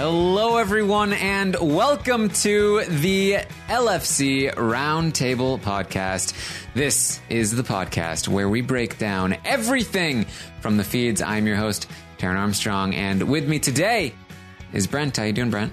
[0.00, 6.34] Hello, everyone, and welcome to the LFC Roundtable Podcast.
[6.72, 10.24] This is the podcast where we break down everything
[10.60, 11.20] from the feeds.
[11.20, 14.14] I'm your host, Taryn Armstrong, and with me today
[14.72, 15.16] is Brent.
[15.16, 15.72] How you doing, Brent?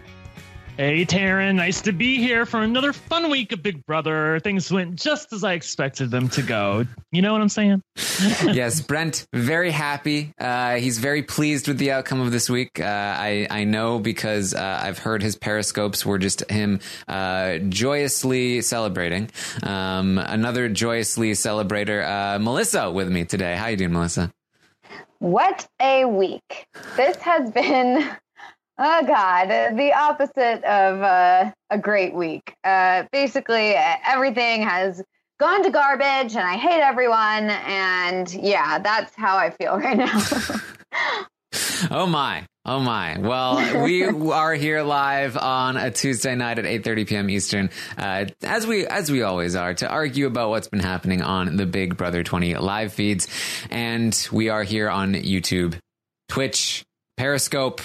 [0.77, 1.55] Hey, Taryn.
[1.55, 4.41] Nice to be here for another fun week of Big Brother.
[4.41, 6.83] Things went just as I expected them to go.
[7.13, 7.81] You know what I'm saying?
[8.43, 10.33] yes, Brent, very happy.
[10.37, 12.77] Uh, he's very pleased with the outcome of this week.
[12.81, 18.59] Uh, I, I know because uh, I've heard his periscopes were just him uh, joyously
[18.59, 19.31] celebrating.
[19.63, 23.55] Um, another joyously celebrator, uh, Melissa, with me today.
[23.55, 24.29] How you doing, Melissa?
[25.19, 26.67] What a week.
[26.97, 28.09] This has been
[28.77, 32.53] Oh God, the opposite of uh, a great week.
[32.61, 35.01] Uh, basically, everything has
[35.39, 37.49] gone to garbage, and I hate everyone.
[37.49, 40.21] And yeah, that's how I feel right now.
[41.89, 43.17] oh my, oh my.
[43.17, 47.29] Well, we are here live on a Tuesday night at 8:30 p.m.
[47.29, 51.55] Eastern, uh, as we as we always are, to argue about what's been happening on
[51.55, 53.29] the Big Brother 20 live feeds,
[53.69, 55.79] and we are here on YouTube,
[56.27, 56.83] Twitch,
[57.15, 57.81] Periscope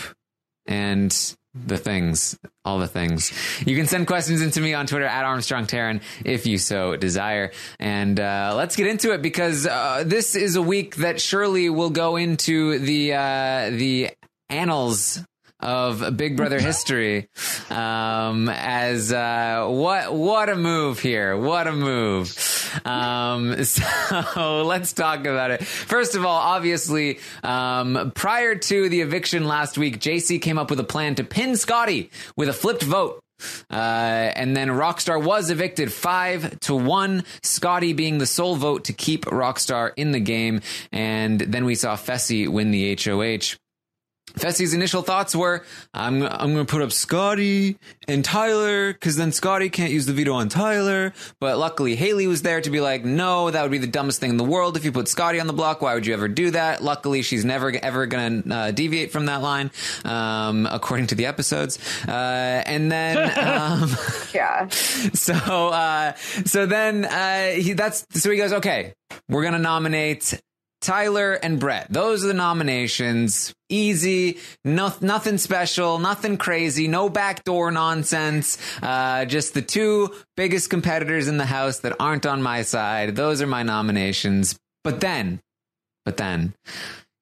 [0.67, 3.33] and the things, all the things.
[3.67, 7.51] You can send questions into me on Twitter at Armstrong Taryn if you so desire.
[7.79, 11.91] And uh, let's get into it because uh, this is a week that surely will
[11.91, 14.11] go into the uh, the
[14.49, 15.21] annals
[15.63, 17.29] of Big Brother history.
[17.69, 21.37] Um, as uh, what what a move here!
[21.37, 22.37] What a move!
[22.85, 25.65] Um, so let's talk about it.
[25.65, 30.81] First of all, obviously, um, prior to the eviction last week, JC came up with
[30.81, 33.21] a plan to pin Scotty with a flipped vote.
[33.71, 33.75] Uh,
[34.37, 39.25] and then Rockstar was evicted five to one, Scotty being the sole vote to keep
[39.27, 40.61] Rockstar in the game.
[40.93, 43.57] And then we saw Fessy win the HOH.
[44.39, 45.65] Fessy's initial thoughts were,
[45.95, 47.77] I'm, I'm going to put up Scotty
[48.09, 51.13] and Tyler because then Scotty can't use the veto on Tyler.
[51.41, 54.31] But luckily, Haley was there to be like, no, that would be the dumbest thing
[54.31, 55.83] in the world if you put Scotty on the block.
[55.83, 56.83] Why would you ever do that?
[56.83, 59.71] Luckily, she's never ever going to uh, deviate from that line,
[60.05, 61.79] um, according to the episodes.
[62.07, 63.91] Uh, and then, um,
[64.35, 64.69] yeah.
[65.13, 66.15] So, uh,
[66.45, 68.95] so then uh, he, that's so he goes, okay,
[69.29, 70.41] we're going to nominate
[70.81, 71.87] Tyler and Brett.
[71.91, 73.55] Those are the nominations.
[73.69, 78.59] Easy, no, nothing special, nothing crazy, no backdoor nonsense.
[78.83, 83.15] Uh, just the two biggest competitors in the house that aren't on my side.
[83.15, 84.59] Those are my nominations.
[84.83, 85.41] But then,
[86.05, 86.55] but then,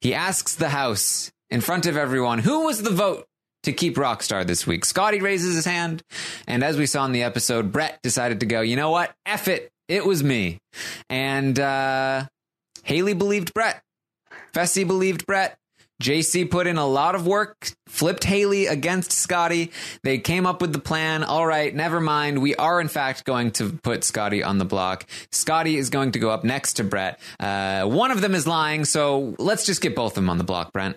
[0.00, 3.26] he asks the house in front of everyone, who was the vote
[3.64, 4.84] to keep Rockstar this week?
[4.84, 6.02] Scotty raises his hand,
[6.46, 9.12] and as we saw in the episode, Brett decided to go, you know what?
[9.26, 9.70] F it.
[9.88, 10.58] It was me.
[11.10, 12.26] And, uh,
[12.88, 13.82] Haley believed Brett.
[14.54, 15.58] Fessy believed Brett.
[16.02, 19.72] JC put in a lot of work, flipped Haley against Scotty.
[20.04, 21.22] They came up with the plan.
[21.22, 22.40] All right, never mind.
[22.40, 25.04] We are, in fact, going to put Scotty on the block.
[25.30, 27.20] Scotty is going to go up next to Brett.
[27.38, 30.44] Uh, one of them is lying, so let's just get both of them on the
[30.44, 30.96] block, Brent.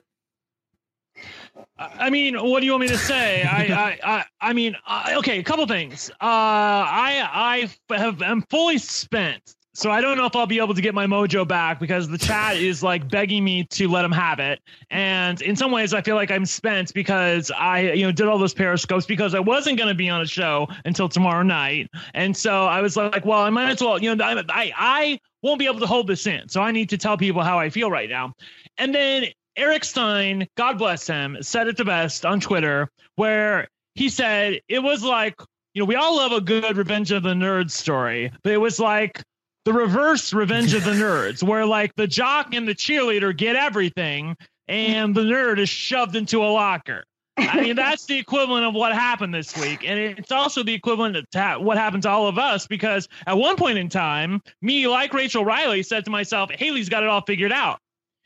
[1.77, 3.43] I mean, what do you want me to say?
[3.43, 6.09] I, I, I, I mean, I, okay, a couple things.
[6.11, 10.73] Uh, I, I have, am fully spent so I don't know if I'll be able
[10.73, 14.11] to get my mojo back because the chat is like begging me to let them
[14.11, 14.59] have it.
[14.89, 18.37] And in some ways, I feel like I'm spent because I, you know, did all
[18.37, 21.89] those periscopes because I wasn't going to be on a show until tomorrow night.
[22.13, 25.19] And so I was like, well, I might as well, you know, I, I, I
[25.41, 26.49] won't be able to hold this in.
[26.49, 28.33] So I need to tell people how I feel right now.
[28.77, 34.09] And then Eric Stein, God bless him, said it the best on Twitter, where he
[34.09, 35.35] said it was like,
[35.73, 38.79] you know, we all love a good Revenge of the Nerds story, but it was
[38.79, 39.21] like
[39.65, 44.35] the reverse Revenge of the Nerds, where like the jock and the cheerleader get everything
[44.67, 47.03] and the nerd is shoved into a locker.
[47.37, 49.83] I mean, that's the equivalent of what happened this week.
[49.85, 53.55] And it's also the equivalent to what happened to all of us because at one
[53.55, 57.51] point in time, me, like Rachel Reilly, said to myself, Haley's got it all figured
[57.51, 57.79] out.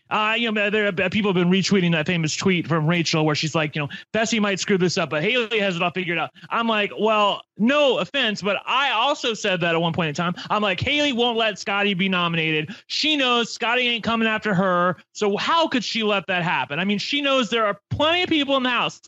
[0.10, 3.56] Uh, you know, there people have been retweeting that famous tweet from Rachel where she's
[3.56, 6.30] like, you know, Fessy might screw this up, but Haley has it all figured out.
[6.50, 10.36] I'm like, well, no offense, but I also said that at one point in time.
[10.50, 12.76] I'm like, Haley won't let Scotty be nominated.
[12.88, 14.98] She knows Scotty ain't coming after her.
[15.14, 16.80] So how could she let that happen?
[16.80, 19.02] I mean, she knows there are plenty of people in the house.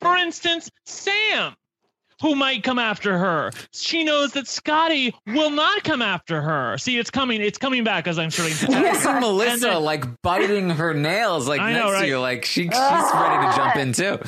[0.00, 1.56] For instance, Sam
[2.24, 3.50] who might come after her.
[3.72, 6.78] She knows that Scotty will not come after her.
[6.78, 7.42] See, it's coming.
[7.42, 8.72] It's coming back as I'm starting to.
[8.72, 12.00] I see Melissa then, like biting her nails, like next right?
[12.00, 14.18] to you, like she, she's ready to jump in too.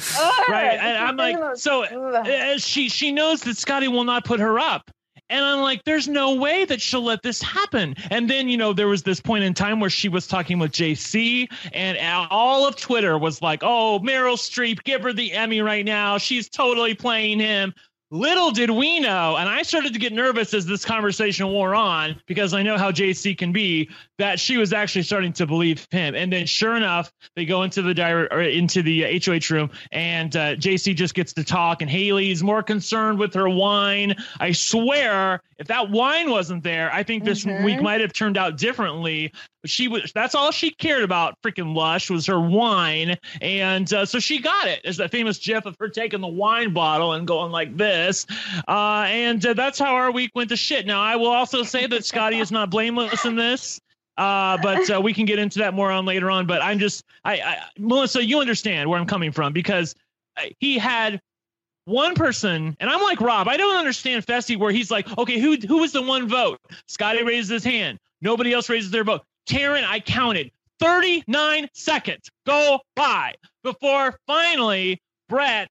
[0.51, 4.59] right, and I'm like, so uh, she she knows that Scotty will not put her
[4.59, 4.91] up.
[5.29, 7.97] And I'm like, there's no way that she'll let this happen.
[8.11, 10.71] And then, you know, there was this point in time where she was talking with
[10.71, 11.99] JC, and
[12.31, 16.19] all of Twitter was like, oh, Meryl Streep, give her the Emmy right now.
[16.19, 17.75] She's totally playing him.
[18.13, 22.21] Little did we know, and I started to get nervous as this conversation wore on
[22.27, 26.15] because I know how JC can be, that she was actually starting to believe him.
[26.15, 30.37] And then, sure enough, they go into the dire, or into the HOH room, and
[30.37, 34.15] uh, JC just gets to talk, and Haley's more concerned with her wine.
[34.39, 37.65] I swear, if that wine wasn't there, I think this mm-hmm.
[37.65, 39.33] week might have turned out differently
[39.67, 44.19] she was that's all she cared about freaking lush was her wine and uh, so
[44.19, 47.77] she got it that famous gif of her taking the wine bottle and going like
[47.77, 48.27] this
[48.69, 51.87] uh, and uh, that's how our week went to shit now i will also say
[51.87, 53.81] that scotty is not blameless in this
[54.19, 57.05] uh, but uh, we can get into that more on later on but i'm just
[57.25, 59.95] I, I melissa you understand where i'm coming from because
[60.37, 61.21] uh, he had
[61.87, 63.49] one person, and I'm like Rob.
[63.49, 66.61] I don't understand Fessy where he's like, okay, who who was the one vote?
[66.89, 67.99] Scotty raises his hand.
[68.21, 69.23] Nobody else raises their vote.
[69.47, 70.51] Karen, I counted
[70.81, 75.71] 39 seconds go by before finally Brett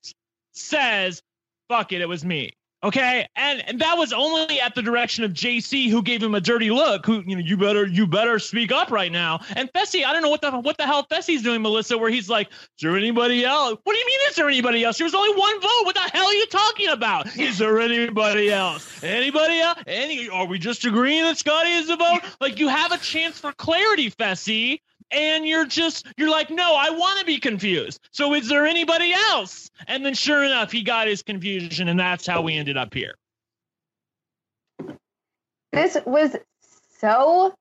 [0.53, 1.21] says,
[1.69, 2.51] fuck it, it was me.
[2.85, 6.39] Okay, and, and that was only at the direction of JC, who gave him a
[6.39, 7.03] dirty look.
[7.07, 9.39] Who you know, you better you better speak up right now.
[9.55, 11.97] And Fessy, I don't know what the what the hell Fessy's doing, Melissa.
[11.97, 13.79] Where he's like, is there anybody else?
[13.83, 14.99] What do you mean, is there anybody else?
[14.99, 15.81] There was only one vote.
[15.85, 17.35] What the hell are you talking about?
[17.35, 19.03] Is there anybody else?
[19.03, 19.79] Anybody else?
[19.87, 20.29] Any?
[20.29, 22.19] Are we just agreeing that Scotty is the vote?
[22.39, 26.89] Like you have a chance for clarity, Fessy and you're just you're like no i
[26.89, 27.99] want to be confused.
[28.11, 29.69] So is there anybody else?
[29.87, 33.15] And then sure enough he got his confusion and that's how we ended up here.
[35.71, 36.35] This was
[36.99, 37.53] so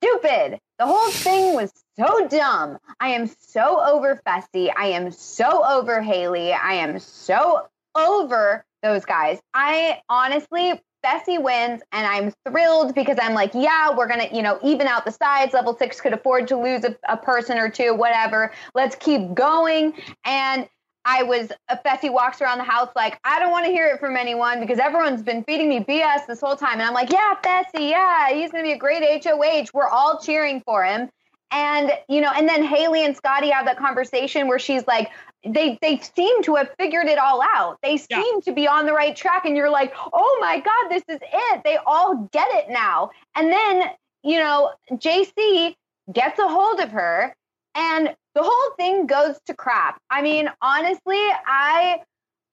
[0.00, 0.58] stupid.
[0.78, 2.78] The whole thing was so dumb.
[3.00, 6.52] I am so over fessy i am so over haley.
[6.52, 9.40] I am so over those guys.
[9.54, 14.58] I honestly Fessy wins, and I'm thrilled because I'm like, yeah, we're gonna, you know,
[14.62, 15.52] even out the sides.
[15.52, 18.52] Level six could afford to lose a, a person or two, whatever.
[18.74, 19.94] Let's keep going.
[20.24, 20.68] And
[21.04, 23.98] I was, uh, Fessy walks around the house like, I don't want to hear it
[23.98, 26.74] from anyone because everyone's been feeding me BS this whole time.
[26.74, 29.66] And I'm like, yeah, Fessy, yeah, he's gonna be a great HOH.
[29.74, 31.10] We're all cheering for him.
[31.50, 35.10] And, you know, and then Haley and Scotty have that conversation where she's like,
[35.44, 37.78] they they seem to have figured it all out.
[37.82, 38.40] They seem yeah.
[38.44, 41.62] to be on the right track and you're like, "Oh my god, this is it.
[41.64, 43.90] They all get it now." And then,
[44.22, 45.74] you know, JC
[46.12, 47.34] gets a hold of her
[47.74, 50.00] and the whole thing goes to crap.
[50.10, 52.00] I mean, honestly, I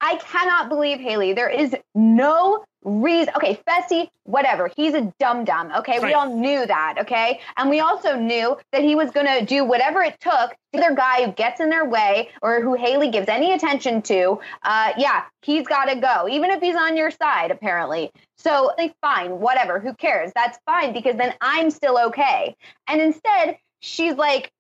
[0.02, 1.34] I cannot believe Haley.
[1.34, 3.34] There is no reason.
[3.36, 4.72] Okay, Fessy, whatever.
[4.76, 5.72] He's a dum dum.
[5.80, 6.04] Okay, right.
[6.04, 6.96] we all knew that.
[7.00, 10.56] Okay, and we also knew that he was going to do whatever it took.
[10.72, 14.40] The other guy who gets in their way or who Haley gives any attention to,
[14.64, 18.12] uh, yeah, he's got to go, even if he's on your side, apparently.
[18.38, 19.80] So, like, fine, whatever.
[19.80, 20.32] Who cares?
[20.34, 22.56] That's fine because then I'm still okay.
[22.88, 24.52] And instead, she's like,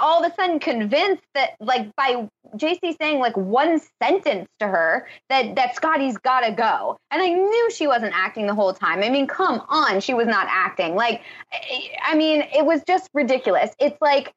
[0.00, 5.06] all of a sudden convinced that like by JC saying like one sentence to her
[5.28, 6.96] that that Scotty's got to go.
[7.10, 9.02] And I knew she wasn't acting the whole time.
[9.02, 10.94] I mean, come on, she was not acting.
[10.94, 11.22] Like
[12.02, 13.70] I mean, it was just ridiculous.
[13.78, 14.32] It's like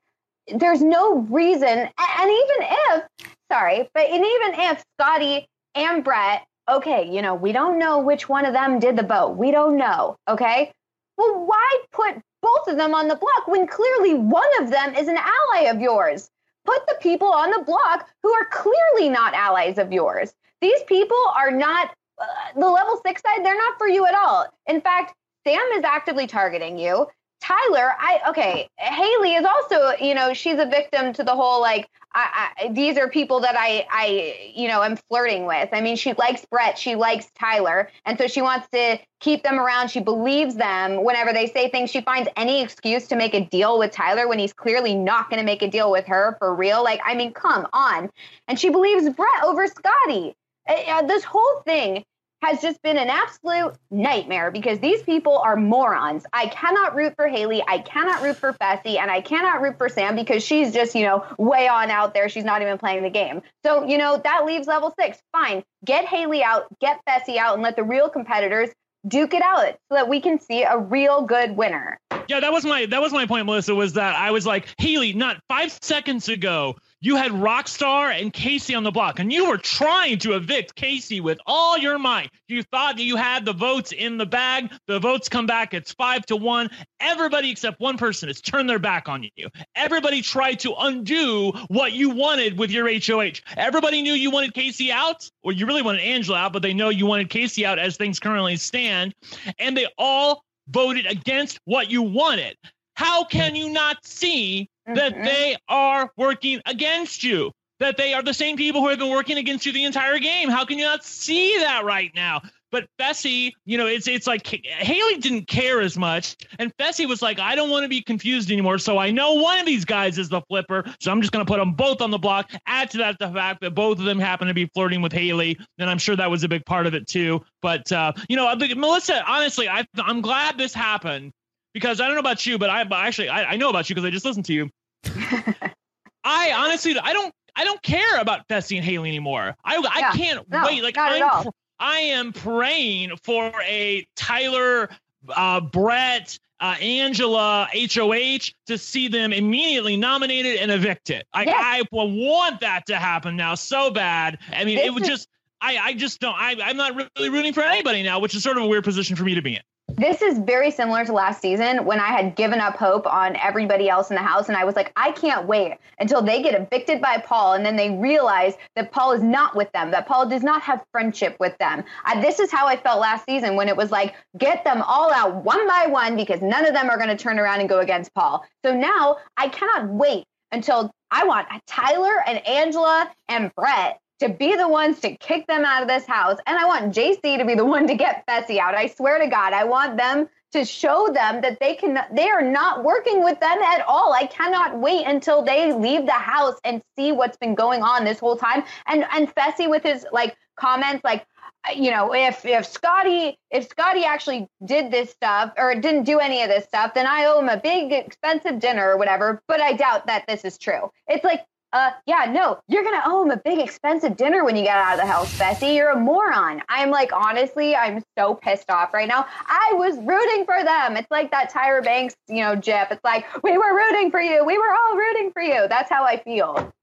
[0.47, 3.03] there's no reason and even if
[3.51, 8.27] sorry, but and even if Scotty and Brett okay, you know, we don't know which
[8.27, 9.37] one of them did the boat.
[9.37, 10.71] We don't know, okay?
[11.17, 15.07] Well, why put both of them on the block when clearly one of them is
[15.07, 16.29] an ally of yours.
[16.65, 20.33] Put the people on the block who are clearly not allies of yours.
[20.61, 22.25] These people are not uh,
[22.55, 24.47] the level six side, they're not for you at all.
[24.67, 25.13] In fact,
[25.45, 27.07] Sam is actively targeting you.
[27.39, 28.67] Tyler, I okay.
[28.77, 32.97] Haley is also, you know, she's a victim to the whole like, I, I, these
[32.97, 35.69] are people that I, I, you know, am flirting with.
[35.71, 39.59] I mean, she likes Brett, she likes Tyler, and so she wants to keep them
[39.59, 39.89] around.
[39.89, 41.91] She believes them whenever they say things.
[41.91, 45.39] She finds any excuse to make a deal with Tyler when he's clearly not going
[45.39, 46.83] to make a deal with her for real.
[46.83, 48.09] Like, I mean, come on.
[48.47, 50.35] And she believes Brett over Scotty.
[50.67, 52.03] Uh, this whole thing
[52.41, 56.25] has just been an absolute nightmare because these people are morons.
[56.31, 57.63] I cannot root for Haley.
[57.67, 58.99] I cannot root for Fessy.
[58.99, 62.29] And I cannot root for Sam because she's just, you know, way on out there.
[62.29, 63.41] She's not even playing the game.
[63.65, 65.17] So, you know, that leaves level six.
[65.31, 65.63] Fine.
[65.83, 68.69] Get Haley out, get Fessy out, and let the real competitors
[69.07, 71.99] duke it out so that we can see a real good winner.
[72.27, 73.73] Yeah, that was my that was my point, Melissa.
[73.73, 78.75] Was that I was like Haley, not five seconds ago, you had Rockstar and Kaycee
[78.75, 82.31] on the block, and you were trying to evict Kaycee with all your might.
[82.47, 84.71] You thought that you had the votes in the bag.
[84.87, 86.69] The votes come back, it's five to one.
[86.99, 89.49] Everybody except one person has turned their back on you.
[89.75, 93.41] Everybody tried to undo what you wanted with your HOH.
[93.55, 96.89] Everybody knew you wanted Kaycee out, or you really wanted Angela out, but they know
[96.89, 99.13] you wanted Kaycee out as things currently stand.
[99.59, 102.57] And they all voted against what you wanted.
[102.95, 105.23] How can you not see that mm-hmm.
[105.23, 107.51] they are working against you?
[107.79, 110.49] That they are the same people who have been working against you the entire game.
[110.49, 112.41] How can you not see that right now?
[112.71, 117.21] But Fessy, you know, it's it's like Haley didn't care as much, and Fessy was
[117.21, 118.77] like, I don't want to be confused anymore.
[118.77, 121.49] So I know one of these guys is the flipper, so I'm just going to
[121.49, 122.51] put them both on the block.
[122.65, 125.57] Add to that the fact that both of them happen to be flirting with Haley,
[125.77, 127.41] and I'm sure that was a big part of it too.
[127.61, 131.31] But uh, you know, Melissa, honestly, I, I'm glad this happened
[131.73, 134.05] because I don't know about you, but I actually I, I know about you because
[134.05, 134.69] I just listened to you.
[136.23, 139.55] I honestly I don't I don't care about Fessy and Haley anymore.
[139.63, 140.83] I I can't no, wait.
[140.83, 141.49] Like I'm pr-
[141.79, 144.89] I am praying for a Tyler,
[145.29, 151.23] uh, Brett, uh, Angela, HOH to see them immediately nominated and evicted.
[151.33, 151.55] I, yes.
[151.57, 154.39] I want that to happen now so bad.
[154.51, 155.29] I mean, this it would is- just.
[155.59, 156.35] I, I just don't.
[156.35, 159.15] I, I'm not really rooting for anybody now, which is sort of a weird position
[159.15, 159.61] for me to be in.
[159.99, 163.89] This is very similar to last season when I had given up hope on everybody
[163.89, 164.47] else in the house.
[164.47, 167.53] And I was like, I can't wait until they get evicted by Paul.
[167.53, 170.85] And then they realize that Paul is not with them, that Paul does not have
[170.91, 171.83] friendship with them.
[172.05, 175.11] I, this is how I felt last season when it was like, get them all
[175.11, 177.79] out one by one because none of them are going to turn around and go
[177.79, 178.45] against Paul.
[178.63, 184.55] So now I cannot wait until I want Tyler and Angela and Brett to be
[184.55, 186.37] the ones to kick them out of this house.
[186.45, 188.75] And I want JC to be the one to get Fessy out.
[188.75, 192.41] I swear to God, I want them to show them that they can they are
[192.41, 194.13] not working with them at all.
[194.13, 198.19] I cannot wait until they leave the house and see what's been going on this
[198.19, 198.63] whole time.
[198.87, 201.25] And and Fessy with his like comments like
[201.67, 206.19] uh, you know, if if Scotty if Scotty actually did this stuff or didn't do
[206.19, 209.41] any of this stuff, then I owe him a big expensive dinner or whatever.
[209.47, 210.91] But I doubt that this is true.
[211.07, 211.41] It's like
[211.73, 214.93] uh, yeah, no, you're gonna owe him a big expensive dinner when you get out
[214.93, 215.75] of the house, Fessy.
[215.75, 216.61] You're a moron.
[216.69, 219.25] I'm like, honestly, I'm so pissed off right now.
[219.47, 220.95] I was rooting for them.
[220.95, 222.87] It's like that Tyra Banks, you know, Jip.
[222.91, 224.45] It's like we were rooting for you.
[224.45, 225.67] We were all rooting for you.
[225.67, 226.73] That's how I feel.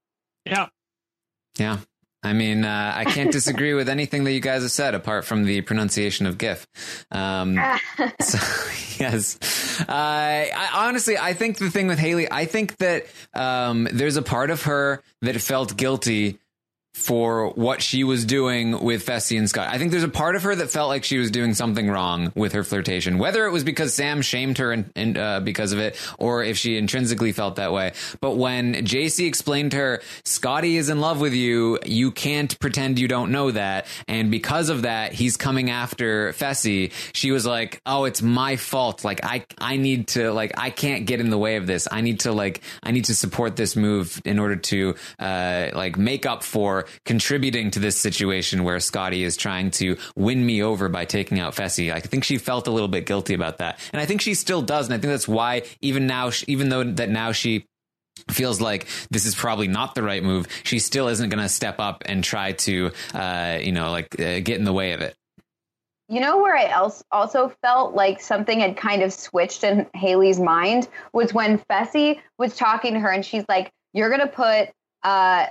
[0.45, 0.67] Yeah.
[1.57, 1.79] Yeah.
[2.25, 5.45] I mean, uh, I can't disagree with anything that you guys have said, apart from
[5.45, 6.65] the pronunciation of GIF.
[7.11, 7.59] Um,
[8.19, 8.39] so,
[8.99, 9.37] yes,
[9.81, 13.05] uh, I, honestly, I think the thing with Haley, I think that
[13.35, 16.39] um, there's a part of her that felt guilty
[16.95, 19.67] for what she was doing with Fessy and Scott.
[19.69, 22.31] I think there's a part of her that felt like she was doing something wrong
[22.35, 25.79] with her flirtation, whether it was because Sam shamed her and, and uh, because of
[25.79, 27.91] it, or if she intrinsically felt that way.
[28.21, 32.97] But when JC explained to her, Scotty is in love with you, you can't pretend
[32.97, 36.93] you don't know that, and because of that, he's coming after Fessy.
[37.11, 39.03] She was like, "Oh, it's my fault.
[39.03, 41.89] Like I, I need to, like, I can't get in the way of this.
[41.91, 45.97] I need to, like, I need to support this move in order to, uh, like,
[45.97, 50.89] make up for." Contributing to this situation where Scotty is trying to win me over
[50.89, 51.91] by taking out Fessy.
[51.91, 53.79] I think she felt a little bit guilty about that.
[53.93, 54.87] And I think she still does.
[54.87, 57.65] And I think that's why even now, even though that now she
[58.29, 61.79] feels like this is probably not the right move, she still isn't going to step
[61.79, 65.15] up and try to, uh, you know, like uh, get in the way of it.
[66.07, 70.39] You know where I else also felt like something had kind of switched in Haley's
[70.39, 74.69] mind was when Fessy was talking to her and she's like, "You're gonna put
[75.01, 75.47] uh,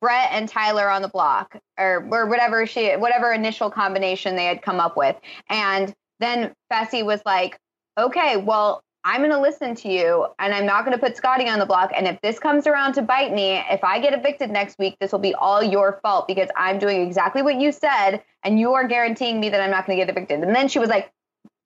[0.00, 4.62] Brett and Tyler on the block or or whatever she whatever initial combination they had
[4.62, 5.16] come up with.
[5.48, 7.58] And then Fessy was like,
[7.98, 11.48] "Okay, well, I'm going to listen to you and I'm not going to put Scotty
[11.48, 11.90] on the block.
[11.96, 15.10] And if this comes around to bite me, if I get evicted next week, this
[15.10, 18.86] will be all your fault because I'm doing exactly what you said and you are
[18.86, 21.10] guaranteeing me that I'm not going to get evicted." And then she was like,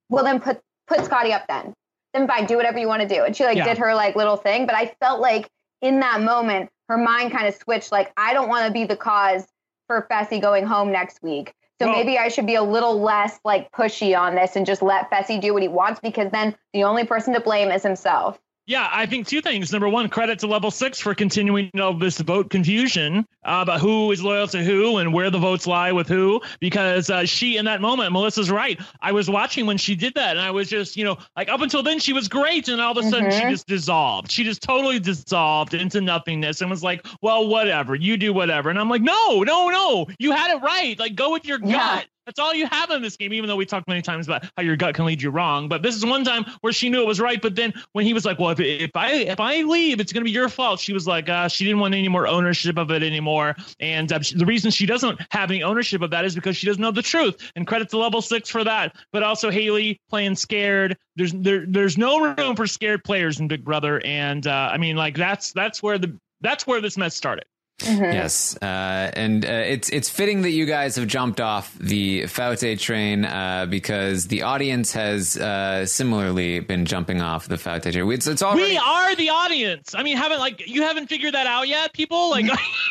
[0.08, 1.74] "Well, then put put Scottie up then."
[2.14, 3.24] then fine, do whatever you want to do.
[3.24, 3.64] And she like Yeah.
[3.64, 4.66] did her like little thing.
[4.66, 5.48] But I felt like
[5.82, 7.92] in that moment, her mind kind of switched.
[7.92, 9.46] Like I don't want to be the cause
[9.86, 11.54] for Fessy going home next week.
[11.80, 14.82] So Well- maybe I should be a little less like pushy on this and just
[14.82, 18.38] let Fessy do what he wants because then the only person to blame is himself.
[18.66, 19.72] Yeah, I think two things.
[19.72, 24.10] Number one, credit to Level Six for continuing all this vote confusion uh, about who
[24.10, 26.40] is loyal to who and where the votes lie with who.
[26.60, 28.80] Because uh, she, in that moment, Melissa's right.
[29.02, 31.60] I was watching when she did that, and I was just, you know, like up
[31.60, 33.50] until then she was great, and all of a sudden she Mhm.
[33.50, 34.30] just dissolved.
[34.30, 38.78] She just totally dissolved into nothingness and was like, "Well, whatever, you do whatever." And
[38.78, 40.98] I'm like, "No, no, no, you had it right.
[40.98, 41.96] Like, go with your Yeah.
[41.96, 44.46] gut." That's all you have in this game, even though we talked many times about
[44.56, 45.68] how your gut can lead you wrong.
[45.68, 47.40] But this is one time where she knew it was right.
[47.40, 50.22] But then when he was like, "Well, if, if I if I leave, it's going
[50.22, 52.90] to be your fault," she was like, uh, she didn't want any more ownership of
[52.90, 53.56] it anymore.
[53.80, 56.80] And uh, the reason she doesn't have any ownership of that is because she doesn't
[56.80, 57.52] know the truth.
[57.56, 58.96] And credit to Level Six for that.
[59.12, 60.96] But also Haley playing scared.
[61.16, 64.00] There's there there's no room for scared players in Big Brother.
[64.04, 67.44] And uh, I mean, like that's that's where the that's where this mess started.
[67.80, 68.12] Mhm.
[68.12, 72.78] Yes, uh, and uh, it's it's fitting that you guys have jumped off the Foutte
[72.78, 78.10] train uh, because the audience has uh, similarly been jumping off the Foutte train.
[78.12, 79.92] It's, it's already We are the audience.
[79.94, 82.30] I mean, haven't like you haven't figured that out yet, people?
[82.30, 82.46] Like,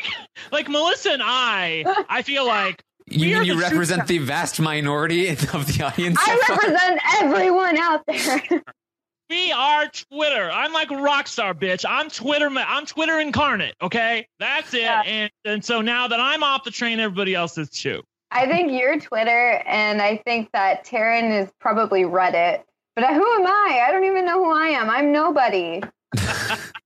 [0.52, 4.60] like Melissa and I, I feel like you, we are you the represent the vast
[4.60, 6.18] minority of the audience.
[6.20, 8.64] I so represent everyone out there.
[9.30, 10.50] we are Twitter.
[10.52, 11.86] I'm like rockstar, bitch.
[11.88, 12.48] I'm Twitter.
[12.50, 13.76] I'm Twitter incarnate.
[13.82, 14.82] Okay, that's it.
[14.82, 15.02] Yeah.
[15.02, 18.04] And and so now that I'm off the train, everybody else is too.
[18.32, 22.64] I think you're Twitter, and I think that Taryn is probably Reddit.
[22.96, 23.86] But who am I?
[23.88, 24.90] I don't even know who I am.
[24.90, 25.82] I'm nobody.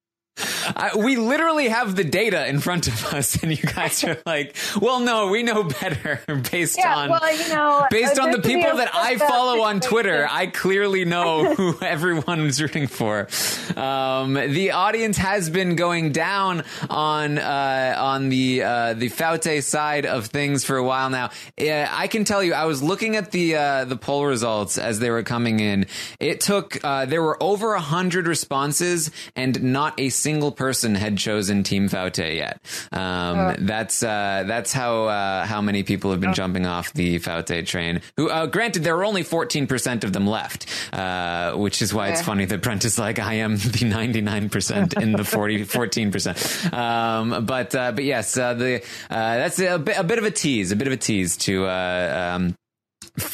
[0.76, 4.56] I, we literally have the data in front of us, and you guys are like,
[4.80, 8.38] "Well, no, we know better." Based Yeah, on well, you know, based uh, on the
[8.38, 10.26] just to be people that I follow on Twitter.
[10.30, 13.28] I clearly know who everyone is rooting for.
[13.76, 20.06] Um, the audience has been going down on uh, on the uh, the Foutte side
[20.06, 21.30] of things for a while now.
[21.58, 25.10] I can tell you, I was looking at the uh, the poll results as they
[25.10, 25.86] were coming in.
[26.20, 31.16] It took uh, there were over a hundred responses, and not a single person had
[31.16, 32.60] chosen Team Foutte yet.
[32.92, 37.66] Um, That's uh, that's how uh, how many people have been jumping off the Foutte
[37.66, 38.00] train.
[38.16, 42.08] Who, uh, granted, there are only fourteen percent of them left, uh, which is why
[42.08, 45.24] it's funny that Brent is like, I am the ninety nine percent in the
[45.64, 46.72] 14 percent.
[46.72, 50.30] Um, but uh, but yes, uh, the uh, that's a bit, a bit of a
[50.30, 51.66] tease, a bit of a tease to.
[51.66, 52.54] Uh, um,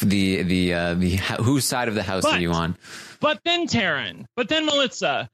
[0.01, 2.75] the the uh, the whose side of the house are you on?
[3.19, 5.29] But then Taryn, but then Melissa.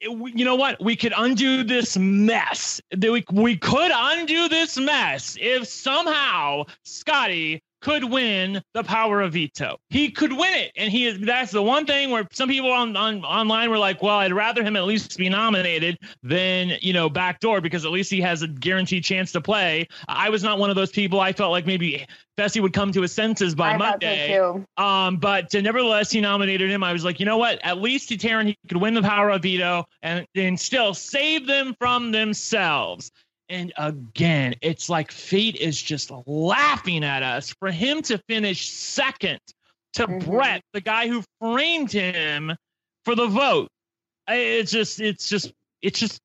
[0.00, 0.82] You know what?
[0.82, 2.80] We could undo this mess.
[2.98, 9.78] We could undo this mess if somehow Scotty could win the power of veto.
[9.88, 11.18] He could win it, and he is.
[11.20, 14.62] That's the one thing where some people on, on online were like, "Well, I'd rather
[14.62, 18.48] him at least be nominated than you know backdoor because at least he has a
[18.48, 21.20] guaranteed chance to play." I was not one of those people.
[21.20, 22.06] I felt like maybe
[22.40, 24.38] Fessy would come to his senses by I Monday.
[24.76, 26.82] Um, but uh, nevertheless, he nominated him.
[26.82, 27.58] I was like, you know what?
[27.62, 31.46] At least to Taryn, he could win the power of veto and, and still save
[31.46, 33.12] them from themselves.
[33.50, 39.40] And again, it's like fate is just laughing at us for him to finish second
[39.94, 40.24] to Mhm.
[40.24, 42.56] Brett, the guy who framed him
[43.04, 43.68] for the vote.
[44.28, 46.20] It's just, it's just, it's just.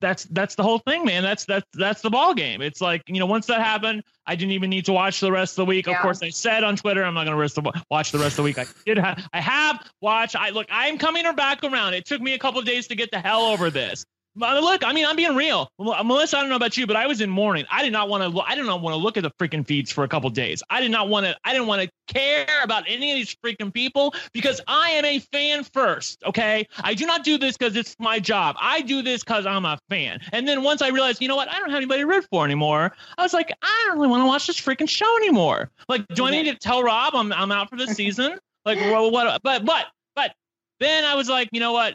[0.00, 1.24] That's that's the whole thing, man.
[1.24, 2.62] That's that's that's the ball game.
[2.62, 5.54] It's like you know, once that happened, I didn't even need to watch the rest
[5.54, 5.88] of the week.
[5.88, 8.42] Of course, I said on Twitter, I'm not going to watch the rest of the
[8.44, 8.60] week.
[8.60, 8.96] I did.
[8.98, 10.36] Ha- I have watched.
[10.36, 10.68] I look.
[10.70, 11.94] I'm coming or back around.
[11.94, 14.04] It took me a couple of days to get the hell over this.
[14.38, 16.38] Look, I mean, I'm being real, Melissa.
[16.38, 17.66] I don't know about you, but I was in mourning.
[17.70, 18.40] I did not want to.
[18.40, 20.62] I did not want to look at the freaking feeds for a couple days.
[20.70, 21.36] I did not want to.
[21.44, 25.18] I didn't want to care about any of these freaking people because I am a
[25.18, 26.22] fan first.
[26.24, 28.56] Okay, I do not do this because it's my job.
[28.60, 30.20] I do this because I'm a fan.
[30.32, 32.44] And then once I realized, you know what, I don't have anybody to root for
[32.44, 32.92] anymore.
[33.16, 35.70] I was like, I don't really want to watch this freaking show anymore.
[35.88, 38.38] Like, do I need to tell Rob I'm I'm out for the season?
[38.64, 39.42] Like, what?
[39.42, 40.32] But but but
[40.78, 41.94] then I was like, you know what?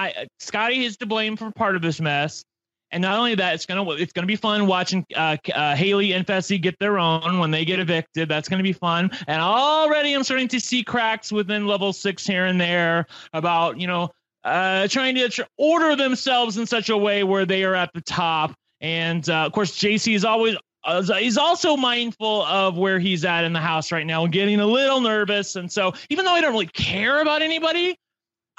[0.00, 2.44] I uh, Scotty is to blame for part of this mess.
[2.92, 6.26] And not only that, it's gonna it's gonna be fun watching uh, uh, Haley and
[6.26, 8.28] Fessy get their own when they get evicted.
[8.28, 9.10] That's gonna be fun.
[9.28, 13.86] And already I'm starting to see cracks within level six here and there about you
[13.86, 14.10] know
[14.42, 18.00] uh, trying to tr- order themselves in such a way where they are at the
[18.00, 18.54] top.
[18.80, 23.44] And uh, of course, JC is always uh, he's also mindful of where he's at
[23.44, 25.54] in the house right now, getting a little nervous.
[25.54, 27.96] And so, even though I don't really care about anybody,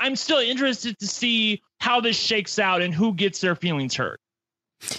[0.02, 4.20] I'm still interested to see how this shakes out and who gets their feelings hurt.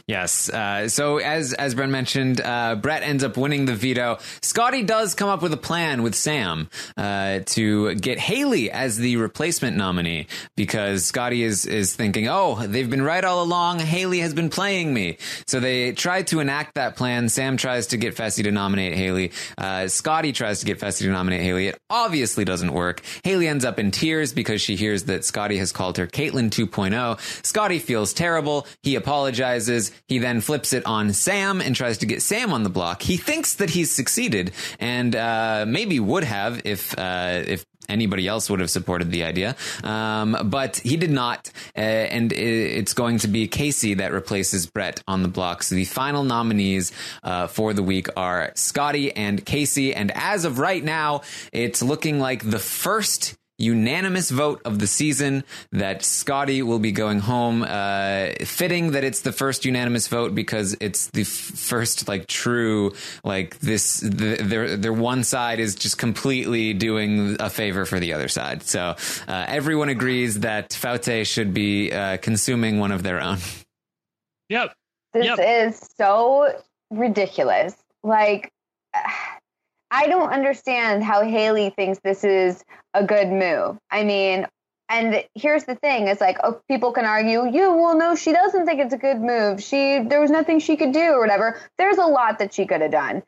[0.07, 0.49] Yes.
[0.49, 4.19] Uh, so as as Brent mentioned, uh, Brett ends up winning the veto.
[4.43, 9.17] Scotty does come up with a plan with Sam uh, to get Haley as the
[9.17, 13.81] replacement nominee because Scotty is is thinking, oh, they've been right all along.
[13.81, 15.19] Haley has been playing me.
[15.47, 17.29] So they try to enact that plan.
[17.29, 19.33] Sam tries to get Fessy to nominate Haley.
[19.59, 21.69] Uh, Scotty tries to get Fessy to nominate Haley.
[21.69, 23.03] It obviously doesn't work.
[23.25, 27.45] Haley ends up in tears because she hears that Scotty has called her Caitlyn 2.0.
[27.45, 28.67] Scotty feels terrible.
[28.83, 29.72] He apologizes.
[30.09, 33.03] He then flips it on Sam and tries to get Sam on the block.
[33.03, 38.49] He thinks that he's succeeded and uh, maybe would have if uh, if anybody else
[38.51, 39.57] would have supported the idea.
[39.85, 41.51] Um, but he did not.
[41.77, 45.63] Uh, and it's going to be Kaycee that replaces Brett on the block.
[45.63, 49.93] So the final nominees uh, for the week are Scotty and Kaycee.
[49.95, 55.45] And as of right now, it's looking like the first unanimous vote of the season
[55.71, 57.63] that Scotty will be going home.
[57.63, 62.93] Uh, fitting that it's the first unanimous vote because it's the f- first like true
[63.25, 64.01] like this.
[64.01, 68.63] The, their their one side is just completely doing a favor for the other side.
[68.65, 68.97] So
[69.29, 73.39] uh, everyone agrees that Foutte should be uh, consuming one of their own.
[74.49, 74.75] Yep.
[75.15, 75.39] This Yep.
[75.41, 76.53] is so
[76.91, 77.75] ridiculous.
[78.03, 78.51] Like,
[79.93, 83.77] I don't understand how Haley thinks this is a good move.
[83.91, 84.47] I mean,
[84.89, 88.65] and here's the thing: it's like oh, people can argue, yeah, well, no, she doesn't
[88.65, 89.63] think it's a good move.
[89.63, 91.61] She there was nothing she could do or whatever.
[91.77, 93.23] There's a lot that she could have done.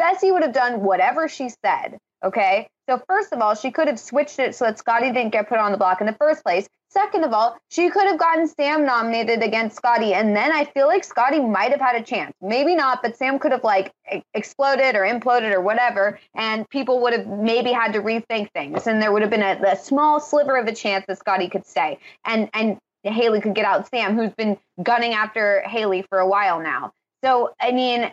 [0.00, 1.98] Fessy would have done whatever she said.
[2.24, 2.68] Okay.
[2.88, 5.58] So first of all, she could have switched it so that Scotty didn't get put
[5.58, 6.66] on the block in the first place.
[6.90, 10.86] Second of all, she could have gotten Sam nominated against Scotty, and then I feel
[10.86, 12.32] like Scotty might have had a chance.
[12.40, 13.92] Maybe not, but Sam could have like
[14.32, 19.02] exploded or imploded or whatever, and people would have maybe had to rethink things, and
[19.02, 21.98] there would have been a, a small sliver of a chance that Scotty could stay,
[22.24, 26.58] and and Haley could get out Sam, who's been gunning after Haley for a while
[26.60, 26.92] now.
[27.22, 28.10] So I mean,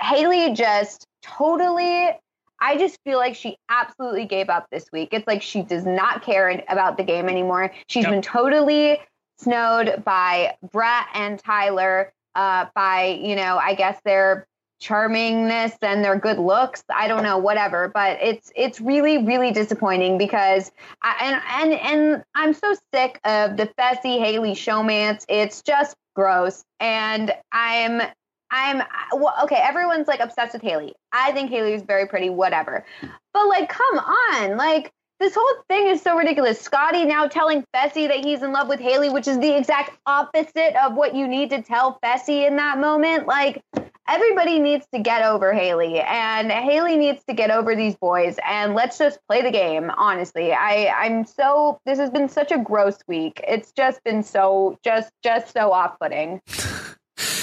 [0.00, 2.10] Haley just totally
[2.64, 5.10] I just feel like she absolutely gave up this week.
[5.12, 7.70] It's like she does not care about the game anymore.
[7.88, 8.10] She's Yep.
[8.12, 9.00] been totally
[9.38, 14.46] snowed by Brett and Tyler, uh, by, you know, I guess their
[14.82, 16.82] charmingness and their good looks.
[16.88, 17.88] I don't know, whatever.
[17.88, 20.72] But it's it's really, really disappointing because
[21.02, 25.26] I, and and and I'm so sick of the Fessy Haley showmance.
[25.28, 26.64] It's just gross.
[26.80, 28.00] And I'm
[28.54, 29.56] I'm well, okay.
[29.56, 30.94] Everyone's like obsessed with Haley.
[31.12, 32.84] I think Haley is very pretty, whatever.
[33.32, 36.60] But like, come on, like this whole thing is so ridiculous.
[36.60, 40.76] Scotty now telling Fessy that he's in love with Haley, which is the exact opposite
[40.84, 43.26] of what you need to tell Fessy in that moment.
[43.26, 43.60] Like,
[44.08, 48.74] everybody needs to get over Haley, and Haley needs to get over these boys, and
[48.74, 49.90] let's just play the game.
[49.96, 53.40] Honestly, I I'm so this has been such a gross week.
[53.48, 56.40] It's just been so just just so off putting.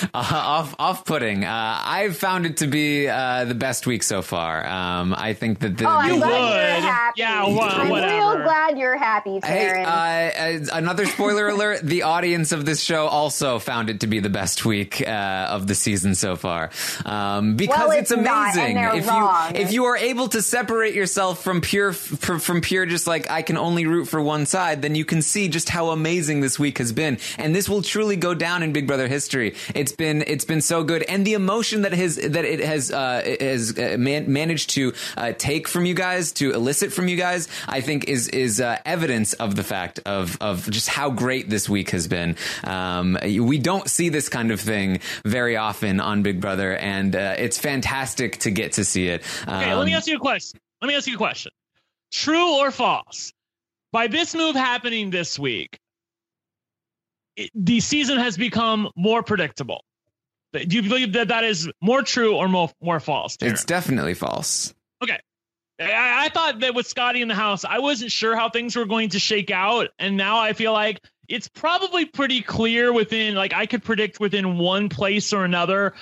[0.13, 1.43] uh, off off putting.
[1.43, 4.65] Uh, I've found it to be uh, the best week so far.
[4.67, 6.83] Um, I think that the, Oh, I'm You glad would.
[6.83, 7.19] you're happy.
[7.21, 8.13] Yeah, wha- I'm whatever.
[8.15, 9.85] real glad you're happy, Hey, Taryn.
[9.85, 14.19] uh, uh, another spoiler alert: the audience of this show also found it to be
[14.19, 15.09] the best week uh,
[15.51, 16.69] of the season so far,
[17.05, 18.77] um, because Well, it's, it's not, amazing.
[18.77, 19.55] and if wrong.
[19.55, 23.29] you if you are able to separate yourself from pure from, from pure just like
[23.29, 26.57] I can only root for one side, then you can see just how amazing this
[26.57, 29.55] week has been, and this will truly go down in Big Brother history.
[29.75, 33.21] It's been it's been so good, and the emotion that has that it has uh,
[33.25, 37.15] it has uh, man- managed to uh, take from you guys to elicit from you
[37.17, 41.49] guys, I think is is uh, evidence of the fact of of just how great
[41.49, 42.35] this week has been.
[42.63, 47.35] Um, we don't see this kind of thing very often on Big Brother, and uh,
[47.37, 49.23] it's fantastic to get to see it.
[49.43, 50.59] Okay, let me Um, ask you a question.
[50.81, 51.51] Let me ask you a question.
[52.11, 53.31] True or false?
[53.91, 55.77] By this move happening this week,
[57.35, 59.83] it, the season has become more predictable.
[60.53, 63.37] Do you believe that that is more true or more more false?
[63.37, 63.51] Taryn?
[63.51, 64.73] It's definitely false.
[65.79, 68.85] I, I thought that with Scotty in the house, I wasn't sure how things were
[68.85, 73.53] going to shake out, and now I feel like it's probably pretty clear within, like
[73.53, 75.93] I could predict within one place or another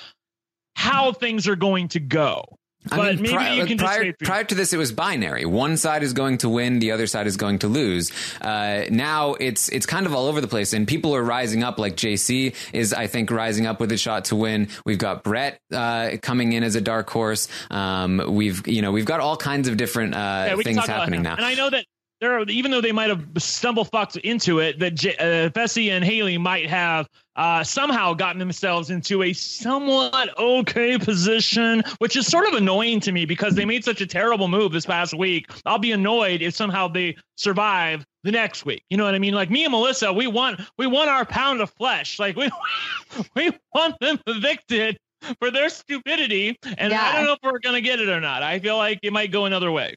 [0.76, 2.58] how things are going to go.
[2.88, 5.46] But maybe pri- you can prior, prior to this, it was binary.
[5.46, 8.12] One side is going to win, the other side is going to lose.
[8.40, 11.78] Uh, now it's it's kind of all over the place, and people are rising up.
[11.78, 14.70] Like JC is, I think, rising up with a shot to win.
[14.86, 17.50] We've got Brett uh, coming in as a dark horse.
[17.70, 21.36] Um, we've you know we've got all kinds of different uh, Yeah, things happening now.
[21.36, 21.86] And I know that
[22.22, 25.90] there are, even though they might have stumble fucked into it, that J- uh, Fessy
[25.90, 32.28] and Haley might have uh, somehow gotten themselves into a somewhat okay position, which is
[32.28, 35.50] sort of annoying to me because they made such a terrible move this past week.
[35.66, 38.84] I'll be annoyed if somehow they survive the next week.
[38.90, 39.34] You know what I mean?
[39.34, 42.20] Like me and Melissa, we want we want our pound of flesh.
[42.20, 42.50] Like we
[43.36, 44.98] we want them evicted
[45.40, 47.02] for their stupidity, and Yeah.
[47.02, 48.44] I don't know if we're gonna get it or not.
[48.44, 49.96] I feel like it might go another way.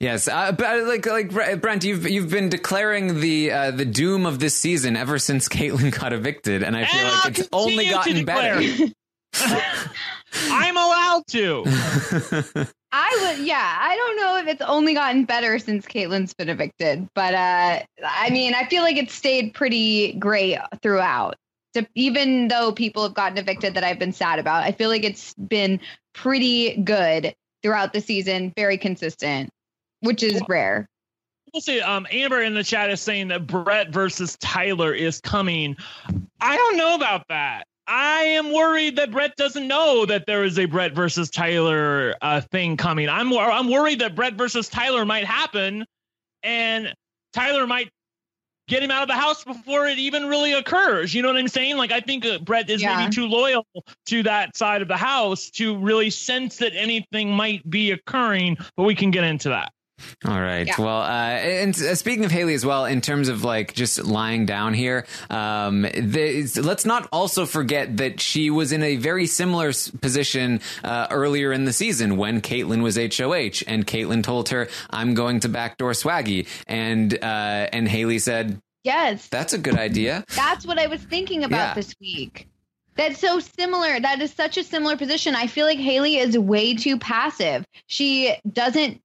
[0.00, 4.38] Yes, uh, but like like Brent, you've you've been declaring the uh, the doom of
[4.38, 7.88] this season ever since Caitlyn got evicted, and I feel And like I'll it's only
[7.88, 8.92] gotten better.
[10.50, 11.64] I'm allowed to.
[12.96, 13.76] I would, yeah.
[13.80, 18.30] I don't know if it's only gotten better since Caitlin's been evicted, but uh, I
[18.30, 21.34] mean, I feel like it's stayed pretty great throughout.
[21.74, 25.02] To, even though people have gotten evicted that I've been sad about, I feel like
[25.02, 25.80] it's been
[26.14, 29.50] pretty good throughout the season, very consistent,
[30.00, 30.86] which is rare.
[31.52, 31.80] We'll see.
[31.80, 35.76] Um, Amber in the chat is saying that Brett versus Tyler is coming.
[36.40, 37.64] I don't know about that.
[37.86, 42.40] I am worried that Brett doesn't know that there is a Brett versus Tyler uh,
[42.40, 43.08] thing coming.
[43.08, 45.84] I'm I'm worried that Brett versus Tyler might happen,
[46.42, 46.94] and
[47.32, 47.90] Tyler might
[48.68, 51.14] get him out of the house before it even really occurs.
[51.14, 51.76] You know what I'm saying?
[51.76, 52.96] Like I think uh, Brett is Yeah.
[52.96, 53.66] maybe too loyal
[54.06, 58.56] to that side of the house to really sense that anything might be occurring.
[58.76, 59.72] But we can get into that.
[60.26, 60.66] All right.
[60.66, 60.74] Yeah.
[60.78, 64.74] Well, uh, and speaking of Haley as well, in terms of like just lying down
[64.74, 70.60] here, um, the, let's not also forget that she was in a very similar position
[70.82, 75.40] uh, earlier in the season when Caitlyn was HOH, and Caitlyn told her, "I'm going
[75.40, 80.78] to backdoor Swaggy," and uh, and Haley said, Yes, "That's a good idea." That's what
[80.78, 81.74] I was thinking about Yeah.
[81.74, 82.48] this week.
[82.96, 83.98] That's so similar.
[83.98, 85.34] That is such a similar position.
[85.34, 87.64] I feel like Haley is way too passive.
[87.86, 89.00] She doesn't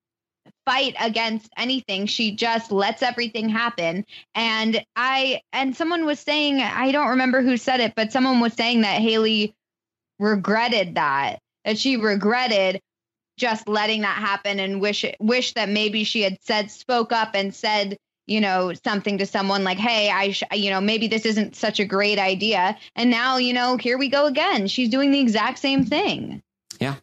[0.65, 2.05] fight against anything.
[2.05, 4.05] She just lets everything happen.
[4.35, 8.53] And I and someone was saying, I don't remember who said it, but someone was
[8.53, 9.55] saying that Haley
[10.19, 11.39] regretted that.
[11.65, 12.81] That she regretted
[13.37, 17.55] just letting that happen and wish wish that maybe she had said spoke up and
[17.55, 21.55] said you know something to someone like hey i sh- you know maybe this isn't
[21.55, 25.19] such a great idea and now you know here we go again she's doing the
[25.19, 26.41] exact same thing
[26.79, 26.95] Yeah.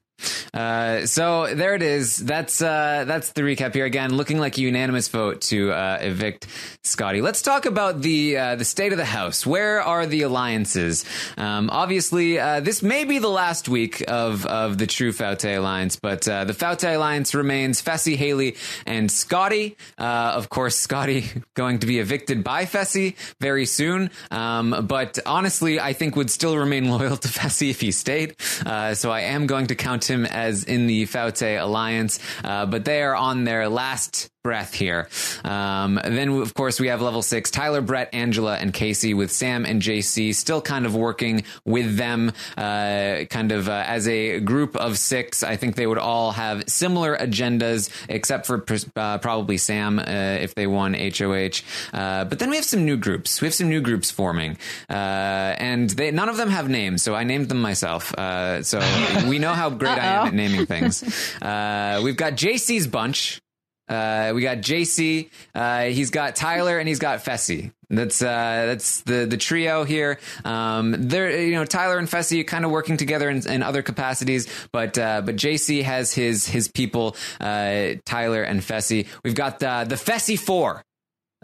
[0.57, 2.16] Uh, so there it is.
[2.16, 3.85] That's uh, that's the recap here.
[3.85, 6.46] Again, looking like a unanimous vote to uh, evict
[6.83, 7.20] Scotty.
[7.20, 9.46] Let's talk about the uh, the state of the house.
[9.46, 11.05] Where are the alliances?
[11.37, 15.96] Um, obviously, uh, this may be the last week of of the true Foutte alliance,
[15.96, 19.76] but uh, the Foutte alliance remains Fessy, Haley, and Scotty.
[19.98, 24.11] Of course, Scotty going to be evicted by Fessy very soon.
[24.31, 28.37] Um, but honestly, I think would still remain loyal to Fessy if he stayed.
[28.40, 32.19] So I am going to count him as in the Foutte alliance.
[32.45, 35.09] Uh, but they are on their last breath here.
[35.42, 39.66] Um, then, of course, we have level six Tyler, Brett, Angela, and Kaycee with Sam
[39.66, 44.76] and JC still kind of working with them, uh, kind of uh, as a group
[44.76, 45.42] of six.
[45.42, 50.54] I think they would all have similar agendas, except for uh, probably Sam uh, if
[50.54, 51.62] they won HOH.
[51.92, 53.40] Uh, but then we have some new groups.
[53.40, 57.16] We have some new groups forming, uh, and they, none of them have names, so
[57.16, 58.14] I named them myself.
[58.14, 58.78] Uh, so
[59.28, 61.02] we know how great I am at naming things.
[61.42, 63.40] Uh, we've got JC's bunch.
[63.88, 65.31] Uh, we got JC.
[65.55, 67.72] Uh, he's got Tyler and he's got Fessy.
[67.88, 68.27] That's uh,
[68.66, 70.18] that's the the trio here.
[70.44, 74.49] Um, they're you know Tyler and Fessy kind of working together in, in other capacities,
[74.72, 77.16] but uh, but JC has his his people.
[77.40, 79.07] Uh, Tyler and Fessy.
[79.22, 80.83] We've got uh, the Fessy Four.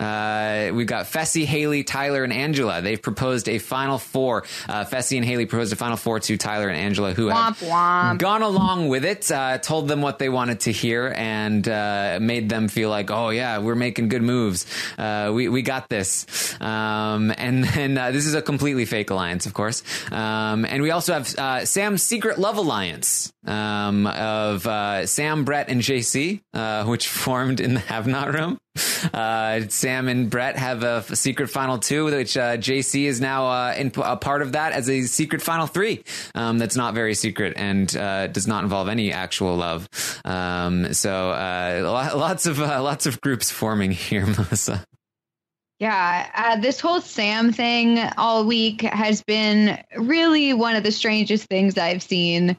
[0.02, 2.82] Uh, we've got Fessy, Haley, Tyler, and Angela.
[2.82, 4.44] They've proposed a final four.
[4.68, 7.68] Uh, Fessy and Haley proposed a final four to Tyler and Angela, who have Womp
[7.68, 8.18] womp.
[8.18, 12.48] gone along with it, uh, told them what they wanted to hear, and uh, made
[12.48, 14.66] them feel like, oh yeah, we're making good moves.
[14.98, 16.26] Uh, we we got this.
[16.60, 19.82] Um, and then uh, this is a completely fake alliance, of course.
[20.10, 25.68] Um, and we also have uh, Sam's secret love alliance um, of uh, Sam, Brett,
[25.68, 28.58] and JC, uh, which formed in the Have Not room.
[29.12, 33.74] Uh, Sam and Brett have a secret final two, which uh, JC is now uh,
[33.76, 36.02] in, a part of that as a secret final three.
[36.34, 39.88] Um, that's not very secret and uh, does not involve any actual love.
[40.24, 41.10] Um, so
[41.82, 44.84] lo- lots of lots of groups forming here, Melissa.
[45.82, 51.48] Yeah, uh, this whole Sam thing all week has been really one of the strangest
[51.48, 52.56] things I've seen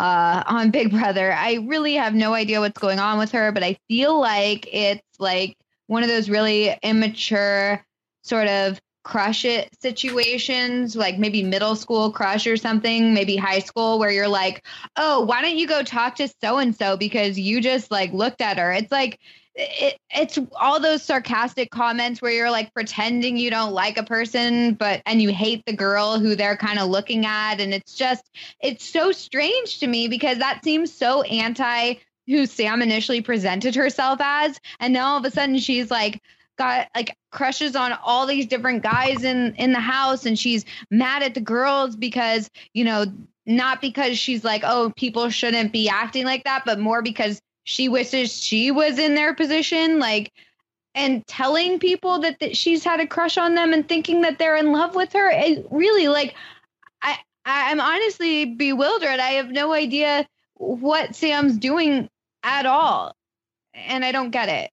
[0.00, 1.30] uh, on Big Brother.
[1.30, 5.02] I really have no idea what's going on with her, but I feel like it's
[5.18, 5.58] like
[5.88, 7.84] one of those really immature
[8.22, 13.98] sort of crush it situations, like maybe middle school crush or something, maybe high school,
[13.98, 14.64] where you're like,
[14.96, 18.40] oh, why don't you go talk to so and so because you just like looked
[18.40, 18.72] at her?
[18.72, 19.20] It's like,
[19.60, 24.74] it, it's all those sarcastic comments where you're like pretending you don't like a person
[24.74, 28.30] but and you hate the girl who they're kind of looking at and it's just
[28.60, 31.94] it's so strange to me because that seems so anti
[32.26, 36.22] who Sam initially presented herself as and now all of a sudden she's like
[36.56, 41.22] got like crushes on all these different guys in in the house and she's mad
[41.22, 43.04] at the girls because you know
[43.46, 47.40] not because she's like oh people shouldn't be acting like that but more because
[47.70, 50.32] she wishes she was in their position like
[50.92, 54.56] and telling people that, that she's had a crush on them and thinking that they're
[54.56, 56.34] in love with her it really like
[57.02, 59.20] i i'm honestly bewildered.
[59.20, 62.10] I have no idea what sam's doing
[62.42, 63.14] at all
[63.86, 64.70] and I don't get it.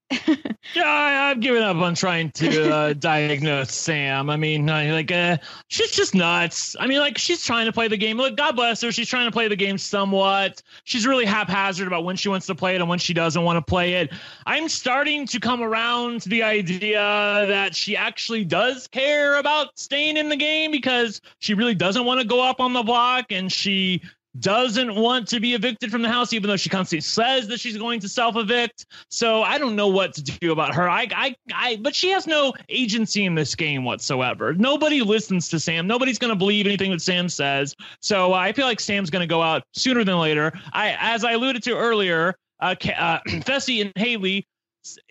[0.76, 4.30] yeah, I, have given up on trying to uh, diagnose Sam.
[4.30, 6.76] I mean, I, like, uh, she's just nuts.
[6.80, 8.18] I mean, like, she's trying to play the game.
[8.18, 8.92] Look, God bless her.
[8.92, 10.62] She's trying to play the game somewhat.
[10.84, 13.58] She's really haphazard about when she wants to play it and when she doesn't want
[13.58, 14.12] to play it.
[14.46, 20.18] I'm starting to come around to the idea that she actually does care about staying
[20.18, 23.52] in the game because she really doesn't want to go up on the block and
[23.52, 24.02] she
[24.40, 27.78] doesn't want to be evicted from the house, even though she constantly says that she's
[27.78, 28.86] going to self evict.
[29.10, 30.90] So I don't know what to do about her.
[30.90, 34.54] I, I, I, but she has no agency in this game whatsoever.
[34.54, 35.88] Nobody listens to Sam.
[35.88, 37.76] Nobody's going to believe anything that Sam says.
[38.02, 40.52] So I feel like Sam's going to go out sooner than later.
[40.74, 44.46] I, as I alluded to earlier, uh, uh, Fessy and Haley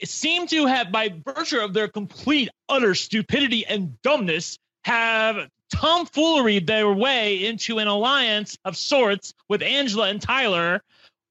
[0.04, 6.88] seem to have, by virtue of their complete utter stupidity and dumbness, have tomfoolery their
[6.92, 10.80] way into an alliance of sorts with Angela and Tyler,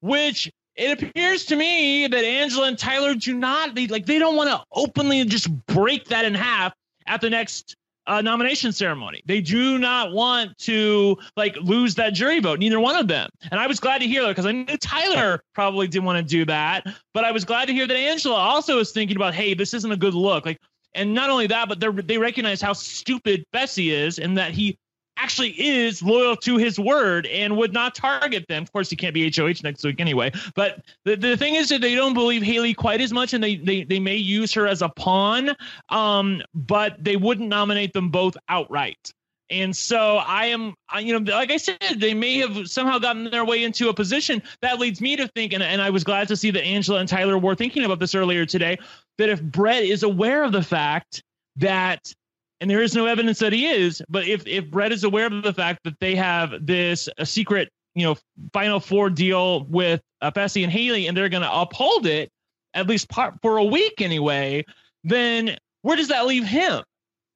[0.02, 4.36] which it appears to me that Angela and Tyler do not they, like they don't
[4.36, 6.74] want to openly just break that in half
[7.08, 9.22] at the next uh, nomination ceremony.
[9.26, 12.60] They do not want to like lose that jury vote.
[12.60, 13.30] Neither one of them.
[13.52, 16.30] And I was glad to hear that because I knew Tyler probably didn't want to
[16.30, 16.86] do that.
[17.14, 19.92] But I was glad to hear that Angela also was thinking about, hey, this isn't
[19.92, 20.46] a good look.
[20.46, 20.60] Like
[20.96, 24.78] and not only that, but they recognize how stupid Fessy is and that he
[25.18, 28.64] actually is loyal to his word and would not target them.
[28.64, 30.32] Of course, he can't be HOH next week anyway.
[30.56, 33.56] But the, the thing is that they don't believe Haley quite as much and they,
[33.56, 35.56] they, they may use her as a pawn,
[35.90, 39.14] um, but they wouldn't nominate them both outright.
[39.50, 43.46] And so I am, you know, like I said, they may have somehow gotten their
[43.46, 46.36] way into a position that leads me to think, and, and I was glad to
[46.36, 48.80] see that Angela and Tyler were thinking about this earlier today,
[49.18, 51.22] that if Brett is aware of the fact
[51.58, 52.14] that,
[52.62, 55.44] and there is no evidence that he is, but if, if Brett is aware of
[55.44, 58.18] the fact that they have this a secret, you know,
[58.54, 62.30] final four deal with uh, and Haley, and they're going to uphold it,
[62.74, 64.66] at least part, for a week anyway,
[65.04, 66.84] then where does that leave him?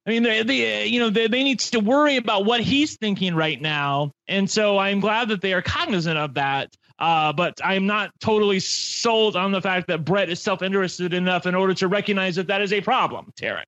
[0.06, 3.34] I mean, they, they you know, they, they need to worry about what he's thinking
[3.34, 4.12] right now.
[4.26, 6.74] And so I'm glad that they are cognizant of that.
[7.00, 11.46] Uh, but I'm not totally sold on the fact that Brett is self interested enough
[11.46, 13.64] in order to recognize that that is a problem, Taryn.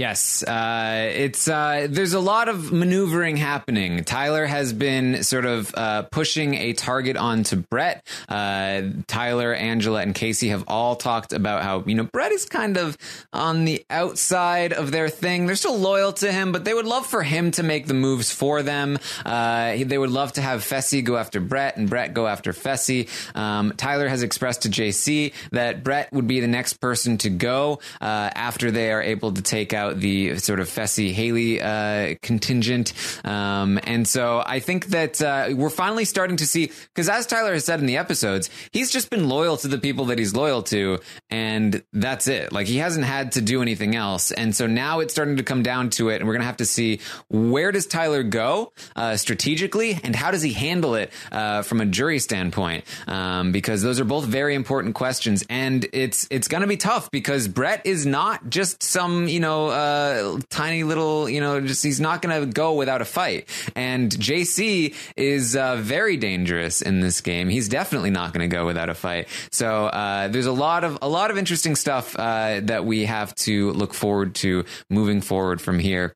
[0.00, 4.02] Yes, uh, it's uh, there's a lot of maneuvering happening.
[4.02, 8.02] Tyler has been sort of uh, pushing a target onto Brett.
[8.26, 12.78] Uh, Tyler, Angela, and Kaycee have all talked about how you know Brett is kind
[12.78, 12.96] of
[13.34, 15.44] on the outside of their thing.
[15.44, 18.32] They're still loyal to him, but they would love for him to make the moves
[18.32, 18.98] for them.
[19.26, 23.06] Uh, they would love to have Fessy go after Brett and Brett go after Fessy.
[23.36, 27.80] Um, Tyler has expressed to JC that Brett would be the next person to go
[28.00, 32.92] uh, after they are able to take out the sort of Fessy Haley uh, contingent.
[33.24, 37.52] Um, and so I think that uh, we're finally starting to see, because as Tyler
[37.52, 40.62] has said in the episodes, he's just been loyal to the people that he's loyal
[40.64, 40.98] to,
[41.30, 42.52] and that's it.
[42.52, 44.30] Like he hasn't had to do anything else.
[44.32, 46.58] And so now it's starting to come down to it, and we're going to have
[46.58, 51.62] to see where does Tyler go uh, strategically, and how does he handle it uh,
[51.62, 52.84] from a jury standpoint?
[53.06, 57.10] Um, because those are both very important questions, and it's it's going to be tough
[57.10, 62.00] because Brett is not just some you know uh, tiny little, you know, just he's
[62.00, 63.48] not going to go without a fight.
[63.74, 67.48] And JC is uh, very dangerous in this game.
[67.48, 69.28] He's definitely not going to go without a fight.
[69.50, 73.34] So uh, there's a lot of a lot of interesting stuff uh, that we have
[73.36, 76.14] to look forward to moving forward from here.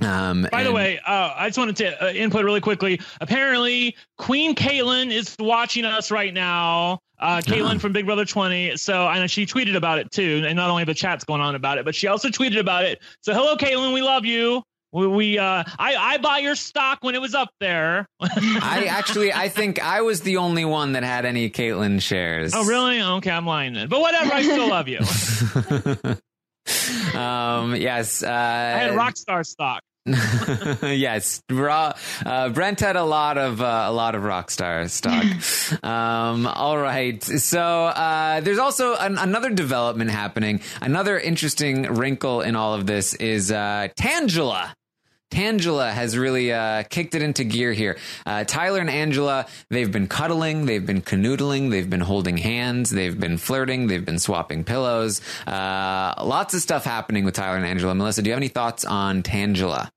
[0.00, 3.00] Um, By and- the way, uh, I just wanted to uh, input really quickly.
[3.20, 7.00] Apparently, Queen Caitlin is watching us right now.
[7.18, 7.78] Uh, Caitlin uh-huh.
[7.80, 8.78] from Big Brother 20.
[8.78, 10.42] So I know she tweeted about it too.
[10.46, 13.02] And not only the chat's going on about it, but she also tweeted about it.
[13.20, 13.92] So hello, Caitlin.
[13.92, 14.62] We love you.
[14.92, 18.06] We, we uh, I, I bought your stock when it was up there.
[18.20, 22.52] I actually, I think I was the only one that had any Caitlin shares.
[22.54, 23.00] Oh, really?
[23.00, 23.88] Okay, I'm lying then.
[23.88, 24.98] But whatever, I still love you.
[27.18, 28.22] um, yes.
[28.22, 29.82] Uh, I had Rockstar stock.
[30.06, 31.92] yes, Raw,
[32.24, 35.84] uh, Brent had a lot of uh, a lot of Rockstar stock.
[35.84, 40.60] um, all right, so uh, there's also an, another development happening.
[40.80, 44.72] Another interesting wrinkle in all of this is uh, Tangela.
[45.30, 47.96] Tangela has really uh, kicked it into gear here.
[48.26, 53.18] Uh, Tyler and Angela, they've been cuddling, they've been canoodling, they've been holding hands, they've
[53.18, 55.20] been flirting, they've been swapping pillows.
[55.46, 57.94] Uh, lots of stuff happening with Tyler and Angela.
[57.94, 59.88] Melissa, do you have any thoughts on Tangela?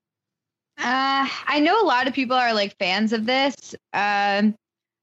[0.77, 3.75] Uh, I know a lot of people are like fans of this.
[3.93, 4.55] Um,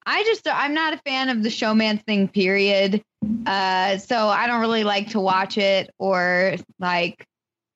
[0.06, 2.28] I just I'm not a fan of the showman thing.
[2.28, 3.02] Period.
[3.46, 7.24] Uh, so I don't really like to watch it or like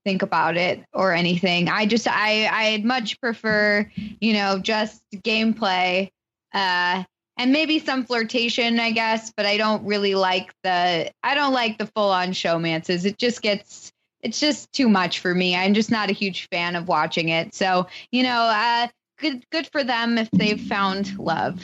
[0.04, 1.68] think about it or anything.
[1.68, 6.10] I just I I'd much prefer you know just gameplay.
[6.52, 7.02] Uh,
[7.36, 11.78] and maybe some flirtation, I guess, but I don't really like the I don't like
[11.78, 13.04] the full on showmances.
[13.04, 13.92] It just gets
[14.22, 15.54] it's just too much for me.
[15.54, 17.54] I'm just not a huge fan of watching it.
[17.54, 18.88] So, you know, uh,
[19.18, 21.60] good good for them if they've found love.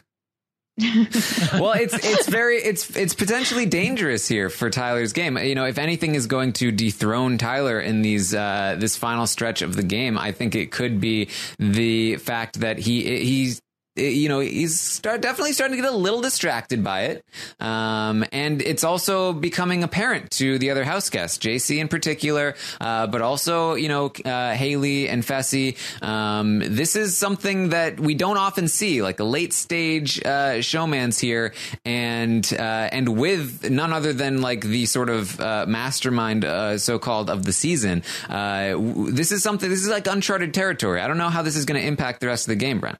[1.54, 5.36] well, it's it's very it's it's potentially dangerous here for Tyler's game.
[5.36, 9.60] You know, if anything is going to dethrone Tyler in these uh, this final stretch
[9.60, 13.60] of the game, I think it could be the fact that he he's
[13.98, 17.24] you know, he's start, definitely starting to get a little distracted by it.
[17.60, 23.06] Um, and it's also becoming apparent to the other house guests, JC in particular, uh,
[23.06, 25.76] but also, you know, uh, Haley and Fessy.
[26.02, 31.20] Um, this is something that we don't often see, like a late stage uh, showmance
[31.20, 36.78] here, and uh, and with none other than like the sort of uh, mastermind, uh,
[36.78, 38.02] so called, of the season.
[38.28, 39.68] this is something.
[39.68, 41.00] This is like uncharted territory.
[41.00, 42.98] I don't know how this is going to impact the rest of the game, Brent.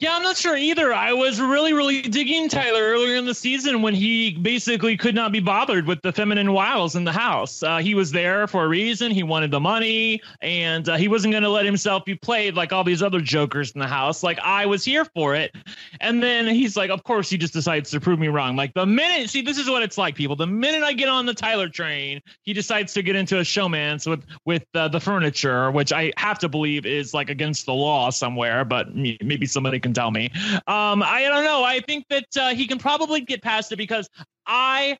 [0.00, 0.94] Yeah, I'm not sure either.
[0.94, 5.32] I was really, really digging Tyler earlier in the season when he basically could not
[5.32, 7.62] be bothered with the feminine wiles in the house.
[7.64, 9.10] Uh, he was there for a reason.
[9.10, 12.72] He wanted the money, and uh, he wasn't going to let himself be played like
[12.72, 14.22] all these other jokers in the house.
[14.22, 15.54] Like I was here for it,
[16.00, 18.86] and then he's like, "Of course, he just decides to prove me wrong." Like the
[18.86, 20.36] minute, see, this is what it's like, people.
[20.36, 24.08] The minute I get on the Tyler train, he decides to get into a showmance
[24.08, 28.10] with with uh, the furniture, which I have to believe is like against the law
[28.10, 30.30] somewhere, but maybe somebody can tell me.
[30.68, 31.64] Um, I don't know.
[31.64, 34.08] I think that uh, he can probably get past it because
[34.46, 34.96] I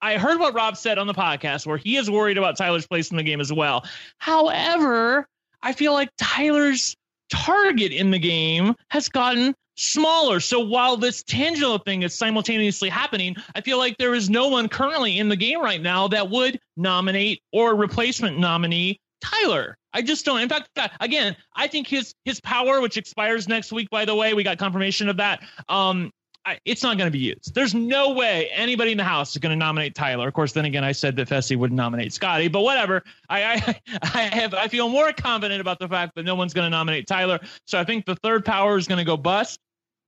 [0.00, 3.12] I heard what Rob said on the podcast where he is worried about Tyler's place
[3.12, 3.84] in the game as well.
[4.18, 5.28] However,
[5.62, 6.96] I feel like Tyler's
[7.30, 10.40] target in the game has gotten smaller.
[10.40, 14.68] So while this Tangela thing is simultaneously happening, I feel like there is no one
[14.68, 19.78] currently in the game right now that would nominate or replacement nominee Tyler.
[19.92, 20.40] I just don't.
[20.40, 20.70] In fact,
[21.00, 24.58] again, I think his his power, which expires next week, by the way, we got
[24.58, 25.42] confirmation of that.
[25.68, 26.12] Um,
[26.44, 27.54] I, it's not going to be used.
[27.54, 30.26] There's no way anybody in the house is going to nominate Tyler.
[30.26, 33.02] Of course, then again, I said that Fessy would nominate Scotty, but whatever.
[33.28, 33.80] I, I,
[34.14, 37.06] I have I feel more confident about the fact that no one's going to nominate
[37.06, 37.38] Tyler.
[37.66, 39.60] So I think the third power is going to go bust.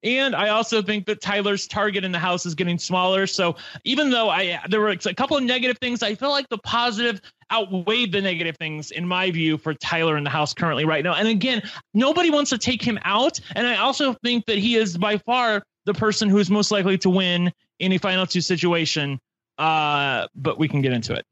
[0.05, 3.27] And I also think that Tyler's target in the house is getting smaller.
[3.27, 6.59] So even though I there were a couple of negative things, I feel like the
[6.59, 11.03] positive outweighed the negative things in my view for Tyler in the house currently right
[11.03, 11.15] now.
[11.15, 11.63] And again,
[11.95, 13.41] nobody wants to take him out.
[13.55, 16.99] And I also think that he is by far the person who is most likely
[16.99, 19.19] to win any final two situation.
[19.57, 21.25] Uh, but we can get into it.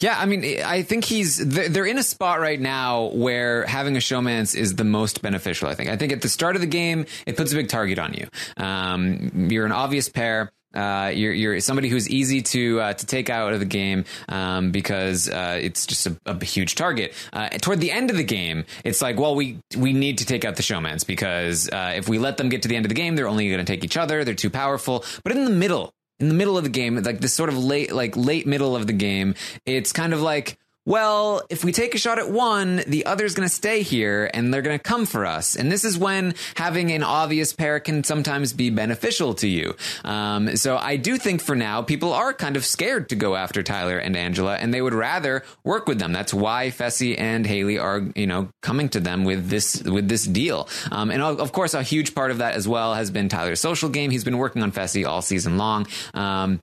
[0.00, 4.00] Yeah, I mean, I think he's they're in a spot right now where having a
[4.00, 5.68] showmance is the most beneficial.
[5.68, 5.90] I think.
[5.90, 8.26] I think at the start of the game, it puts a big target on you.
[8.56, 10.52] Um, you're an obvious pair.
[10.74, 14.70] Uh, you're, you're somebody who's easy to uh, to take out of the game um,
[14.70, 17.12] because uh, it's just a, a huge target.
[17.32, 20.44] Uh, toward the end of the game, it's like, well, we we need to take
[20.44, 22.94] out the showmans because uh, if we let them get to the end of the
[22.94, 24.24] game, they're only going to take each other.
[24.24, 25.04] They're too powerful.
[25.22, 25.92] But in the middle,
[26.22, 28.86] in the middle of the game, like this sort of late, like late middle of
[28.86, 29.34] the game,
[29.66, 33.48] it's kind of like, well, if we take a shot at one, the other's going
[33.48, 35.54] to stay here and they're going to come for us.
[35.54, 39.76] And this is when having an obvious pair can sometimes be beneficial to you.
[40.04, 43.62] Um, so I do think for now, people are kind of scared to go after
[43.62, 46.12] Tyler and Angela and they would rather work with them.
[46.12, 50.24] That's why Fessy and Haley are, you know, coming to them with this, with this
[50.24, 50.68] deal.
[50.90, 53.88] Um, and of course, a huge part of that as well has been Tyler's social
[53.88, 54.10] game.
[54.10, 55.86] He's been working on Fessy all season long.
[56.12, 56.60] Um,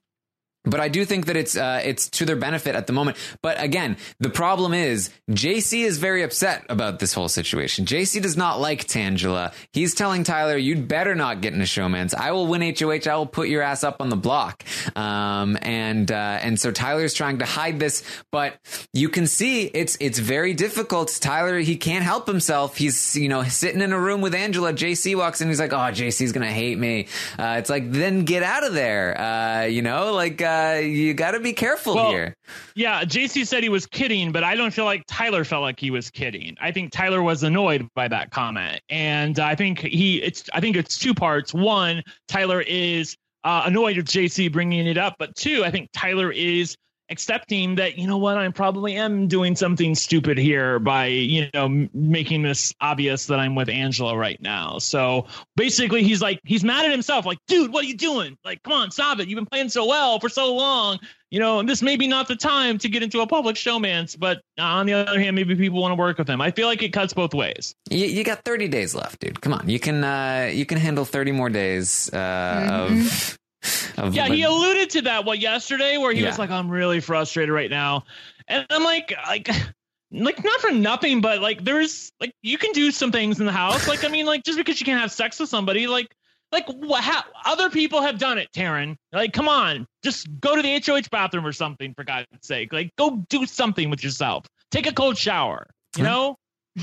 [0.66, 3.18] but I do think that it's uh, it's to their benefit at the moment.
[3.42, 7.86] But again, the problem is JC is very upset about this whole situation.
[7.86, 9.54] JC does not like Tangela.
[9.72, 12.14] He's telling Tyler, "You'd better not get in a showmance.
[12.14, 13.10] I will win HOH.
[13.10, 14.64] I will put your ass up on the block."
[14.98, 18.58] Um, and uh, and so Tyler's trying to hide this, but
[18.94, 21.18] you can see it's it's very difficult.
[21.22, 22.76] Tyler he can't help himself.
[22.76, 24.74] He's you know sitting in a room with Angela.
[24.74, 25.48] JC walks in.
[25.48, 27.08] He's like, "Oh, JC's gonna hate me."
[27.38, 29.20] Uh, it's like then get out of there.
[29.20, 32.36] Uh, you know, like uh, you got to be careful well, here.
[32.76, 35.92] Yeah, JC said he was kidding, but I don't feel like Tyler felt like he
[35.92, 36.56] was kidding.
[36.62, 40.76] I think Tyler was annoyed by that comment, and I think he it's I think
[40.76, 41.54] it's two parts.
[41.54, 46.32] One, Tyler is uh, annoyed with JC bringing it up, but two, I think Tyler
[46.32, 46.76] is
[47.10, 51.66] accepting that you know what I probably am doing something stupid here by you know
[51.66, 54.80] m- making this obvious that I'm with Angela right now.
[54.80, 57.26] So basically, he's like he's mad at himself.
[57.26, 58.38] Like, dude, what are you doing?
[58.44, 59.28] Like, come on, stop it.
[59.28, 61.00] You've been playing so well for so long.
[61.32, 64.18] You know, and this may be not the time to get into a public showmance.
[64.18, 66.42] But on the other hand, maybe people want to work with him.
[66.42, 67.76] I feel like it cuts both ways.
[67.92, 69.40] You, you got 30 days left, dude.
[69.40, 72.92] Come on, you can uh, you can handle 30 more days uh, of.
[72.92, 73.39] Of
[74.12, 76.28] Yeah, he alluded to that what yesterday, where he Yeah.
[76.28, 78.06] was like, "I'm really frustrated right now,"
[78.48, 79.50] and I'm like, like,
[80.12, 83.52] like not for nothing, but like, there's like you can do some things in the
[83.52, 83.88] house.
[83.88, 86.08] Like, I mean, like just because you can't have sex with somebody, like,
[86.54, 87.04] like what?
[87.04, 88.96] How, other people have done it, Taryn.
[89.12, 92.72] Like, come on, just go to the HOH bathroom or something for God's sake.
[92.72, 94.46] Like, go do something with yourself.
[94.72, 95.68] Take a cold shower.
[95.98, 96.36] You know?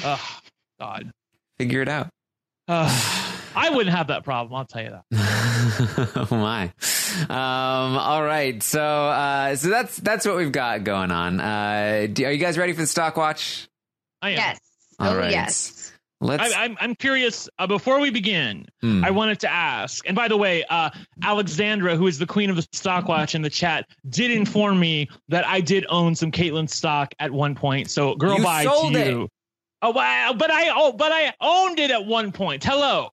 [0.04, 0.38] Oh
[0.78, 1.10] God.
[1.58, 2.08] figure it out.
[2.68, 3.22] Ugh.
[3.56, 4.54] I wouldn't have that problem.
[4.54, 6.28] I'll tell you that.
[6.30, 6.64] oh my.
[7.30, 8.62] Um, all right.
[8.62, 11.40] So, uh, so that's, that's what we've got going on.
[11.40, 13.68] Uh, do, are you guys ready for the stock watch?
[14.22, 14.36] I am.
[14.36, 14.60] Yes.
[14.98, 15.30] All oh, right.
[15.30, 15.92] yes.
[16.20, 17.46] Let's, I, I'm, I'm curious.
[17.58, 19.04] Uh, before we begin, Hmm.
[19.04, 20.06] I wanted to ask.
[20.06, 20.88] And by the way, uh,
[21.22, 25.08] Alexandra, who is the queen of the stock watch in the chat, did inform me
[25.28, 27.90] that I did own some Caitlyn stock at one point.
[27.90, 29.06] So, girl, You bye sold to it.
[29.08, 29.28] you.
[29.82, 30.34] Oh wow!
[30.36, 32.64] But I oh, but I owned it at one point.
[32.64, 33.10] Hello.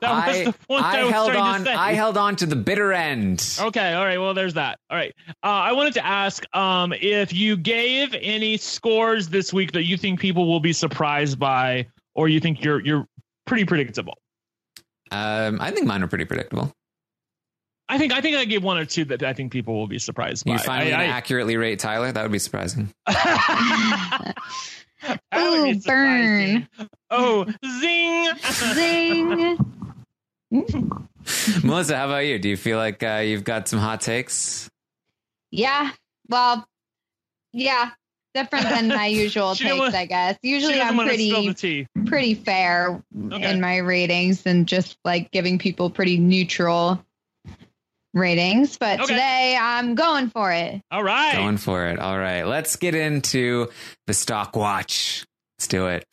[0.00, 1.72] That was I, the point I, I was held on, to say.
[1.72, 3.58] I held on to the bitter end.
[3.60, 4.18] Okay, all right.
[4.18, 4.78] Well, there's that.
[4.90, 5.14] All right.
[5.42, 9.96] Uh, I wanted to ask um, if you gave any scores this week that you
[9.96, 13.06] think people will be surprised by, or you think you're you're
[13.46, 14.18] pretty predictable.
[15.10, 16.72] Um, I think mine are pretty predictable.
[17.88, 19.98] I think I think I gave one or two that I think people will be
[19.98, 20.52] surprised by.
[20.52, 22.12] You finally I, gonna accurately rate Tyler?
[22.12, 22.92] That would be surprising.
[25.02, 26.68] I- That Ooh, burn.
[27.10, 27.46] Oh,
[27.80, 28.28] zing!
[28.74, 29.58] Zing.
[31.64, 32.38] Melissa, how about you?
[32.38, 34.70] Do you feel like uh, you've got some hot takes?
[35.50, 35.90] Yeah.
[36.28, 36.66] Well,
[37.52, 37.90] yeah.
[38.34, 40.38] Different than my usual She takes, wa- I guess.
[40.42, 43.50] Usually I'm want to spill the pretty pretty fair Okay.
[43.50, 47.02] in my ratings and just like giving people pretty neutral
[48.14, 48.76] ratings.
[48.78, 49.14] But Okay.
[49.14, 50.80] today I'm going for it.
[50.90, 51.34] All right.
[51.36, 51.98] Going for it.
[51.98, 52.42] All right.
[52.44, 53.68] Let's get into
[54.06, 55.24] the stock watch.
[55.58, 56.04] Let's do it.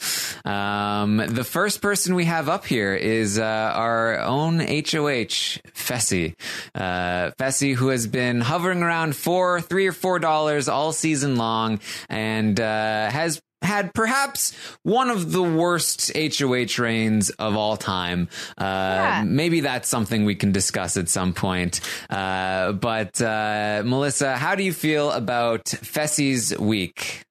[0.43, 6.33] Um, the first person we have up here is uh, our own HOH, Fessy.
[6.73, 11.79] Uh, Fessy, who has been hovering around four, three or four dollars all season long
[12.09, 14.53] and uh, has had perhaps
[14.83, 18.29] one of the worst HOH reigns of all time.
[18.57, 21.81] Uh, Maybe that's something we can discuss at some point.
[22.09, 27.23] Uh, but uh, Melissa, how do you feel about Fessy's week?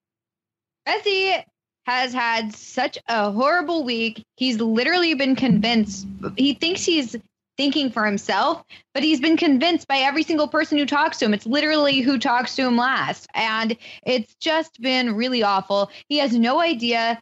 [0.86, 1.42] Fessy
[1.86, 4.24] has had such a horrible week.
[4.36, 6.06] He's literally been convinced.
[6.36, 7.16] He thinks he's
[7.56, 11.34] thinking for himself, but he's been convinced by every single person who talks to him.
[11.34, 13.28] It's literally who talks to him last.
[13.34, 15.90] And it's just been really awful.
[16.08, 17.20] He has no idea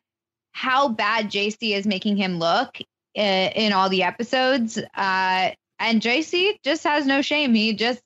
[0.52, 2.78] how bad JC is making him look
[3.16, 4.78] uh, in all the episodes.
[4.78, 7.54] Uh, and JC just has no shame.
[7.54, 8.00] He just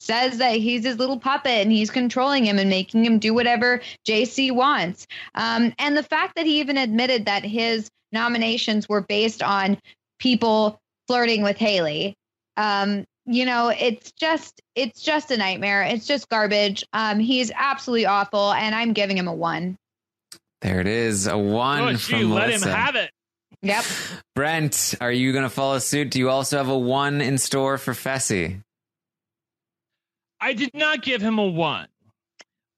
[0.00, 3.80] says that he's his little puppet and he's controlling him and making him do whatever
[4.06, 5.06] JC wants.
[5.34, 9.78] Um, and the fact that he even admitted that his nominations were based on
[10.18, 10.80] people
[11.12, 12.16] flirting with Haley.
[12.56, 15.82] Um, you know, it's just it's just a nightmare.
[15.82, 16.84] It's just garbage.
[16.94, 19.76] Um, he's absolutely awful, and I'm giving him a one.
[20.62, 23.10] There it is, a one Oh, from gee, let him have it.
[23.60, 23.84] Yep.
[24.34, 26.10] Brent, are you going to follow suit?
[26.10, 28.62] Do you also have a one in store for Fessy?
[30.40, 31.88] I did not give him a one.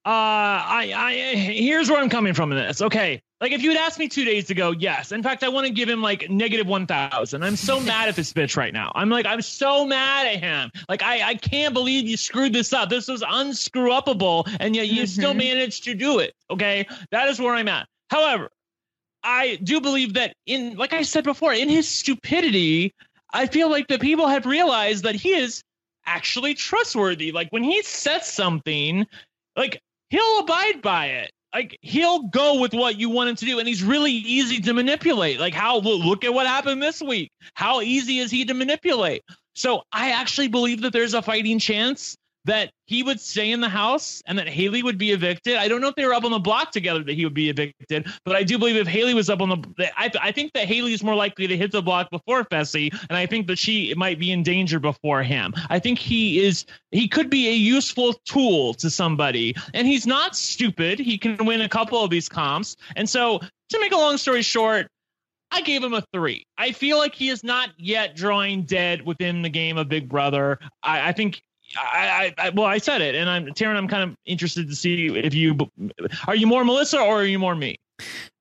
[0.05, 2.81] Uh, I, I, here's where I'm coming from in this.
[2.81, 3.21] Okay.
[3.41, 5.11] Like if you had asked me two days ago, yes.
[5.11, 7.43] In fact, I want to give him like negative 1000.
[7.43, 8.91] I'm so mad at this bitch right now.
[8.95, 10.71] I'm like, I'm so mad at him.
[10.87, 12.89] Like, I, I can't believe you screwed this up.
[12.89, 14.47] This was unscrew upable.
[14.61, 15.37] And yet you still Mhm.
[15.39, 16.33] managed to do it.
[16.49, 16.87] Okay.
[17.11, 17.87] That is where I'm at.
[18.09, 18.49] However,
[19.21, 22.93] I do believe that in, like I said before, in his stupidity,
[23.33, 25.61] I feel like the people have realized that he is
[26.05, 27.31] actually trustworthy.
[27.33, 29.05] Like when he says something,
[29.57, 31.31] like he'll abide by it.
[31.55, 34.73] Like he'll go with what you want him to do, and he's really easy to
[34.73, 35.39] manipulate.
[35.39, 37.31] Like how look, at what happened this week.
[37.53, 39.23] How easy is he to manipulate?
[39.53, 43.69] So I actually believe that there's a fighting chance that he would stay in the
[43.69, 45.57] house and that Haley would be evicted.
[45.57, 47.49] I don't know if they were up on the block together that he would be
[47.49, 50.67] evicted, but I do believe if Haley was up on the, I, I think that
[50.67, 53.93] Haley is more likely to hit the block before Fessy, and I think that she
[53.95, 55.53] might be in danger before him.
[55.69, 60.35] I think he is, he could be a useful tool to somebody, and he's not
[60.35, 60.99] stupid.
[60.99, 63.39] He can win a couple of these comps, and so
[63.69, 64.87] to make a long story short.
[65.51, 66.43] I gave him a three.
[66.57, 70.59] I feel like he is not yet drawing dead within the game of Big Brother.
[70.83, 71.41] I, I think
[71.77, 73.75] I, I, I well, I said it, and I'm Taryn.
[73.75, 75.57] I'm kind of interested to see if you
[76.27, 77.77] are you more Melissa or are you more me.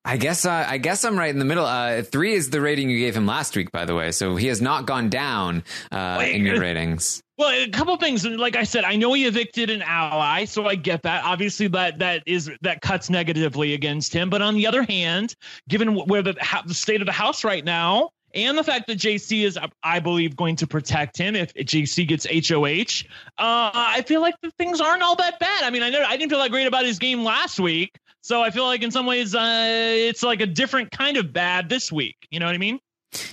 [0.07, 1.64] I guess uh, I guess I'm right in the middle.
[1.64, 4.12] Uh, three is the rating you gave him last week, by the way.
[4.12, 7.22] So he has not gone down uh, Wait, in your ratings.
[7.39, 8.27] Well, a couple things.
[8.27, 11.25] Like I said, I know he evicted an ally, so I get that.
[11.25, 14.29] Obviously, that that is that cuts negatively against him.
[14.29, 15.35] But on the other hand,
[15.68, 16.35] given where the
[16.66, 20.37] the state of the house right now, and the fact that JC is, I believe,
[20.37, 23.09] going to protect him if JC gets HOH,
[23.39, 25.64] uh, I feel like the things aren't all that bad.
[25.64, 28.43] I mean, I know I didn't feel that great about his game last week, so
[28.43, 29.66] I feel like in some ways uh,
[29.97, 32.16] it's like a different kind of bad this week.
[32.30, 32.80] You know what I mean?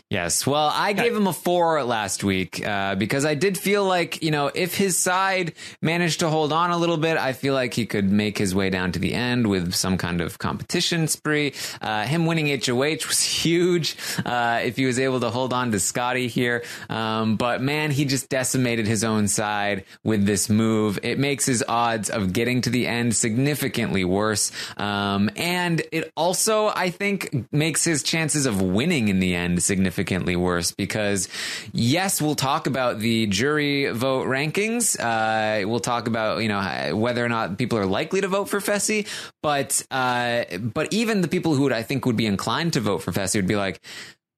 [0.10, 0.46] Yes.
[0.46, 4.32] Well, I gave him a four last week uh, because I did feel like, you
[4.32, 7.86] know, if his side managed to hold on a little bit, I feel like he
[7.86, 11.54] could make his way down to the end with some kind of competition spree.
[11.82, 15.80] Uh, him winning HOH was huge uh, if he was able to hold on to
[15.80, 16.64] Scotty here.
[16.90, 21.00] Um, but man, he just decimated his own side with this move.
[21.04, 24.52] It makes his odds of getting to the end significantly worse.
[24.78, 30.36] Um, and it also, I think, makes his chances of winning in the end significantly
[30.36, 31.30] worse because
[31.72, 35.00] yes, we'll talk about the jury vote rankings.
[35.00, 38.60] Uh, we'll talk about you know whether or not people are likely to vote for
[38.60, 39.08] Fessy,
[39.42, 42.98] but uh, but even the people who would I think would be inclined to vote
[43.00, 43.80] for Fessy would be like.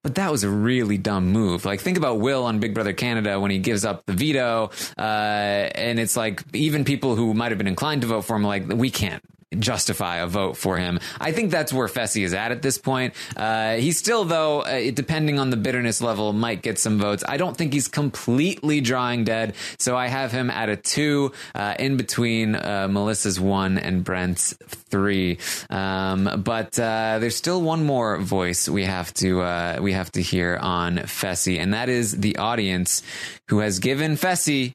[0.03, 1.63] But that was a really dumb move.
[1.63, 4.69] Like, think about Will on Big Brother Canada when he gives up the veto.
[4.97, 8.43] Uh, and it's like, even people who might have been inclined to vote for him,
[8.43, 9.23] like, we can't
[9.59, 10.99] justify a vote for him.
[11.19, 13.13] I think that's where Fessy is at at this point.
[13.35, 17.23] Uh, he's still, though, uh, depending on the bitterness level, might get some votes.
[17.27, 21.75] I don't think he's completely drawing dead, so I have him at a two, uh,
[21.79, 25.37] in between uh, Melissa's one and Brent's three.
[25.69, 30.21] Um, but uh, there's still one more voice we have to uh, we have to
[30.21, 33.01] hear on Fessy, and that is the audience
[33.49, 34.73] who has given Fessy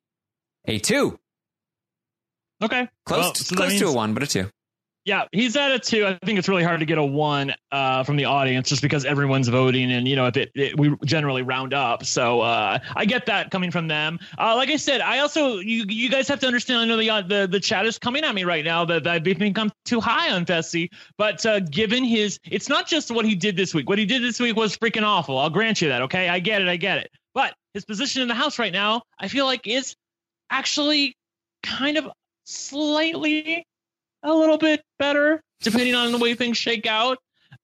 [0.67, 1.19] a two.
[2.63, 2.89] Okay.
[3.07, 4.51] Close, Well, so close to a one, but a two.
[5.09, 6.07] Yeah, he's at a two.
[6.07, 9.07] I think it's really hard to get a one uh, from the audience just because
[9.07, 12.05] everyone's voting, and you know, if it, it we generally round up.
[12.05, 14.19] So uh, I get that coming from them.
[14.37, 16.81] Uh, like I said, I also you you guys have to understand.
[16.81, 19.19] I know the uh, the the chat is coming at me right now that I
[19.19, 23.35] think I'm too high on Fessy, but uh, given his, it's not just what he
[23.35, 23.89] did this week.
[23.89, 25.39] What he did this week was freaking awful.
[25.39, 26.03] I'll grant you that.
[26.03, 26.69] Okay, I get it.
[26.69, 27.11] I get it.
[27.33, 29.97] But his position in the house right now, I feel like is
[30.51, 31.17] actually
[31.63, 32.11] kind of
[32.45, 33.65] slightly
[34.23, 37.19] a little bit better, depending on the way things shake out.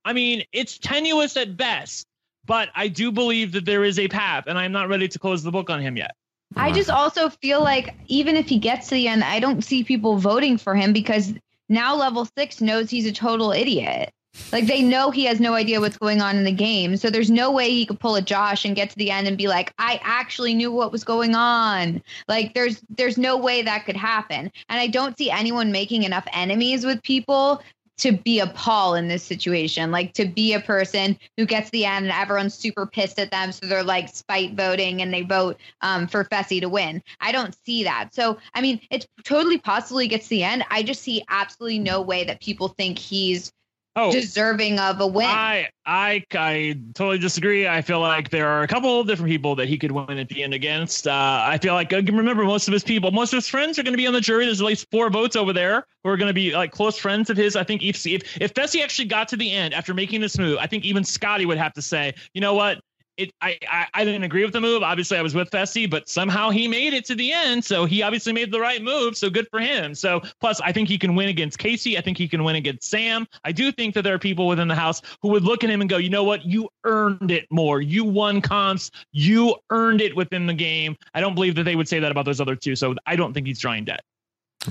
[0.04, 2.06] I mean, it's tenuous at best,
[2.44, 5.42] but I do believe that there is a path, and I'm not ready to close
[5.42, 6.12] the book on him yet.
[6.56, 9.82] I just also feel like even if he gets to the end, I don't see
[9.82, 11.34] people voting for him because
[11.68, 14.10] now level six knows he's a total idiot.
[14.52, 16.96] Like they know he has no idea what's going on in the game.
[16.96, 19.36] So there's no way he could pull a Josh and get to the end and
[19.36, 22.02] be like, I actually knew what was going on.
[22.28, 24.50] Like there's there's no way that could happen.
[24.68, 27.62] And I don't see anyone making enough enemies with people
[27.96, 31.84] to be a Paul in this situation, like to be a person who gets the
[31.84, 33.52] end and everyone's super pissed at them.
[33.52, 37.02] So they're like spite voting and they vote um, for Fessy to win.
[37.20, 38.12] I don't see that.
[38.12, 40.64] So, I mean, it's totally possibly gets the end.
[40.70, 43.52] I just see absolutely no way that people think he's
[43.96, 45.26] Oh, deserving of a win.
[45.26, 47.68] I, I I totally disagree.
[47.68, 50.28] I feel like there are a couple of different people that he could win at
[50.28, 51.06] the end against.
[51.06, 53.84] Uh, I feel like uh, remember most of his people, most of his friends are
[53.84, 54.46] going to be on the jury.
[54.46, 57.30] There's at least four votes over there who are going to be like close friends
[57.30, 57.54] of his.
[57.54, 60.58] I think if if if Fessy actually got to the end after making this move,
[60.58, 62.80] I think even Scotty would have to say, you know what.
[63.16, 64.82] It, I, I, I didn't agree with the move.
[64.82, 67.64] Obviously, I was with Fessy, but somehow he made it to the end.
[67.64, 69.16] So he obviously made the right move.
[69.16, 69.94] So good for him.
[69.94, 71.96] So plus, I think he can win against Kaycee.
[71.96, 73.26] I think he can win against Sam.
[73.44, 75.80] I do think that there are people within the house who would look at him
[75.80, 76.44] and go, you know what?
[76.44, 77.80] You earned it more.
[77.80, 78.90] You won comps.
[79.12, 80.96] You earned it within the game.
[81.14, 82.74] I don't believe that they would say that about those other two.
[82.74, 84.00] So I don't think he's drawing debt.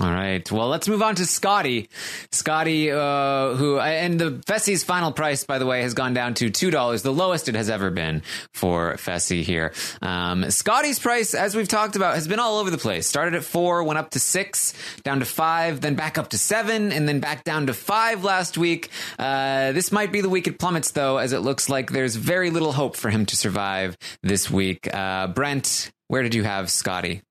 [0.00, 0.50] All right.
[0.50, 1.88] Well, let's move on to Scotty.
[2.32, 6.50] Scotty, uh, who, and the Fessy's final price, by the way, has gone down to
[6.50, 8.22] $2, the lowest it has ever been
[8.52, 9.72] for Fessy here.
[10.02, 13.06] Um, Scotty's price, as we've talked about, has been all over the place.
[13.06, 14.74] Started at four, went up to six,
[15.04, 18.58] down to five, then back up to seven, and then back down to five last
[18.58, 18.88] week.
[19.16, 22.50] Uh, this might be the week it plummets, though, as it looks like there's very
[22.50, 24.92] little hope for him to survive this week.
[24.92, 27.22] Uh, Brent, where did you have Scotty?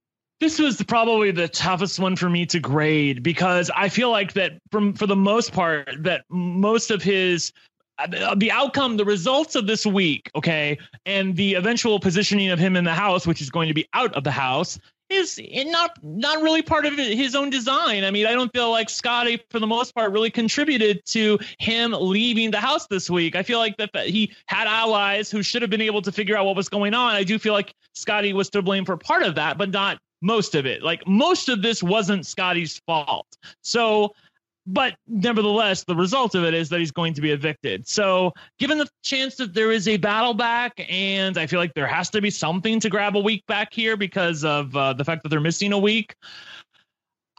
[0.43, 4.59] This was probably the toughest one for me to grade because I feel like that
[4.71, 7.53] from for the most part that most of his
[7.97, 12.75] uh, the outcome, the results of this week, okay, and the eventual positioning of him
[12.75, 14.77] in the house, which is going to be out of the house,
[15.09, 18.03] is not not really part of his own design.
[18.03, 21.95] I mean, I don't feel like Scotty, for the most part, really contributed to him
[21.97, 23.37] leaving the house this week.
[23.37, 26.35] I feel like that that he had allies who should have been able to figure
[26.35, 27.15] out what was going on.
[27.15, 30.55] I do feel like Scotty was to blame for part of that, but not most
[30.55, 30.81] of it.
[30.81, 33.27] Like most of this wasn't Scotty's fault.
[33.61, 34.13] So
[34.65, 37.87] but nevertheless, the result of it is that he's going to be evicted.
[37.87, 41.87] So, given the chance that there is a battle back, and I feel like there
[41.87, 45.23] has to be something to grab a week back here because of uh, the fact
[45.23, 46.15] that they're missing a week,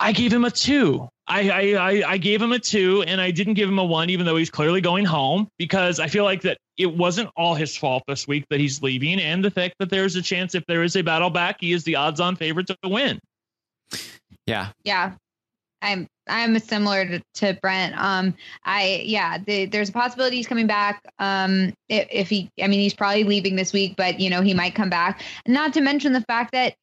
[0.04, 1.08] I gave him a two.
[1.26, 4.26] I, I, I gave him a two, and I didn't give him a one, even
[4.26, 8.02] though he's clearly going home, because I feel like that it wasn't all his fault
[8.06, 10.94] this week that he's leaving, and the fact that there's a chance if there is
[10.96, 13.18] a battle back, he is the odds-on favorite to win.
[14.46, 14.68] Yeah.
[14.84, 15.12] Yeah.
[15.80, 17.94] I'm I'm similar to, to Brent.
[17.98, 18.34] Um,
[18.64, 21.02] I yeah, the, there's a possibility he's coming back.
[21.18, 24.54] Um, if, if, he, I mean, he's probably leaving this week, but you know he
[24.54, 25.22] might come back.
[25.46, 26.74] Not to mention the fact that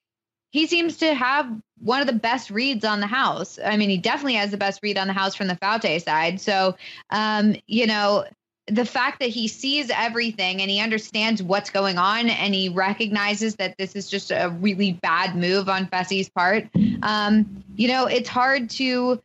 [0.51, 1.49] he seems to have
[1.79, 3.57] one of the best reads on the house.
[3.63, 6.39] I mean, he definitely has the best read on the house from the Foutte side.
[6.39, 6.75] So,
[7.09, 8.25] um, you know,
[8.67, 13.55] the fact that he sees everything and he understands what's going on and he recognizes
[13.55, 16.67] that this is just a really bad move on Fessy's part.
[17.01, 19.21] Um, you know, it's hard to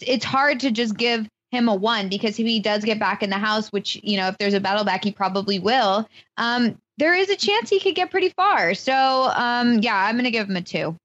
[0.00, 3.30] it's hard to just give him a one because if he does get back in
[3.30, 6.08] the house, which you know, if there's a battle back, he probably will.
[6.36, 8.74] Um, there is a chance he could get pretty far.
[8.74, 10.96] So um, yeah, I'm gonna give him a two.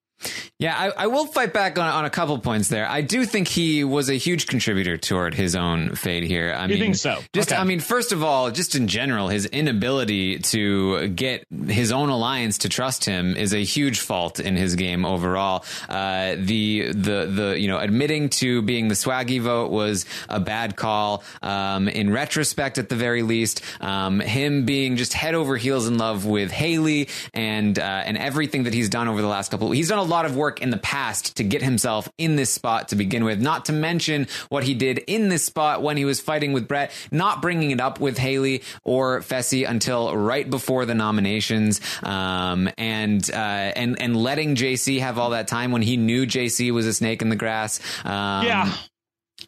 [0.59, 2.87] Yeah, I, I, will fight back on, on a couple points there.
[2.87, 6.53] I do think he was a huge contributor toward his own fade here.
[6.55, 7.17] I you mean, think so?
[7.33, 7.59] Just, okay.
[7.59, 12.59] I mean, first of all, just in general, his inability to get his own alliance
[12.59, 15.65] to trust him is a huge fault in his game overall.
[15.89, 20.75] Uh, the the the you know admitting to being the swaggy vote was a bad
[20.75, 21.23] call.
[21.41, 25.97] Um, in retrospect, at the very least, um, him being just head over heels in
[25.97, 29.71] love with Haley and uh, and everything that he's done over the last couple.
[29.71, 32.89] He's done a lot of work in the past to get himself in this spot
[32.89, 33.41] to begin with.
[33.41, 36.91] Not to mention what he did in this spot when he was fighting with Brett,
[37.11, 43.29] not bringing it up with Haley or Fessy until right before the nominations, um, and
[43.31, 46.93] uh, and and letting JC have all that time when he knew JC was a
[46.93, 47.79] snake in the grass.
[48.05, 48.73] Um, yeah.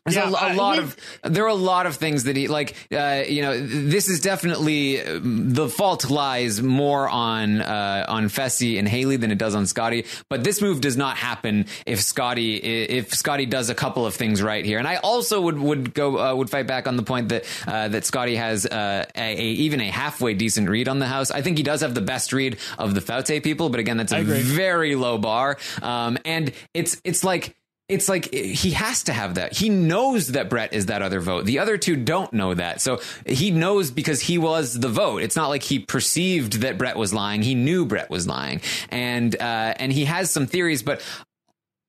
[0.05, 2.75] There's yeah, a, a lot of there are a lot of things that he like.
[2.91, 8.85] Uh, you know, this is definitely the fault lies more on uh, on Fessy and
[8.85, 10.05] Haley than it does on Scotty.
[10.29, 14.41] But this move does not happen if Scotty if Scotty does a couple of things
[14.41, 14.77] right here.
[14.77, 17.87] And I also would would go uh, would fight back on the point that uh,
[17.87, 21.31] that Scotty has uh, a, a, even a halfway decent read on the house.
[21.31, 24.11] I think he does have the best read of the Foutte people, but again, that's
[24.11, 25.57] a very low bar.
[25.81, 27.55] Um, and it's it's like
[27.89, 29.53] it's like he has to have that.
[29.53, 31.45] He knows that Brett is that other vote.
[31.45, 32.81] The other two don't know that.
[32.81, 35.21] So he knows because he was the vote.
[35.21, 37.41] It's not like he perceived that Brett was lying.
[37.41, 38.61] He knew Brett was lying.
[38.89, 41.01] And uh, and he has some theories, but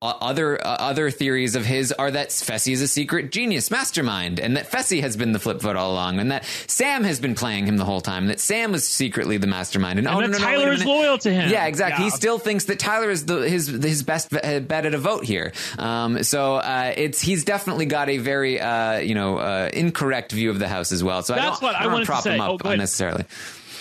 [0.09, 4.57] other uh, other theories of his are that Fessy is a secret genius mastermind, and
[4.57, 7.67] that Fessy has been the flip foot all along, and that Sam has been playing
[7.67, 10.31] him the whole time, and that Sam was secretly the mastermind, and, and oh that
[10.31, 11.49] no, no, Tyler no, is loyal to him.
[11.49, 12.05] Yeah, exactly.
[12.05, 12.11] Yeah.
[12.11, 15.53] He still thinks that Tyler is the, his his best bet at a vote here.
[15.77, 20.49] Um, so uh, it's he's definitely got a very uh, you know uh, incorrect view
[20.49, 21.23] of the house as well.
[21.23, 22.35] So that's I don't, what I, I wanted prop to say.
[22.35, 23.25] him up oh, unnecessarily.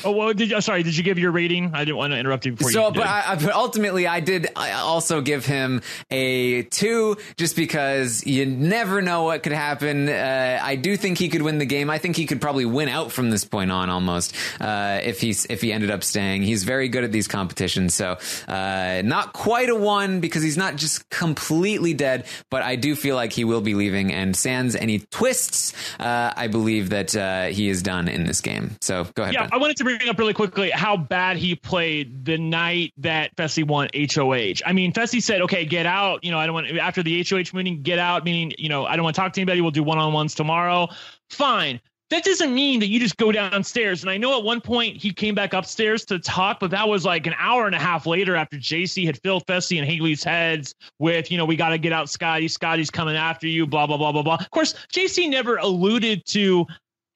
[0.05, 1.71] Oh, well, did you, oh, sorry, did you give your rating?
[1.75, 4.49] I didn't want to interrupt you before so, you but, I, but ultimately, I did
[4.55, 10.09] I also give him a two just because you never know what could happen.
[10.09, 11.91] Uh, I do think he could win the game.
[11.91, 15.47] I think he could probably win out from this point on almost uh, if he's
[15.47, 16.43] if he ended up staying.
[16.43, 17.95] He's very good at these competitions.
[17.95, 22.95] So, uh, not quite a one because he's not just completely dead, but I do
[22.95, 24.13] feel like he will be leaving.
[24.13, 28.77] And sans any twists, uh, I believe that uh, he is done in this game.
[28.81, 29.35] So, go ahead.
[29.35, 29.51] Yeah, ben.
[29.53, 33.67] I wanted to bring up really quickly how bad he played the night that Fessy
[33.67, 34.67] won HOH.
[34.67, 36.25] I mean, Fessy said, "Okay, get out.
[36.25, 38.25] You know, I don't want after the HOH meeting, get out.
[38.25, 39.61] Meaning, you know, I don't want to talk to anybody.
[39.61, 40.89] We'll do one on ones tomorrow.
[41.31, 41.81] Fine."
[42.11, 44.03] That doesn't mean that you just go downstairs.
[44.03, 47.05] And I know at one point he came back upstairs to talk, but that was
[47.05, 50.75] like an hour and a half later after JC had filled Fessy and Haley's heads
[50.99, 52.47] with, you know, we got to get out Scotty.
[52.47, 54.35] Scotty's coming after you, blah, blah, blah, blah, blah.
[54.35, 56.67] Of course, JC never alluded to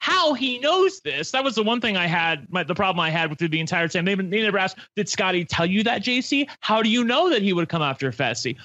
[0.01, 1.30] how he knows this.
[1.30, 3.88] That was the one thing I had, my, the problem I had with the entire
[3.88, 4.05] time.
[4.05, 6.49] They, they never asked, did Scotty tell you that, JC?
[6.61, 8.57] How do you know that he would come after Fessy?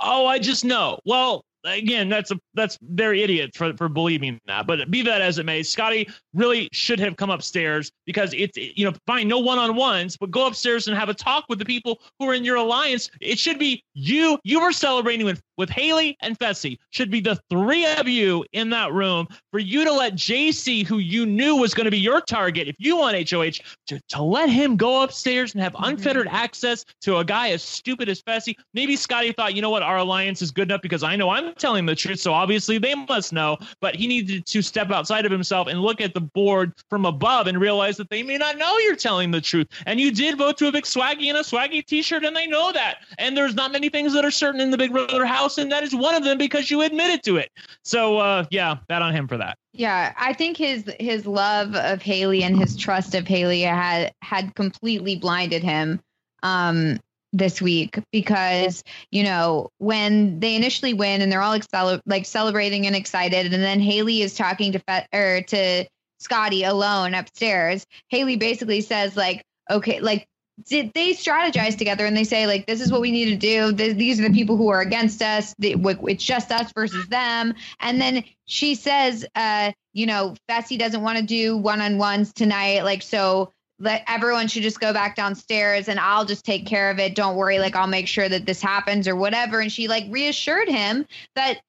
[0.00, 0.98] Oh, I just know.
[1.04, 4.66] Well, again, that's a that's very idiot for, for believing that.
[4.66, 8.84] But be that as it may, Scotty really should have come upstairs because it's you
[8.84, 11.64] know fine, no one on ones, but go upstairs and have a talk with the
[11.64, 13.10] people who are in your alliance.
[13.20, 14.38] It should be you.
[14.44, 18.70] You were celebrating with with Haley and Fessy should be the three of you in
[18.70, 22.20] that room for you to let JC, who you knew was going to be your
[22.20, 25.84] target, if you want HOH, to, to let him go upstairs and have mm-hmm.
[25.84, 28.56] unfettered access to a guy as stupid as Fessy.
[28.74, 31.54] Maybe Scotty thought, you know what, our alliance is good enough because I know I'm
[31.54, 33.56] telling the truth, so obviously they must know.
[33.80, 37.46] But he needed to step outside of himself and look at the board from above
[37.46, 39.68] and realize that they may not know you're telling the truth.
[39.86, 42.72] And you did vote to a big swaggy and a swaggy t-shirt, and they know
[42.72, 42.96] that.
[43.18, 45.94] And there's not many things that are certain in the Big Brother house, that is
[45.94, 47.50] one of them because you admitted to it.
[47.84, 49.56] So uh, yeah, bet on him for that.
[49.72, 54.54] Yeah, I think his his love of Haley and his trust of Haley had had
[54.54, 56.00] completely blinded him
[56.42, 56.98] um
[57.32, 62.86] this week because you know when they initially win and they're all excel- like celebrating
[62.86, 65.86] and excited and then Haley is talking to Fe- or to
[66.18, 70.26] Scotty alone upstairs Haley basically says like okay like
[70.68, 73.74] did they strategize together and they say like this is what we need to do.
[73.74, 75.54] Th- these are the people who are against us.
[75.58, 77.54] It's just us versus them.
[77.80, 82.84] And then she says uh you know Fessy doesn't want to do one-on-ones tonight.
[82.84, 86.98] Like so let everyone should just go back downstairs and I'll just take care of
[86.98, 87.14] it.
[87.14, 87.58] Don't worry.
[87.58, 89.60] Like I'll make sure that this happens or whatever.
[89.60, 91.60] And she like reassured him that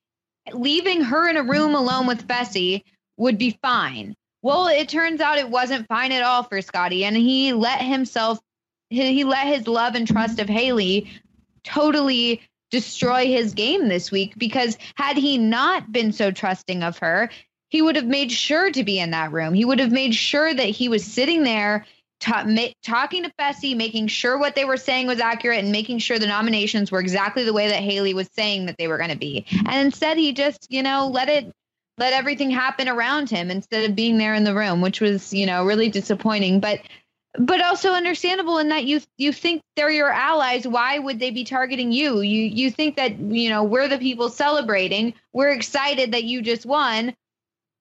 [0.53, 2.83] leaving her in a room alone with Fessy
[3.17, 4.15] would be fine.
[4.41, 7.05] Well it turns out it wasn't fine at all for Scotty.
[7.05, 8.39] And he let himself
[8.93, 11.09] he, he let his love and trust of Haley
[11.63, 12.41] totally
[12.71, 17.29] destroy his game this week because had he not been so trusting of her,
[17.69, 19.53] he would have made sure to be in that room.
[19.53, 21.85] He would have made sure that he was sitting there
[22.19, 25.99] ta- ma- talking to Fessy, making sure what they were saying was accurate and making
[25.99, 29.09] sure the nominations were exactly the way that Haley was saying that they were going
[29.09, 29.45] to be.
[29.51, 31.51] And instead he just, you know, let it
[31.99, 35.45] let everything happen around him instead of being there in the room, which was, you
[35.45, 36.59] know, really disappointing.
[36.59, 36.79] But
[37.37, 40.67] but also understandable in that you you think they're your allies.
[40.67, 42.21] Why would they be targeting you?
[42.21, 45.13] You you think that you know we're the people celebrating.
[45.33, 47.15] We're excited that you just won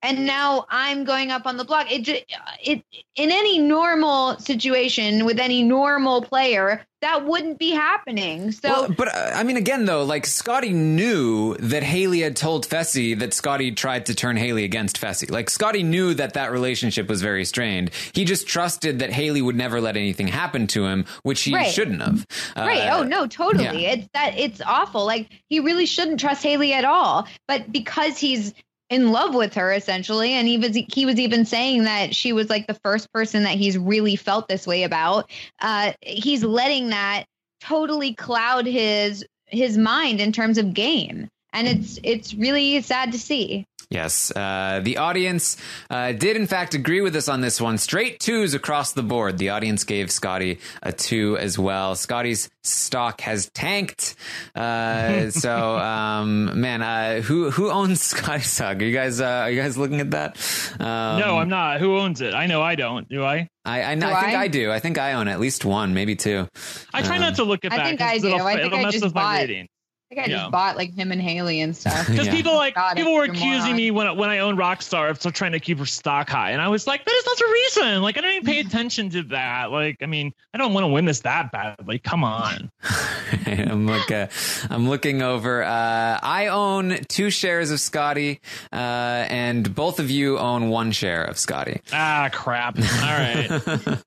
[0.02, 2.82] and now i'm going up on the block it it
[3.16, 9.08] in any normal situation with any normal player that wouldn't be happening so Well, but
[9.08, 13.72] uh, I mean, again, though, like Scotty knew that Haley had told Fessy that Scotty
[13.72, 15.28] tried to turn Haley against Fessy.
[15.28, 17.90] Like Scotty knew that that relationship was very strained.
[18.14, 21.72] He just trusted that Haley would never let anything happen to him, which he Right.
[21.72, 22.24] shouldn't have.
[22.56, 23.94] right Uh, oh no totally yeah.
[23.94, 28.54] it's that it's awful like he really shouldn't trust haley at all but because he's
[28.92, 30.32] in love with her essentially.
[30.32, 33.56] And he was he was even saying that she was like the first person that
[33.56, 35.30] he's really felt this way about.
[35.60, 37.24] Uh he's letting that
[37.62, 41.28] totally cloud his his mind in terms of game.
[41.54, 45.58] And it's it's really sad to see Yes, uh, the audience
[45.90, 47.76] uh, did in fact agree with us on this one.
[47.76, 49.36] Straight twos across the board.
[49.36, 51.94] The audience gave Scotty a two as well.
[51.94, 54.14] Scotty's stock has tanked.
[54.54, 58.78] Uh, so, um, man, uh, who who owns Scotty's stock?
[58.80, 60.38] Are you guys uh, are you guys looking at that?
[60.80, 61.78] Um, no, I'm not.
[61.80, 62.32] Who owns it?
[62.32, 63.06] I know I don't.
[63.10, 63.50] Do I?
[63.66, 64.42] I I, Do I think I?
[64.44, 64.72] I do.
[64.72, 66.48] I think I own at least one, maybe two.
[66.94, 67.84] I try Um, not to look at I that.
[67.88, 68.26] think 'cause I do.
[68.28, 69.68] It'll, I think it'll I mess just with my bought- rating.
[70.12, 70.38] I think I Yeah.
[70.40, 72.06] just bought like him and Haley and stuff.
[72.12, 72.32] Because Yeah.
[72.34, 75.52] people like God, people were accusing me when when I owned Rockstar of still trying
[75.52, 78.02] to keep her stock high, and I was like, that is not the reason.
[78.02, 79.70] Like I don't even pay attention to that.
[79.70, 81.98] Like I mean, I don't want to win this that badly.
[81.98, 82.70] Come on.
[83.46, 84.26] I'm look, uh,
[84.68, 85.62] I'm looking over.
[85.62, 88.40] Uh, I own two shares of Scotty,
[88.72, 91.80] uh, and both of you own one share of Scotty.
[91.92, 92.76] Ah, crap.
[92.78, 93.98] All right.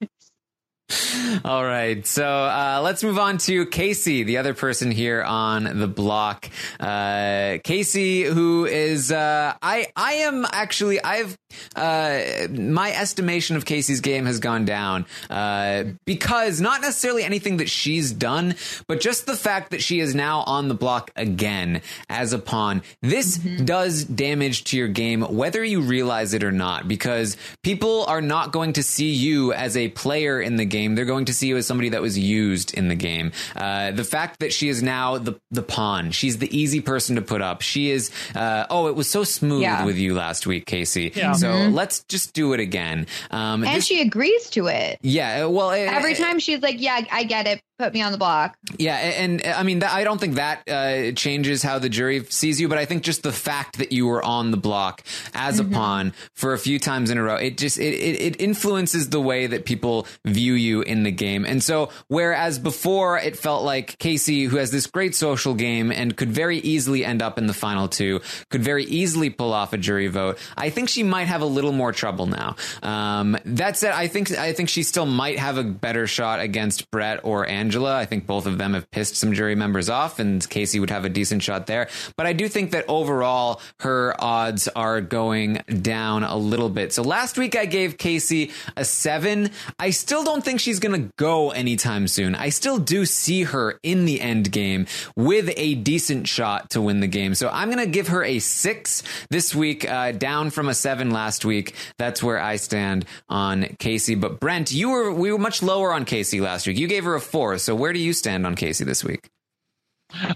[1.43, 5.87] All right, so uh, let's move on to Kaycee, the other person here on the
[5.87, 6.47] block.
[6.79, 11.35] Uh, Kaycee, who is uh, I I am actually I've
[11.75, 12.19] uh,
[12.51, 18.11] my estimation of Kaycee's game has gone down uh, because not necessarily anything that she's
[18.11, 18.55] done,
[18.87, 22.83] but just the fact that she is now on the block again as a pawn.
[23.01, 28.21] This does damage to your game, whether you realize it or not, because people are
[28.21, 30.74] not going to see you as a player in the game.
[30.75, 33.31] They're going to see you as somebody that was used in the game.
[33.55, 37.21] Uh, the fact that she is now the the pawn, she's the easy person to
[37.21, 37.61] put up.
[37.61, 38.11] She is.
[38.35, 39.85] Uh, oh, it was so smooth Yeah.
[39.85, 41.15] with you last week, Kaycee.
[41.15, 41.31] Yeah.
[41.31, 43.07] So let's just do it again.
[43.31, 44.99] Um, and this- she agrees to it.
[45.01, 45.45] yeah.
[45.45, 47.61] Well, it- Every time she's like, "Yeah, I get it.
[47.77, 50.63] Put me on the block." Yeah, and, and I mean, that, I don't think that
[50.69, 54.07] uh, changes how the jury sees you, but I think just the fact that you
[54.07, 55.03] were on the block
[55.33, 58.41] as a pawn for a few times in a row, it just it, it, it
[58.41, 61.45] influences the way that people view you in the game.
[61.45, 66.15] And so, whereas before it felt like Kaycee, who has this great social game and
[66.15, 69.77] could very easily end up in the final two, could very easily pull off a
[69.77, 72.55] jury vote, I think she might have a little more trouble now.
[72.83, 76.89] Um, that said, I think I think she still might have a better shot against
[76.91, 77.95] Brett or Angela.
[77.95, 81.05] I think both of them have pissed some jury members off, and Kaycee would have
[81.05, 81.89] a decent shot there.
[82.17, 86.93] But I do think that overall her odds are going down a little bit.
[86.93, 89.51] So last week I gave Kaycee a seven.
[89.79, 92.35] I still don't think she's going to go anytime soon.
[92.35, 96.99] I still do see her in the end game with a decent shot to win
[96.99, 97.35] the game.
[97.35, 101.11] So I'm going to give her a six this week, uh, down from a seven
[101.11, 101.75] last week.
[101.97, 104.19] That's where I stand on Kaycee.
[104.19, 106.77] But Brent, you were we were much lower on Kaycee last week.
[106.77, 107.57] You gave her a four.
[107.57, 109.29] So where do you stand on Kaycee this week?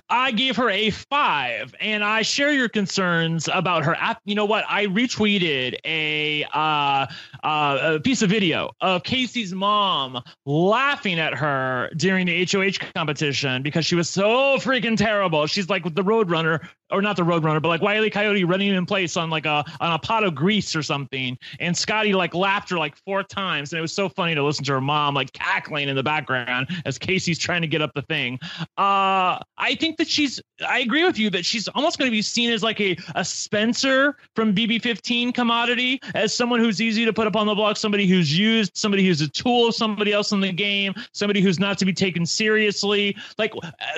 [0.09, 3.95] I gave her a five, and I share your concerns about her.
[3.95, 4.21] App.
[4.25, 4.65] You know what?
[4.67, 7.05] I retweeted a uh,
[7.43, 13.61] uh, a piece of video of Kaycee's mom laughing at her during the HOH competition
[13.61, 15.45] because she was so freaking terrible.
[15.47, 18.85] She's like with the Roadrunner or not the Roadrunner, but like Wiley Coyote running in
[18.85, 21.37] place on like a on a pot of grease or something.
[21.59, 24.65] And Scotty like laughed her like four times, and it was so funny to listen
[24.65, 28.01] to her mom like cackling in the background as Kaycee's trying to get up the
[28.03, 28.39] thing.
[28.77, 30.41] Uh, I think that she's.
[30.67, 33.23] I agree with you that she's almost going to be seen as like a a
[33.23, 38.07] Spencer from BB15 commodity, as someone who's easy to put up on the block, somebody
[38.07, 41.77] who's used, somebody who's a tool of somebody else in the game, somebody who's not
[41.77, 43.15] to be taken seriously.
[43.37, 43.53] Like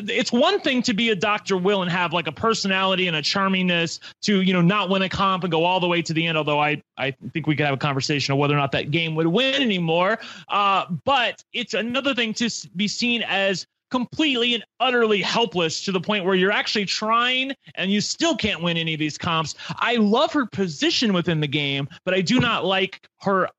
[0.08, 1.58] it's one thing to be a Dr.
[1.58, 5.02] Will and have like a personality personality and a charmingness to you know not win
[5.02, 6.38] a comp and go all the way to the end.
[6.38, 9.16] Although I I think we could have a conversation of whether or not that game
[9.16, 10.20] would win anymore.
[10.48, 16.00] Uh, but it's another thing to be seen as completely and utterly helpless to the
[16.00, 19.56] point where you're actually trying and you still can't win any of these comps.
[19.78, 23.50] I love her position within the game, but I do not like her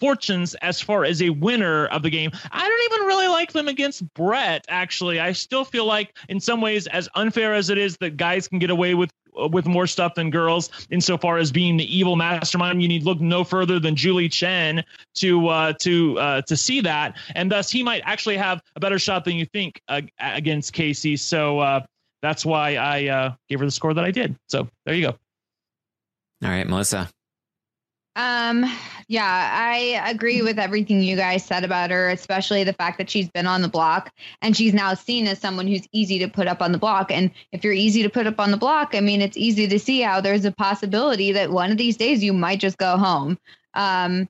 [0.00, 2.30] fortunes as far as a winner of the game.
[2.50, 4.64] I don't even really like them against Brett.
[4.68, 8.48] Actually, I still feel like in some ways, as unfair as it is that guys
[8.48, 9.10] can get away with
[9.50, 13.44] with more stuff than girls insofar as being the evil mastermind you need look no
[13.44, 14.84] further than Julie Chen
[15.14, 17.16] to uh, to uh, to see that.
[17.34, 21.18] And thus he might actually have a better shot than you think uh, against Kaycee.
[21.18, 21.80] So uh,
[22.22, 24.36] that's why I uh, gave her the score that I did.
[24.48, 25.16] So there you go.
[26.44, 27.08] All right Melissa
[28.18, 28.64] um,
[29.06, 33.28] yeah, I agree with everything you guys said about her, especially the fact that she's
[33.28, 34.12] been on the block
[34.42, 37.12] and she's now seen as someone who's easy to put up on the block.
[37.12, 39.78] And if you're easy to put up on the block, I mean, it's easy to
[39.78, 43.38] see how there's a possibility that one of these days you might just go home.
[43.74, 44.28] Um,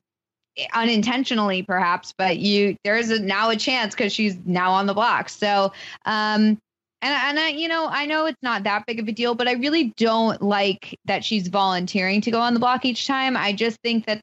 [0.73, 5.29] unintentionally perhaps but you there's a now a chance because she's now on the block
[5.29, 5.71] so
[6.03, 6.59] um
[7.01, 9.47] and and I, you know, I know it's not that big of a deal, but
[9.47, 13.37] I really don't like that she's volunteering to go on the block each time.
[13.37, 14.21] I just think that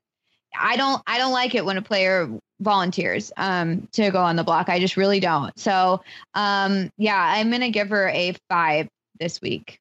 [0.59, 2.29] I don't I don't like it when a player
[2.61, 4.69] volunteers um to go on the block.
[4.69, 5.59] I just really don't.
[5.59, 6.03] So,
[6.35, 9.79] um yeah, I'm to give her a 5 this week.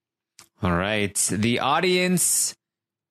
[0.64, 1.16] All right.
[1.32, 2.56] The audience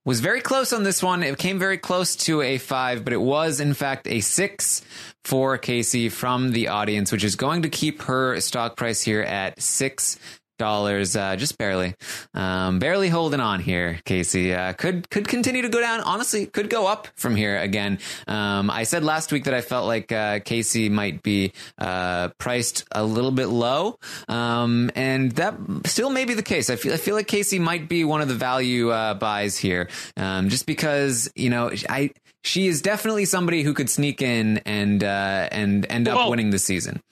[0.05, 1.23] was very close on this one.
[1.23, 4.83] It came very close to a five, but it was in fact a six
[5.25, 9.61] for Kaycee from the audience, which is going to keep her stock price here at
[9.61, 10.19] six
[10.59, 11.95] dollars, uh, just barely,
[12.35, 14.01] um, barely holding on here.
[14.05, 16.01] Kaycee uh, could could continue to go down.
[16.01, 17.99] Honestly, could go up from here again.
[18.27, 22.85] Um, I said last week that I felt like uh, Kaycee might be uh, priced
[22.93, 23.99] a little bit low,
[24.29, 25.55] um, and that
[25.87, 26.71] still may be the case.
[26.71, 29.89] I feel I feel like Kaycee might be one of the value uh, buys here,
[30.17, 32.11] um, just because you know I
[32.43, 36.59] she is definitely somebody who could sneak in and uh, and end up winning the
[36.59, 37.03] season.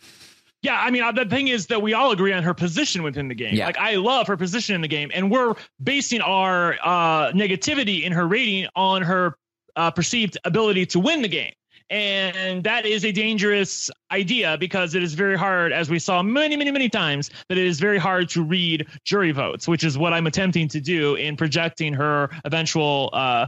[0.63, 3.27] Yeah, I mean, uh, the thing is that we all agree on her position within
[3.27, 3.55] the game.
[3.55, 3.67] Yeah.
[3.67, 8.13] Like, I love her position in the game, and we're basing our uh, negativity in
[8.13, 9.37] her rating on her
[9.75, 11.53] uh, perceived ability to win the game.
[11.91, 16.57] And that is a dangerous idea because it is very hard, as we saw many,
[16.57, 20.15] many, many times, that it is very hard to read jury votes, which is what
[20.15, 23.47] I'm attempting to do in projecting her eventual uh,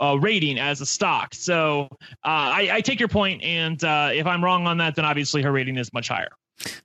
[0.00, 1.34] uh, rating as a stock.
[1.34, 5.04] So uh, I, I, take your point, and uh, if I'm wrong on that, then
[5.04, 6.30] obviously her rating is much higher.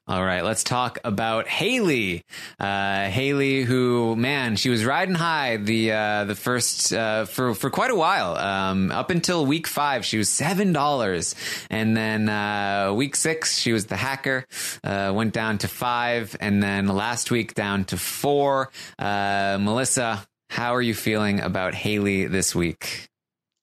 [0.08, 2.24] All right, let's talk about Haley.
[2.60, 7.70] Uh, Haley, who man, she was riding high the uh, the first uh, for for
[7.70, 8.38] quite a while.
[8.38, 11.36] Um, up until week five, she was seven dollars,
[11.70, 14.46] and then uh, week six, she was the hacker.
[14.84, 18.72] Uh, went down to five, and then last week down to four.
[18.98, 23.10] Uh, Melissa, how are you feeling about Haley this week?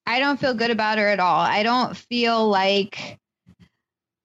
[0.06, 1.40] I don't feel good about her at all.
[1.40, 3.18] I don't feel like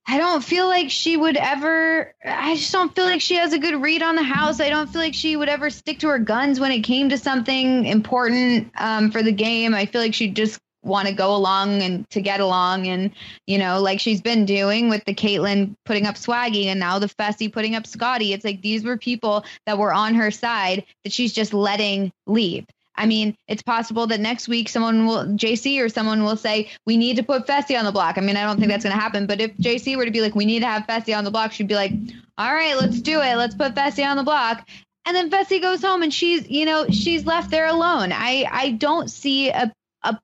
[0.09, 2.15] I don't feel like she would ever.
[2.25, 4.59] I just don't feel like she has a good read on the house.
[4.59, 7.17] I don't feel like she would ever stick to her guns when it came to
[7.17, 9.75] something important um, for the game.
[9.75, 13.11] I feel like she'd just want to go along and to get along, and
[13.45, 17.05] you know, like she's been doing with the Kaitlyn putting up Swaggy and now the
[17.05, 18.33] Fessy putting up Scotty.
[18.33, 22.65] It's like these were people that were on her side that she's just letting leave.
[22.99, 26.97] I mean, it's possible that next week someone will, JC or someone will say, we
[26.97, 28.17] need to put Fessy on the block.
[28.17, 29.25] I mean, I don't think that's going to happen.
[29.25, 31.53] But if JC were to be like, we need to have Fessy on the block,
[31.53, 31.93] she'd be like,
[32.37, 33.37] all right, let's do it.
[33.37, 34.67] Let's put Fessy on the block.
[35.05, 38.11] And then Fessy goes home and she's, you know, she's left there alone.
[38.11, 39.71] I, I don't see a,
[40.03, 40.19] a,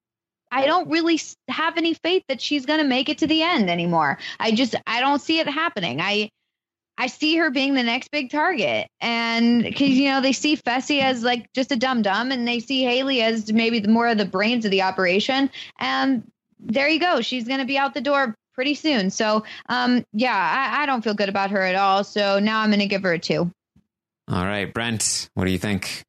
[0.52, 1.18] I don't really
[1.48, 4.20] have any faith that she's going to make it to the end anymore.
[4.38, 6.02] I just, I don't see it happening.
[6.02, 6.30] I,
[6.98, 8.88] I see her being the next big target.
[9.02, 12.60] And because, you know, they see Fessy as like just a dum dum and they
[12.60, 15.50] see Haley as maybe the, more of the brains of the operation.
[15.80, 16.30] And
[16.60, 17.22] there you go.
[17.22, 19.10] She's going to be out the door pretty soon.
[19.10, 22.04] So, um, yeah, I, I don't feel good about her at all.
[22.04, 23.52] So now I'm going to give her a two.
[24.28, 26.04] All right, Brent, what do you think?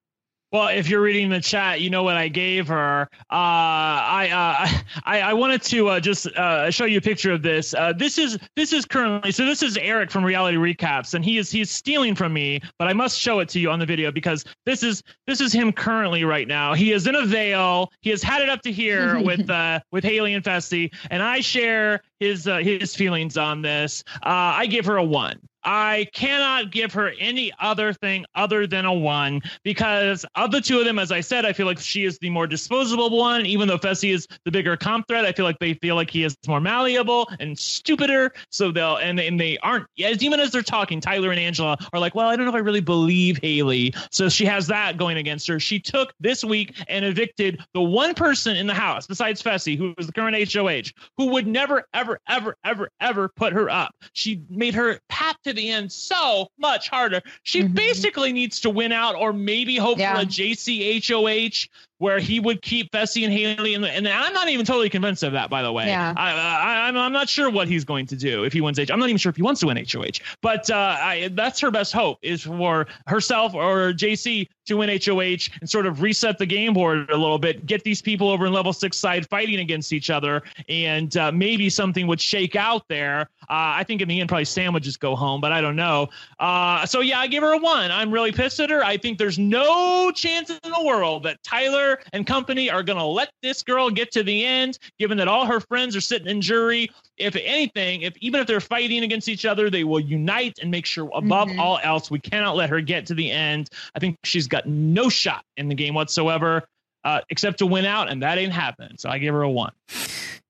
[0.53, 3.09] Well, if you're reading the chat, you know what I gave her.
[3.31, 7.43] Uh, I, uh, I I wanted to uh, just uh, show you a picture of
[7.43, 7.75] this.
[7.75, 9.45] Uh, this is this is currently so.
[9.45, 12.93] This is Eric from Reality Recaps, and he is he's stealing from me, but I
[12.93, 16.23] must show it to you on the video because this is this is him currently
[16.23, 16.75] right now.
[16.75, 17.91] He is in a veil.
[18.01, 21.41] He has had it up to here with uh, with Haley and Fessy, and I
[21.41, 24.05] share his his feelings on this.
[24.23, 25.41] I give her a one.
[25.67, 30.79] I cannot give her any other thing other than a one because of the two
[30.79, 33.45] of them, as I said, I feel like she is the more disposable one.
[33.45, 36.23] Even though Fessy is the bigger comp threat, I feel like they feel like he
[36.23, 38.33] is more malleable and stupider.
[38.51, 41.99] So they'll and, and they aren't as even as they're talking, Tyler and Angela are
[41.99, 43.93] like, well, I don't know if I really believe Haley.
[44.13, 45.59] So she has that going against her.
[45.59, 49.95] She took this week and evicted the one person in the house besides Fessy, who
[49.99, 53.97] is the current HOH, who would never, ever, ever, ever, ever put her up.
[54.13, 57.23] She made her pat to the end so much harder.
[57.43, 57.75] She mm-hmm.
[57.75, 60.15] basically needs to win out or maybe hope yeah.
[60.15, 63.75] for a JCHOH where he would keep Fessy and Haley.
[63.75, 65.87] And, and I'm not even totally convinced of that, by the way.
[65.87, 66.13] Yeah.
[66.17, 68.91] I, I, I'm, I'm not sure what he's going to do if he wins H.
[68.91, 70.21] I'm not even sure if he wants to win HOH.
[70.43, 75.49] But uh, I, that's her best hope is for herself or JC to win HOH
[75.61, 78.53] and sort of reset the game board a little bit, get these people over in
[78.53, 83.23] level six side fighting against each other, and uh, maybe something would shake out there.
[83.43, 85.77] Uh, I think in the end, probably Sam would just go home, but I don't
[85.77, 86.09] know.
[86.41, 87.91] Uh, so yeah, I give her a one.
[87.91, 88.85] I'm really pissed at her.
[88.85, 93.05] I think there's no chance in the world that Tyler and company are going to
[93.05, 96.41] let this girl get to the end, given that all her friends are sitting in
[96.41, 96.91] jury.
[97.17, 100.87] If anything, if even if they're fighting against each other, they will unite and make
[100.87, 101.61] sure above mm-hmm.
[101.61, 103.69] all else, we cannot let her get to the end.
[103.95, 106.65] I think she's got no shot in the game whatsoever,
[107.05, 108.97] uh, except to win out, and that ain't happening.
[108.99, 109.73] So I give her a one.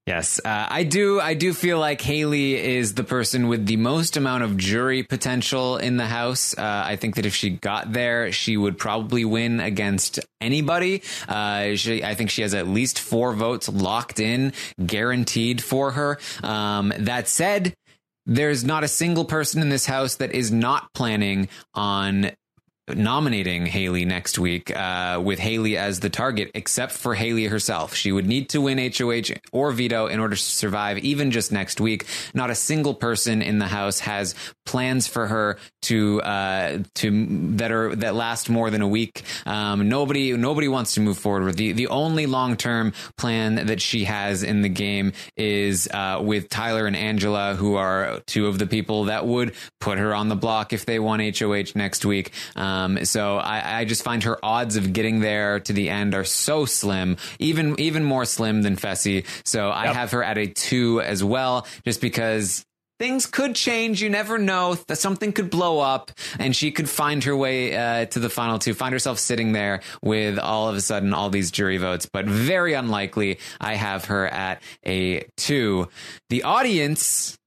[0.06, 1.20] Yes, uh, I do.
[1.20, 5.78] I do feel like Haley is the person with the most amount of jury potential
[5.78, 6.56] in the house.
[6.56, 11.02] Uh, I think that if she got there, she would probably win against anybody.
[11.28, 14.52] Uh, she, I think she has at least four votes locked in,
[14.84, 16.20] guaranteed for her.
[16.44, 17.74] Um, that said,
[18.26, 22.30] there's not a single person in this house that is not planning on
[22.94, 27.94] nominating Haley next week uh, with Haley as the target, except for Haley herself.
[27.94, 31.80] She would need to win HOH or veto in order to survive, even just next
[31.80, 32.06] week.
[32.34, 34.34] Not a single person in the House has
[34.64, 37.26] plans for her to uh, to
[37.56, 39.22] that are that last more than a week.
[39.46, 43.80] Um, nobody nobody wants to move forward with the the only long term plan that
[43.80, 48.58] she has in the game is uh, with Tyler and Angela, who are two of
[48.58, 52.32] the people that would put her on the block if they won HOH next week.
[52.54, 56.14] Um, um, so I, I, just find her odds of getting there to the end
[56.14, 59.24] are so slim, even even more slim than Fessy.
[59.44, 62.64] So I have her at a two as well, just because
[62.98, 64.02] things could change.
[64.02, 68.06] You never know that something could blow up and she could find her way uh,
[68.06, 71.50] to the final two, find herself sitting there with all of a sudden all these
[71.50, 73.38] jury votes, but very unlikely.
[73.60, 75.88] I have her at a two.
[76.30, 77.38] The audience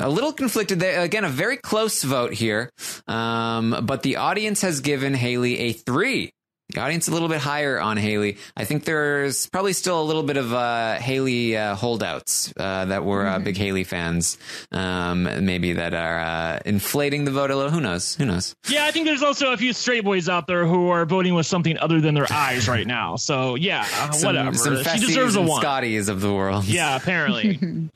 [0.00, 1.00] a little conflicted there.
[1.02, 2.70] Again, a very close vote here.
[3.06, 6.32] Um, but the audience has given Haley a three.
[6.72, 8.38] The audience a little bit higher on Haley.
[8.56, 13.04] I think there's probably still a little bit of uh, Haley uh, holdouts uh, that
[13.04, 14.38] were uh, big Haley fans,
[14.70, 17.70] um, maybe that are uh, inflating the vote a little.
[17.70, 18.14] Who knows?
[18.14, 18.54] Who knows?
[18.68, 21.46] Yeah, I think there's also a few straight boys out there who are voting with
[21.46, 23.16] something other than their eyes right now.
[23.16, 24.56] So yeah, uh, some, whatever.
[24.56, 25.60] Some she deserves a one.
[25.60, 26.64] Scotties of the world.
[26.64, 27.58] Yeah, apparently.
[27.60, 27.90] um,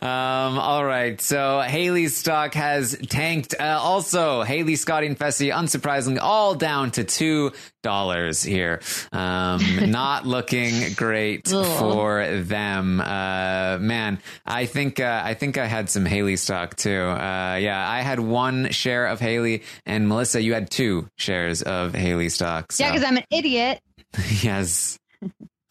[0.00, 1.20] all right.
[1.20, 3.54] So Haley's stock has tanked.
[3.60, 7.52] also, Haley, Scotty, and Fessy, unsurprisingly, all down to two
[7.84, 8.80] dollars here.
[9.12, 9.60] Um,
[9.92, 13.00] not looking great for them.
[13.00, 16.90] Uh, man, I think uh, I think I had some Haley stock too.
[16.90, 21.94] Uh, yeah, I had one share of Haley, and Melissa, you had two shares of
[21.94, 22.72] Haley stock.
[22.72, 22.82] So.
[22.82, 23.80] Yeah, because I'm an idiot.
[24.42, 24.98] yes.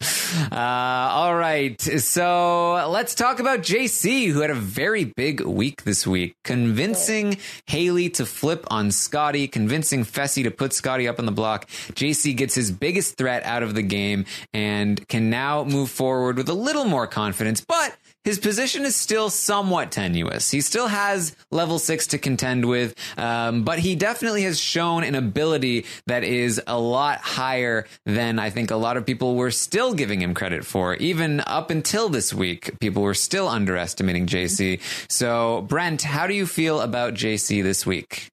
[0.50, 1.80] Uh, all right.
[1.80, 8.10] So let's talk about JC, who had a very big week this week, convincing Haley
[8.10, 11.68] to flip on Scotty, convincing Fessy to put Scotty up on the block.
[11.68, 16.48] JC gets his biggest threat out of the game and can now move forward with
[16.48, 20.50] a little more confidence, but his position is still somewhat tenuous.
[20.50, 25.14] He still has level six to contend with, um, but he definitely has shown an
[25.14, 29.92] ability that is a lot higher than I think a lot of people were still
[29.92, 30.94] giving him credit for.
[30.96, 34.80] Even up until this week, people were still underestimating JC.
[35.10, 38.28] So, Brent, how do you feel about JC this week?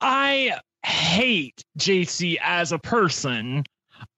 [0.00, 3.64] I hate JC as a person.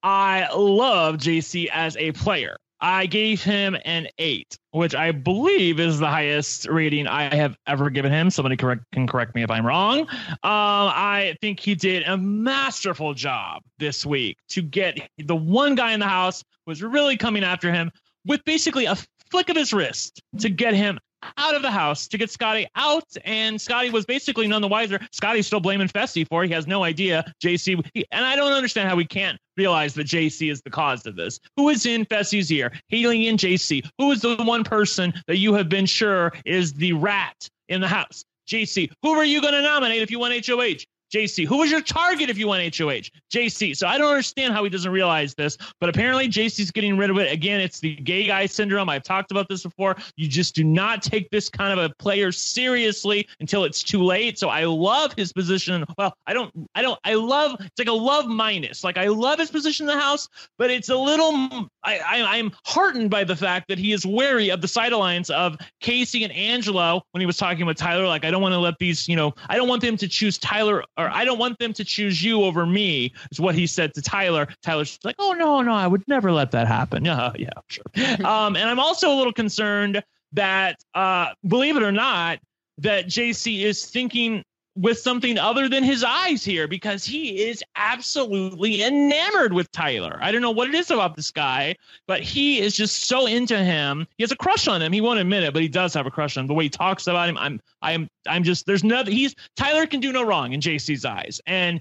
[0.03, 2.57] I love JC as a player.
[2.81, 7.91] I gave him an eight, which I believe is the highest rating I have ever
[7.91, 8.31] given him.
[8.31, 10.01] Somebody correct, can correct me if I'm wrong.
[10.01, 10.09] Um,
[10.43, 16.01] I think he did a masterful job this week to get the one guy in
[16.01, 17.91] the house was really coming after him
[18.25, 18.97] with basically a
[19.31, 20.99] flick of his wrist to get him
[21.37, 24.99] out of the house to get Scotty out, and Scotty was basically none the wiser.
[25.13, 26.49] Scotty's still blaming Fessy for it.
[26.49, 27.33] He has no idea.
[27.43, 31.07] JC, he, and I don't understand how we can't realize that JC is the cause
[31.07, 31.39] of this.
[31.57, 32.73] Who is in Fessy's ear?
[32.89, 33.85] Haley and JC.
[33.99, 37.89] Who is the one person that you have been sure is the rat in the
[37.89, 38.25] house?
[38.49, 38.91] JC.
[39.03, 40.85] Who are you going to nominate if you won HOH?
[41.11, 41.47] JC.
[41.47, 43.11] Who was your target if you won HOH?
[43.33, 43.77] JC.
[43.77, 47.19] So I don't understand how he doesn't realize this, but apparently JC's getting rid of
[47.19, 47.33] it.
[47.33, 48.89] Again, it's the gay guy syndrome.
[48.89, 49.97] I've talked about this before.
[50.17, 54.39] You just do not take this kind of a player seriously until it's too late.
[54.39, 55.85] So I love his position.
[55.99, 58.85] Well, I don't, I don't, I love, it's like a love minus.
[58.85, 60.29] Like I love his position in the house,
[60.59, 64.51] but it's a little, I, I, I'm heartened by the fact that he is wary
[64.51, 68.07] of the side alliance of Kaycee and Angela when he was talking with Tyler.
[68.07, 70.39] Like, I don't want to let these, you know, I don't want them to choose
[70.39, 73.95] Tyler or I don't want them to choose you over me, is what he said
[73.95, 74.49] to Tyler.
[74.63, 77.05] Tyler's like, oh, no, no, I would never let that happen.
[77.11, 77.85] Yeah, yeah, sure.
[78.25, 80.03] um, and I'm also a little concerned
[80.33, 82.39] that, uh, believe it or not,
[82.79, 84.45] that JC is thinking
[84.77, 90.19] with something other than his eyes here because he is absolutely enamored with Tyler.
[90.23, 91.77] I don't know what it is about this guy,
[92.07, 94.07] but he is just so into him.
[94.17, 94.93] He has a crush on him.
[94.93, 96.49] He won't admit it, but he does have a crush on him.
[96.49, 100.01] The way he talks about him, I'm I'm I'm just there's nothing he's Tyler can
[100.01, 101.41] do no wrong in JC's eyes.
[101.47, 101.81] And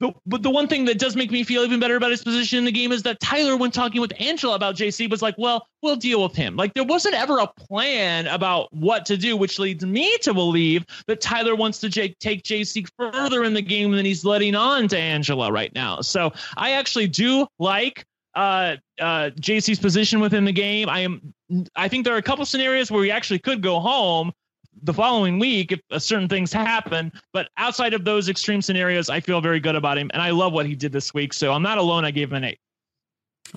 [0.00, 2.64] but, the one thing that does make me feel even better about his position in
[2.64, 5.96] the game is that Tyler, when talking with Angela about JC, was like, well, we'll
[5.96, 6.56] deal with him.
[6.56, 10.86] Like there wasn't ever a plan about what to do, which leads me to believe
[11.06, 14.88] that Tyler wants to j- take JC further in the game than he's letting on
[14.88, 16.00] to Angela right now.
[16.00, 18.04] So I actually do like
[18.34, 20.88] uh, uh, JC's position within the game.
[20.88, 21.34] I am.
[21.74, 24.32] I think there are a couple scenarios where he actually could go home
[24.82, 27.12] the following week if uh, certain things happen.
[27.32, 30.52] But outside of those extreme scenarios, I feel very good about him, and I love
[30.52, 31.32] what he did this week.
[31.32, 32.04] So I'm not alone.
[32.04, 32.58] I gave him an eight.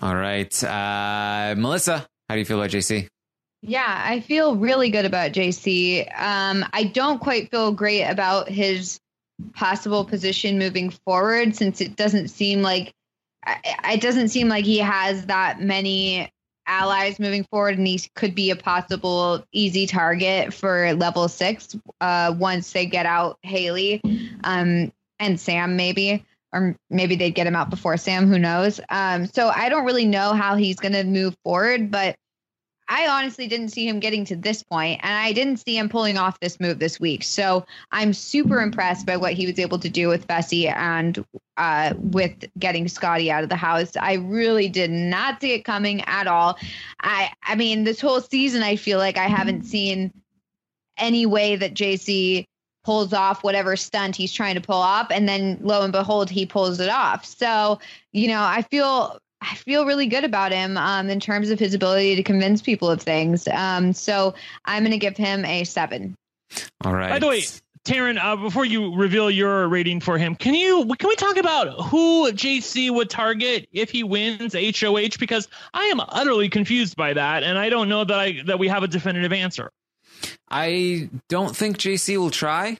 [0.01, 3.07] All right, uh, Melissa, how do you feel about JC?
[3.61, 6.07] Yeah, I feel really good about JC.
[6.19, 8.99] Um, I don't quite feel great about his
[9.53, 12.93] possible position moving forward since it doesn't seem like
[13.85, 16.31] it doesn't seem like he has that many
[16.67, 22.33] allies moving forward, and he could be a possible easy target for level six uh,
[22.37, 24.01] once they get out Haley
[24.43, 26.25] um, and Sam, maybe.
[26.53, 28.81] Or maybe they'd get him out before Sam, who knows?
[28.89, 32.17] Um, so I don't really know how he's going to move forward, but
[32.91, 36.17] I honestly didn't see him getting to this point, and I didn't see him pulling
[36.17, 37.23] off this move this week.
[37.23, 41.23] So I'm super impressed by what he was able to do with Fessy and
[41.55, 43.95] uh, with getting Scotty out of the house.
[43.95, 46.57] I really did not see it coming at all.
[46.99, 50.11] I I mean, this whole season, I feel like I haven't seen
[50.97, 52.45] any way that JC
[52.83, 56.47] pulls off whatever stunt he's trying to pull off and then lo and behold he
[56.47, 57.77] pulls it off so
[58.11, 61.73] you know i feel I feel really good about him um, in terms of his
[61.73, 63.47] ability to convince people of things.
[63.47, 64.35] Um, so
[64.65, 66.15] I'm going to give him a seven.
[66.85, 67.09] All right.
[67.09, 67.43] By the way,
[67.83, 71.81] Taryn, uh, before you reveal your rating for him, can you can we talk about
[71.85, 75.17] who JC would target if he wins HOH?
[75.19, 78.67] Because I am utterly confused by that, and I don't know that I that we
[78.67, 79.71] have a definitive answer.
[80.49, 82.77] I don't think JC will try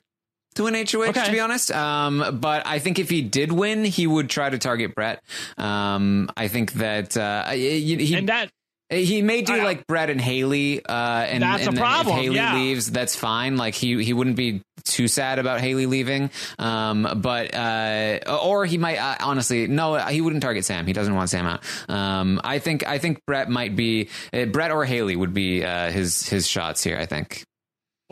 [0.54, 1.24] to win HOH, Okay.
[1.26, 1.70] to be honest.
[1.72, 5.22] Um, but I think if he did win, he would try to target Brett.
[5.58, 8.50] Um, I think that uh, he, he, And that
[8.90, 12.16] he may do I- like Brett and Haley, uh, and, That's a and then problem,
[12.18, 12.54] if Haley yeah.
[12.54, 13.56] leaves, that's fine.
[13.56, 16.30] Like he he wouldn't be too sad about Haley leaving.
[16.58, 20.86] Um, but uh, or he might uh, honestly no, he wouldn't target Sam.
[20.86, 21.62] He doesn't want Sam out.
[21.88, 25.90] Um, I think I think Brett might be uh, Brett or Haley would be uh,
[25.90, 26.98] his his shots here.
[26.98, 27.44] I think.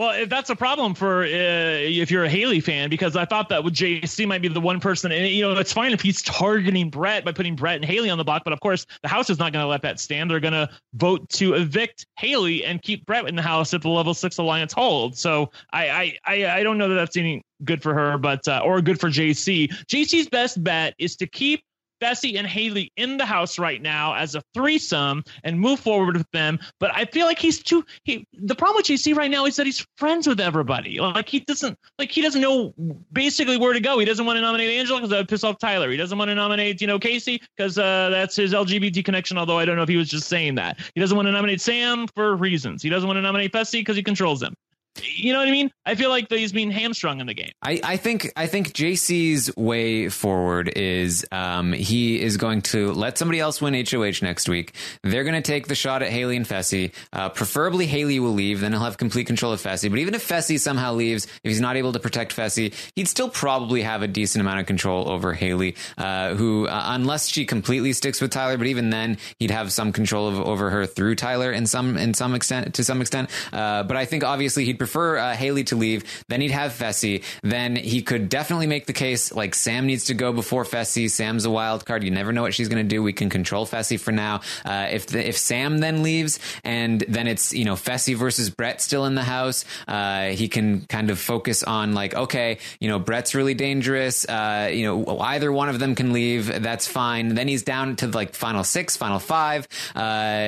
[0.00, 3.50] Well, if that's a problem for uh, if you're a Haley fan, because I thought
[3.50, 6.22] that with JC might be the one person, and you know, it's fine if he's
[6.22, 9.28] targeting Brett by putting Brett and Haley on the block, but of course, the House
[9.28, 10.30] is not going to let that stand.
[10.30, 13.90] They're going to vote to evict Haley and keep Brett in the House if the
[13.90, 15.20] level six alliance holds.
[15.20, 18.80] So I I I, don't know that that's any good for her, but uh, or
[18.80, 19.68] good for JC.
[19.84, 21.62] JC's best bet is to keep
[22.00, 26.30] Fessy and Haley in the house right now as a threesome and move forward with
[26.32, 26.58] them.
[26.78, 27.84] But I feel like he's too.
[28.04, 30.98] He the problem with JC right now is that he's friends with everybody.
[31.00, 32.74] Like he doesn't like he doesn't know
[33.12, 33.98] basically where to go.
[33.98, 35.90] He doesn't want to nominate Angela because that would piss off Tyler.
[35.90, 39.38] He doesn't want to nominate you know Kaycee because uh, that's his LGBT connection.
[39.38, 40.78] Although I don't know if he was just saying that.
[40.94, 42.82] He doesn't want to nominate Sam for reasons.
[42.82, 44.54] He doesn't want to nominate Fessy because he controls them.
[45.02, 45.70] You know what I mean?
[45.86, 47.52] I feel like he's being hamstrung in the game.
[47.62, 53.16] I, I think I think JC's way forward is um, he is going to let
[53.16, 54.74] somebody else win HOH next week.
[55.02, 56.92] They're going to take the shot at Haley and Fessy.
[57.12, 59.88] Uh, preferably Haley will leave, then he'll have complete control of Fessy.
[59.88, 63.28] But even if Fessy somehow leaves, if he's not able to protect Fessy, he'd still
[63.28, 67.92] probably have a decent amount of control over Haley, uh, who uh, unless she completely
[67.92, 71.52] sticks with Tyler, but even then he'd have some control of, over her through Tyler
[71.52, 73.30] in some in some extent to some extent.
[73.52, 76.24] Uh, but I think obviously he'd prefer uh, Haley to leave.
[76.28, 77.22] Then he'd have Fessy.
[77.42, 81.10] Then he could definitely make the case like Sam needs to go before Fessy.
[81.10, 82.02] Sam's a wild card.
[82.02, 83.02] You never know what she's going to do.
[83.02, 84.40] We can control Fessy for now.
[84.64, 88.80] Uh, if the, if Sam then leaves and then it's you know Fessy versus Brett
[88.80, 92.98] still in the house, uh, he can kind of focus on like okay, you know
[92.98, 94.24] Brett's really dangerous.
[94.24, 96.62] Uh, you know either one of them can leave.
[96.62, 97.34] That's fine.
[97.34, 99.98] Then he's down to like final six, final five, uh,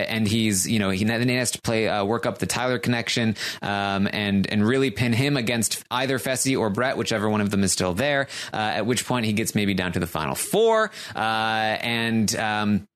[0.09, 2.78] and he's you know he then he has to play uh, work up the Tyler
[2.78, 7.40] connection um, and and and really pin him against either Fessy or Brett, whichever one
[7.40, 8.28] of them is still there.
[8.53, 12.35] Uh, at which point he gets maybe down to the final four, uh, and.
[12.36, 12.89] Um,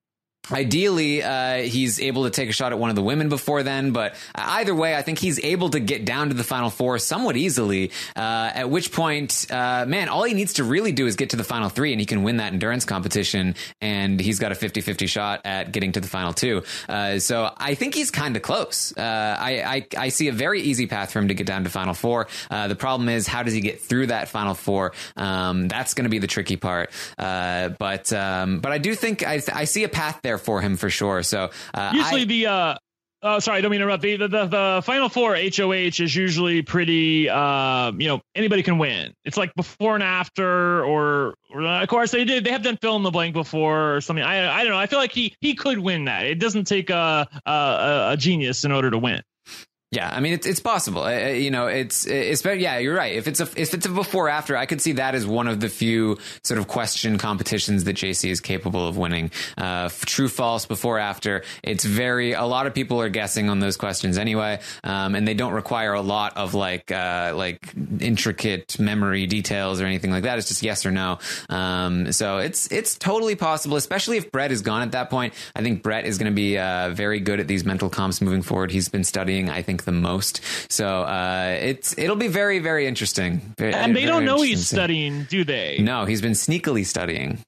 [0.51, 3.91] Ideally, uh, he's able to take a shot at one of the women before then,
[3.91, 7.37] but either way, I think he's able to get down to the final four somewhat
[7.37, 7.91] easily.
[8.15, 11.37] Uh, at which point, uh, man, all he needs to really do is get to
[11.37, 13.57] the final three, and he can win that endurance competition.
[13.81, 16.63] And he's got a 50 50 shot at getting to the final two.
[16.89, 18.97] Uh, so I think he's kind of close.
[18.97, 21.71] Uh, I, I, I, see a very easy path for him to get down to
[21.71, 22.29] final four.
[22.51, 24.93] Uh, the problem is, how does he get through that final four?
[25.17, 26.91] Um, that's going to be the tricky part.
[27.17, 30.91] but um, but I do think I, I see a path there for him for
[30.91, 31.23] sure.
[31.23, 32.75] So uh, usually I, the uh,
[33.23, 34.03] uh, sorry, I don't mean to interrupt.
[34.03, 38.79] The, the, the, the final four HOH is usually pretty, uh, you know, anybody can
[38.79, 39.15] win.
[39.25, 42.45] It's like before and after, or, or uh, of course they did.
[42.45, 44.25] They have done fill in the blank before or something.
[44.25, 44.79] I, I don't know.
[44.79, 46.27] I feel like he he could win that.
[46.27, 49.23] It doesn't take a a, a genius in order to win.
[49.93, 51.05] Yeah, I mean it's it's possible.
[51.05, 53.15] Uh, you know, it's it's yeah, you're right.
[53.15, 55.61] If it's a if it's a before after, I could see that as one of
[55.61, 59.31] the few sort of question competitions that JC is capable of winning.
[59.57, 61.45] Uh, true false before after.
[61.63, 65.35] It's very a lot of people are guessing on those questions anyway, um, and they
[65.35, 70.37] don't require a lot of like uh, like intricate memory details or anything like that.
[70.39, 71.21] It's just yes or no.
[71.49, 75.33] Um, so it's it's totally possible, especially if Brett is gone at that point.
[75.55, 78.43] I think Brett is going to be uh, very good at these mental comps moving
[78.43, 78.73] forward.
[78.73, 80.41] He's been studying, I think think the most.
[80.71, 83.55] So uh, it's it'll be very very interesting.
[83.59, 85.79] Very, and they don't know he's studying, do they?
[85.81, 87.39] No, he's been sneakily studying.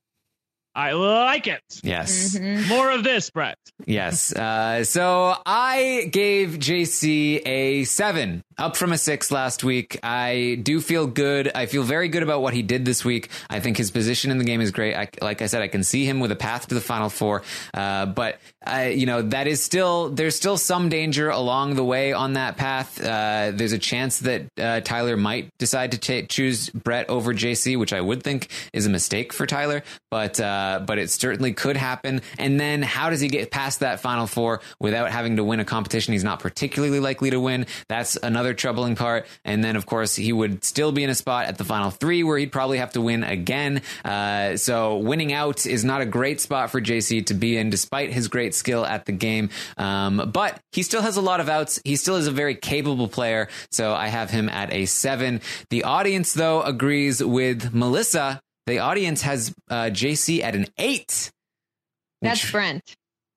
[0.74, 1.62] I like it.
[1.82, 2.38] Yes.
[2.38, 2.68] Mm-hmm.
[2.68, 3.58] More of this, Brett.
[3.84, 4.32] Yes.
[4.32, 9.98] Uh, so I gave JC a seven, up from a six last week.
[10.02, 11.50] I do feel good.
[11.54, 13.30] I feel very good about what he did this week.
[13.48, 14.94] I think his position in the game is great.
[14.94, 17.42] I, like I said, I can see him with a path to the final four.
[17.72, 22.12] Uh, but uh, you know that is still there's still some danger along the way
[22.12, 23.00] on that path.
[23.00, 27.78] Uh, there's a chance that uh, Tyler might decide to t- choose Brett over JC,
[27.78, 29.84] which I would think is a mistake for Tyler.
[30.10, 32.20] But uh, but it certainly could happen.
[32.38, 35.64] And then how does he get past that final four without having to win a
[35.64, 37.66] competition he's not particularly likely to win?
[37.88, 39.26] That's another troubling part.
[39.44, 42.22] And then, of course, he would still be in a spot at the final three
[42.22, 43.82] where he'd probably have to win again.
[44.04, 48.12] Uh, so winning out is not a great spot for JC to be in, despite
[48.12, 49.50] his great skill at the game.
[49.76, 51.80] Um, but he still has a lot of outs.
[51.84, 53.48] He still is a very capable player.
[53.70, 55.40] So I have him at a seven.
[55.70, 61.32] The audience, though, agrees with Melissa the audience has uh, JC at an eight.
[62.20, 62.82] That's Brent.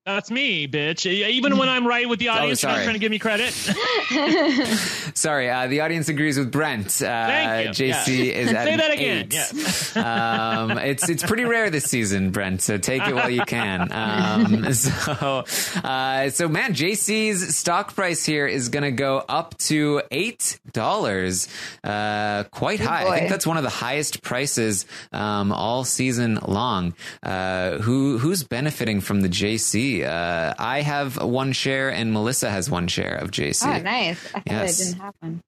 [0.04, 1.06] That's me, bitch.
[1.06, 3.52] Even when I'm right with the audience, oh, you're not trying to give me credit.
[5.14, 6.86] sorry, uh, the audience agrees with Brent.
[7.00, 7.92] Uh, Thank you.
[7.92, 8.32] JC yeah.
[8.32, 9.28] is at Say that again.
[9.30, 9.96] Yes.
[9.96, 12.62] um, it's it's pretty rare this season, Brent.
[12.62, 13.92] So take it while you can.
[13.92, 15.44] Um, so
[15.84, 21.46] uh, so man, JC's stock price here is going to go up to eight dollars.
[21.84, 23.04] Uh, quite Good high.
[23.04, 23.10] Boy.
[23.10, 26.94] I think that's one of the highest prices um, all season long.
[27.22, 29.91] Uh, who who's benefiting from the JC?
[30.00, 33.66] Uh, I have one share and Melissa has one share of JC.
[33.66, 34.26] Oh, nice.
[34.34, 34.78] I thought yes.
[34.78, 35.42] didn't happen.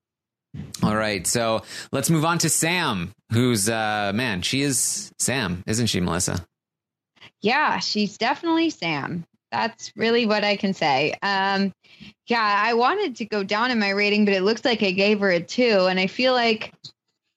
[0.82, 1.62] All right, so
[1.92, 6.44] let's move on to Sam, who's uh man, she is Sam, isn't she, Melissa?
[7.40, 9.24] Yeah, she's definitely Sam.
[9.50, 11.14] That's really what I can say.
[11.22, 11.72] Um,
[12.26, 15.20] yeah, I wanted to go down in my rating, but it looks like I gave
[15.20, 16.72] her a two, and I feel like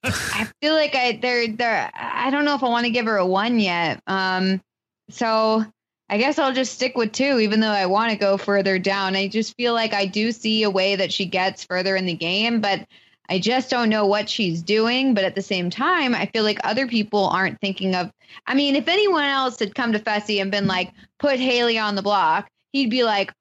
[0.03, 3.17] I feel like I there there I don't know if I want to give her
[3.17, 4.01] a one yet.
[4.07, 4.61] Um,
[5.09, 5.65] so
[6.09, 9.15] I guess I'll just stick with two, even though I want to go further down.
[9.15, 12.13] I just feel like I do see a way that she gets further in the
[12.13, 12.87] game, but
[13.29, 15.13] I just don't know what she's doing.
[15.13, 18.09] But at the same time, I feel like other people aren't thinking of.
[18.45, 21.95] I mean, if anyone else had come to Fessy and been like, put Haley on
[21.95, 23.33] the block, he'd be like,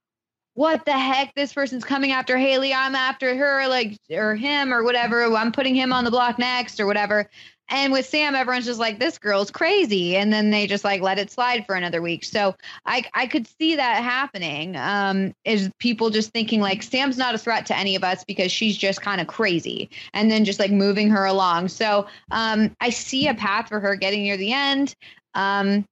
[0.54, 1.34] what the heck?
[1.34, 2.72] This person's coming after Haley.
[2.72, 5.24] I'm after her, like, or him, or whatever.
[5.36, 7.28] I'm putting him on the block next, or whatever.
[7.68, 10.16] And with Sam, everyone's just like, this girl's crazy.
[10.16, 12.24] And then they just like let it slide for another week.
[12.24, 14.76] So I, I could see that happening.
[14.76, 18.52] Um, is people just thinking like Sam's not a threat to any of us because
[18.52, 21.68] she's just kind of crazy and then just like moving her along.
[21.68, 24.94] So um, I see a path for her getting near the end.
[25.34, 25.84] Um,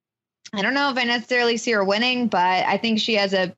[0.53, 3.53] I don't know if I necessarily see her winning, but I think she has a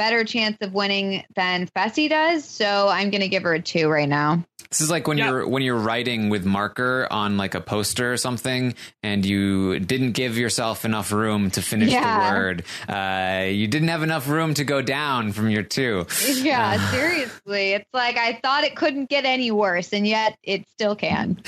[0.00, 2.42] better chance of winning than Fessy does.
[2.46, 4.42] So I'm going to give her a two right now.
[4.70, 5.28] This is like when Yeah.
[5.28, 10.12] you're when you're writing with marker on like a poster or something, and you didn't
[10.12, 12.30] give yourself enough room to finish Yeah.
[12.30, 12.64] the word.
[12.88, 16.06] Uh, you didn't have enough room to go down from your two.
[16.26, 17.72] Yeah, seriously.
[17.72, 21.42] It's like I thought it couldn't get any worse, and yet it still can.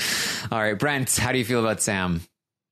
[0.51, 2.21] All right, Brent, how do you feel about Sam?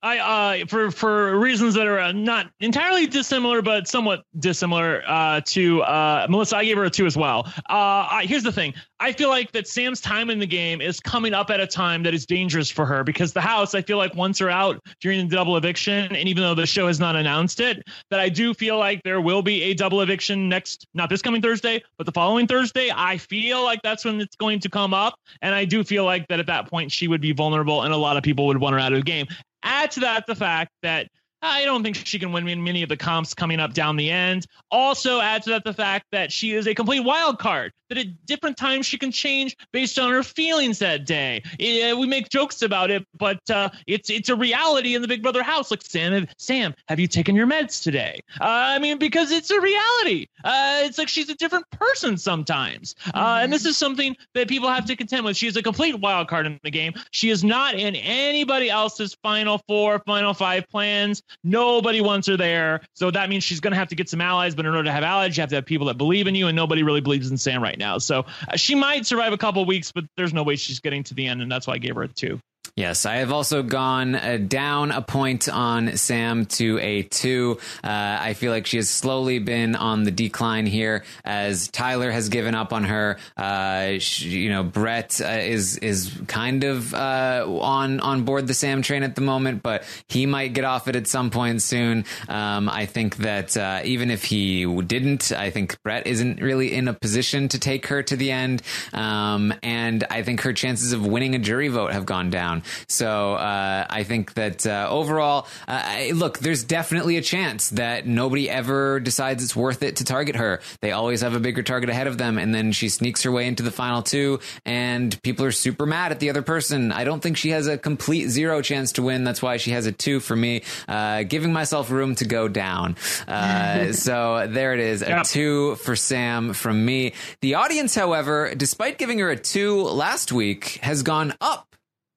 [0.02, 0.18] I
[0.62, 5.82] uh for for reasons that are uh, not entirely dissimilar but somewhat dissimilar uh to
[5.82, 7.46] uh Melissa I gave her a 2 as well.
[7.70, 8.74] Uh I, here's the thing.
[8.98, 12.02] I feel like that Sam's time in the game is coming up at a time
[12.02, 15.28] that is dangerous for her because the house I feel like wants her out during
[15.28, 18.54] the double eviction and even though the show has not announced it that I do
[18.54, 22.12] feel like there will be a double eviction next not this coming Thursday but the
[22.12, 22.90] following Thursday.
[22.94, 26.26] I feel like that's when it's going to come up and I do feel like
[26.26, 28.74] that at that point she would be vulnerable and a lot of people would want
[28.74, 29.28] her out of the game.
[29.62, 31.08] Add to that the fact that
[31.42, 34.46] I don't think she can win many of the comps coming up down the end.
[34.70, 37.72] Also, add to that the fact that she is a complete wild card.
[37.88, 41.42] That at different times she can change based on her feelings that day.
[41.60, 45.20] Eh, we make jokes about it, but uh, it's it's a reality in the Big
[45.20, 45.70] Brother house.
[45.70, 48.20] Like Sam, Sam, have you taken your meds today?
[48.40, 50.28] Uh, I mean, because it's a reality.
[50.42, 54.70] Uh, it's like she's a different person sometimes, uh, and this is something that people
[54.70, 55.36] have to contend with.
[55.36, 56.94] She is a complete wild card in the game.
[57.10, 61.22] She is not in anybody else's final four, final five plans.
[61.44, 62.80] Nobody wants her there.
[62.94, 64.54] So that means she's going to have to get some allies.
[64.54, 66.46] But in order to have allies, you have to have people that believe in you.
[66.46, 67.98] And nobody really believes in Sam right now.
[67.98, 71.14] So uh, she might survive a couple weeks, but there's no way she's getting to
[71.14, 71.42] the end.
[71.42, 72.40] And that's why I gave her a two.
[72.74, 77.58] Yes, I have also gone uh, down a point on Sam to a two.
[77.84, 82.30] Uh, I feel like she has slowly been on the decline here as Tyler has
[82.30, 83.18] given up on her.
[83.36, 88.54] Uh, she, you know, Brett uh, is is kind of uh, on on board the
[88.54, 92.06] Sam train at the moment, but he might get off it at some point soon.
[92.26, 96.88] Um, I think that uh, even if he didn't, I think Brett isn't really in
[96.88, 98.62] a position to take her to the end.
[98.94, 102.61] Um, and I think her chances of winning a jury vote have gone down.
[102.88, 108.06] So uh, I think that uh, overall, uh, I- look, there's definitely a chance that
[108.06, 110.60] nobody ever decides it's worth it to target her.
[110.80, 113.46] They always have a bigger target ahead of them, and then she sneaks her way
[113.46, 116.92] into the final two, and people are super mad at the other person.
[116.92, 119.24] I don't think she has a complete zero chance to win.
[119.24, 122.96] That's why she has a two for me, uh, giving myself room to go down.
[123.28, 125.24] Uh, so there it is, a Yep.
[125.26, 127.12] two for Sam from me.
[127.40, 131.71] The audience, however, despite giving her a two last week, has gone up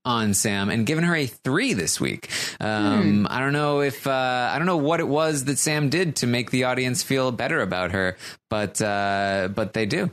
[0.06, 2.30] on Sam and given her a three this week.
[2.60, 6.18] Um, I don't know if uh, I don't know what it was that Sam did
[6.18, 8.18] to make the audience feel better about her,
[8.50, 10.12] but uh, but they do.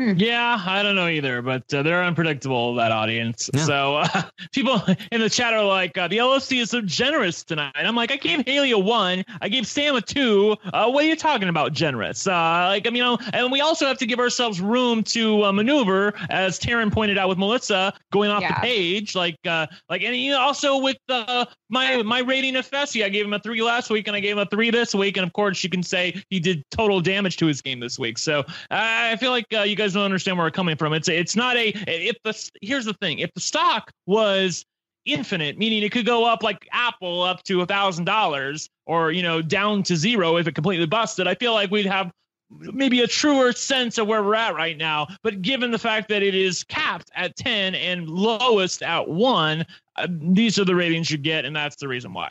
[0.00, 3.50] Yeah, I don't know either, but uh, they're unpredictable, that audience.
[3.52, 3.64] Yeah.
[3.64, 4.22] So uh,
[4.52, 4.80] people
[5.12, 7.72] in the chat are like, uh, the LFC is so generous tonight.
[7.76, 9.24] I'm like, I gave Haley a one.
[9.40, 10.56] I gave Sam a two.
[10.72, 12.26] Uh, what are you talking about, generous?
[12.26, 15.44] Uh, like, I mean, you know, and we also have to give ourselves room to
[15.44, 18.54] uh, maneuver, as Taryn pointed out with Melissa going off Yeah.
[18.60, 19.14] the page.
[19.14, 23.08] Like, uh, like, and you know, also with uh, my my rating of Fessy, I
[23.08, 25.16] gave him a three last week, and I gave him a three this week.
[25.16, 28.18] And of course, you can say he did total damage to his game this week.
[28.18, 30.92] So I feel like uh, you guys don't understand where we're coming from.
[30.92, 34.64] It's it's not a if the here's the thing if the stock was
[35.06, 39.22] infinite, meaning it could go up like Apple up to a thousand dollars, or you
[39.22, 41.26] know down to zero if it completely busted.
[41.26, 42.10] I feel like we'd have
[42.50, 45.06] maybe a truer sense of where we're at right now.
[45.22, 49.64] But given the fact that it is capped at ten and lowest at one,
[49.96, 52.30] uh, these are the ratings you get, and that's the reason why.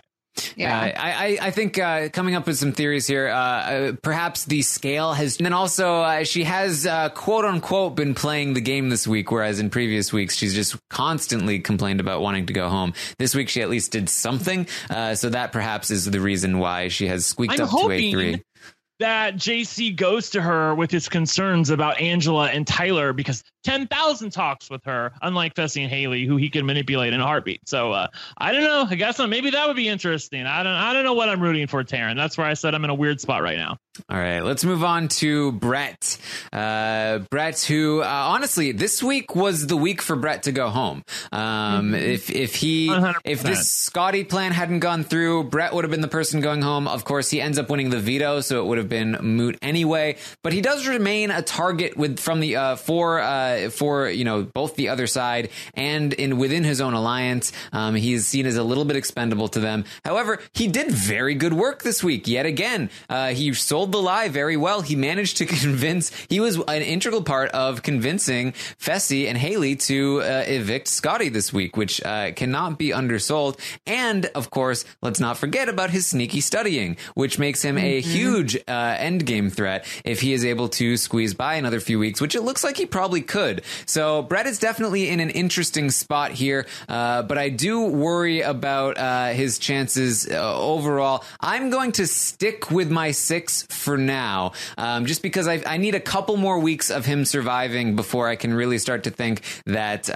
[0.56, 0.78] Yeah.
[0.78, 3.28] Uh, I, I, I think uh, coming up with some theories here.
[3.28, 7.96] Uh, uh, perhaps the scale has, and then also uh, she has uh, quote unquote
[7.96, 12.22] been playing the game this week, whereas in previous weeks she's just constantly complained about
[12.22, 12.94] wanting to go home.
[13.18, 16.88] This week she at least did something, uh, so that perhaps is the reason why
[16.88, 18.44] she has squeaked I'm up to a three.
[19.00, 24.70] That JC goes to her with his concerns about Angela and Tyler because 10,000 talks
[24.70, 27.68] with her, unlike Fessy and Haley, who he can manipulate in a heartbeat.
[27.68, 28.08] So uh,
[28.38, 28.86] I don't know.
[28.90, 30.46] I guess maybe that would be interesting.
[30.46, 30.74] I don't.
[30.74, 32.16] I don't know what I'm rooting for, Taryn.
[32.16, 33.78] That's where I said I'm in a weird spot right now.
[34.10, 36.18] All right, let's move on to Brett.
[36.54, 41.04] Uh, Brett, who uh, honestly this week was the week for Brett to go home.
[41.34, 43.16] Um, If if he 100%.
[43.26, 46.88] if this Scotty plan hadn't gone through, Brett would have been the person going home.
[46.88, 50.18] Of course, he ends up winning the veto, so it would have been moot anyway.
[50.44, 54.44] But he does remain a target with from the uh, for uh, for you know
[54.44, 57.52] both the other side and in within his own alliance.
[57.72, 59.86] Um, he is seen as a little bit expendable to them.
[60.04, 62.90] However, he did very good work this week yet again.
[63.10, 64.82] Uh, he sold the lie very well.
[64.82, 66.12] He managed to convince.
[66.30, 71.54] He was an integral part of convincing Fessy and Haley to uh, evict Scotty this
[71.54, 73.60] week, which uh, cannot be undersold.
[73.86, 78.58] And of course, let's not forget about his sneaky studying, which makes him a huge
[78.80, 82.36] uh, end game threat if he is able to squeeze by another few weeks, which
[82.36, 83.64] it looks like he probably could.
[83.86, 88.98] So Brett is definitely in an interesting spot here, uh, but I do worry about
[88.98, 91.24] uh, his chances uh, overall.
[91.40, 95.96] I'm going to stick with my six for now, um, just because I, I need
[95.96, 100.10] a couple more weeks of him surviving before I can really start to think that.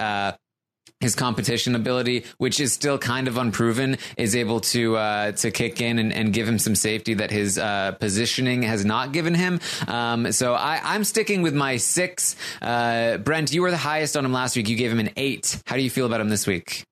[1.04, 5.80] His competition ability, which is still kind of unproven, is able to uh, to kick
[5.80, 9.60] in and, and give him some safety that his uh, positioning has not given him.
[9.86, 12.36] Um, so I, I'm sticking with my six.
[12.62, 14.68] Uh, Brent, you were the highest on him last week.
[14.68, 15.60] You gave him an eight.
[15.66, 16.84] How do you feel about him this week?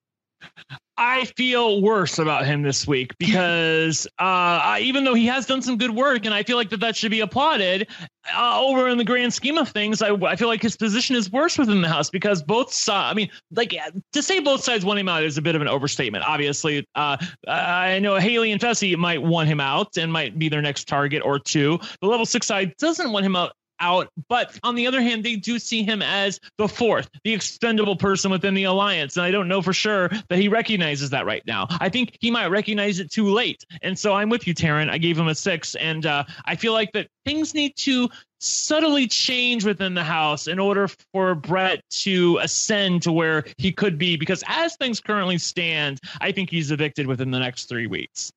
[1.03, 5.61] I feel worse about him this week because uh, I, even though he has done
[5.61, 7.89] some good work, and I feel like that that should be applauded,
[8.33, 11.31] uh, over in the grand scheme of things, I, I feel like his position is
[11.33, 13.13] worse within the house because both sides.
[13.13, 13.75] I mean, like
[14.13, 16.25] to say both sides want him out is a bit of an overstatement.
[16.25, 17.17] Obviously, uh,
[17.49, 21.23] I know Haley and Fessy might want him out and might be their next target
[21.25, 21.81] or two.
[22.01, 24.09] The level six side doesn't want him out out.
[24.29, 28.31] But on the other hand, they do see him as the fourth, the expendable person
[28.31, 29.17] within the alliance.
[29.17, 31.67] And I don't know for sure that he recognizes that right now.
[31.81, 33.65] I think he might recognize it too late.
[33.83, 34.89] And so I'm with you, Taryn.
[34.89, 35.75] I gave him a six.
[35.75, 38.09] And uh, I feel like that things need to
[38.41, 43.99] subtly change within the house in order for Brett to ascend to where he could
[43.99, 44.17] be.
[44.17, 48.33] Because as things currently stand, I think he's evicted within the next three weeks.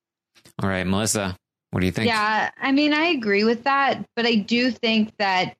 [0.62, 1.36] All right, Melissa,
[1.72, 2.08] what do you think?
[2.08, 5.56] Yeah, I mean, I agree with that, but I do think that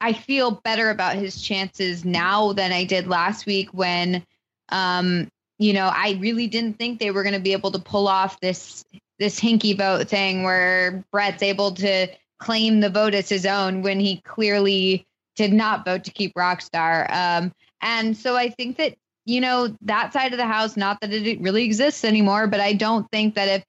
[0.00, 4.24] I feel better about his chances now than I did last week when,
[4.68, 8.08] um, you know, I really didn't think they were going to be able to pull
[8.08, 8.84] off this
[9.18, 12.08] this hinky vote thing where Brett's able to
[12.40, 15.06] claim the vote as his own when he clearly
[15.36, 17.10] did not vote to keep Rockstar.
[17.10, 21.12] Um, and so I think that you know that side of the house, not that
[21.12, 23.64] it really exists anymore, but I don't think that if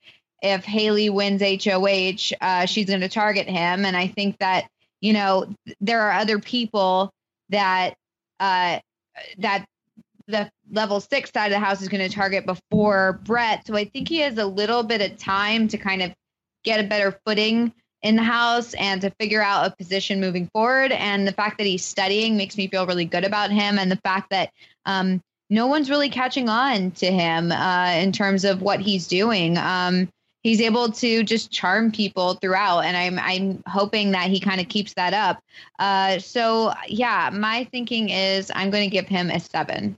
[0.45, 3.85] if Haley wins HOH, uh, she's going to target him.
[3.85, 4.67] And I think that,
[5.01, 7.11] you know, there are other people
[7.49, 7.95] that,
[8.39, 8.79] uh,
[9.39, 9.65] that
[10.27, 13.65] the level six side of the house is going to target before Brett.
[13.67, 16.13] So I think he has a little bit of time to kind of
[16.63, 20.91] get a better footing in the house and to figure out a position moving forward.
[20.91, 23.79] And the fact that he's studying makes me feel really good about him.
[23.79, 24.51] And the fact that,
[24.85, 29.57] um, no one's really catching on to him uh, in terms of what he's doing.
[29.57, 30.09] Um,
[30.45, 34.69] he's able to just charm people throughout, and I'm I'm hoping that he kind of
[34.69, 35.41] keeps that up.
[35.79, 39.97] Uh, so yeah, my thinking is I'm going to give him a seven.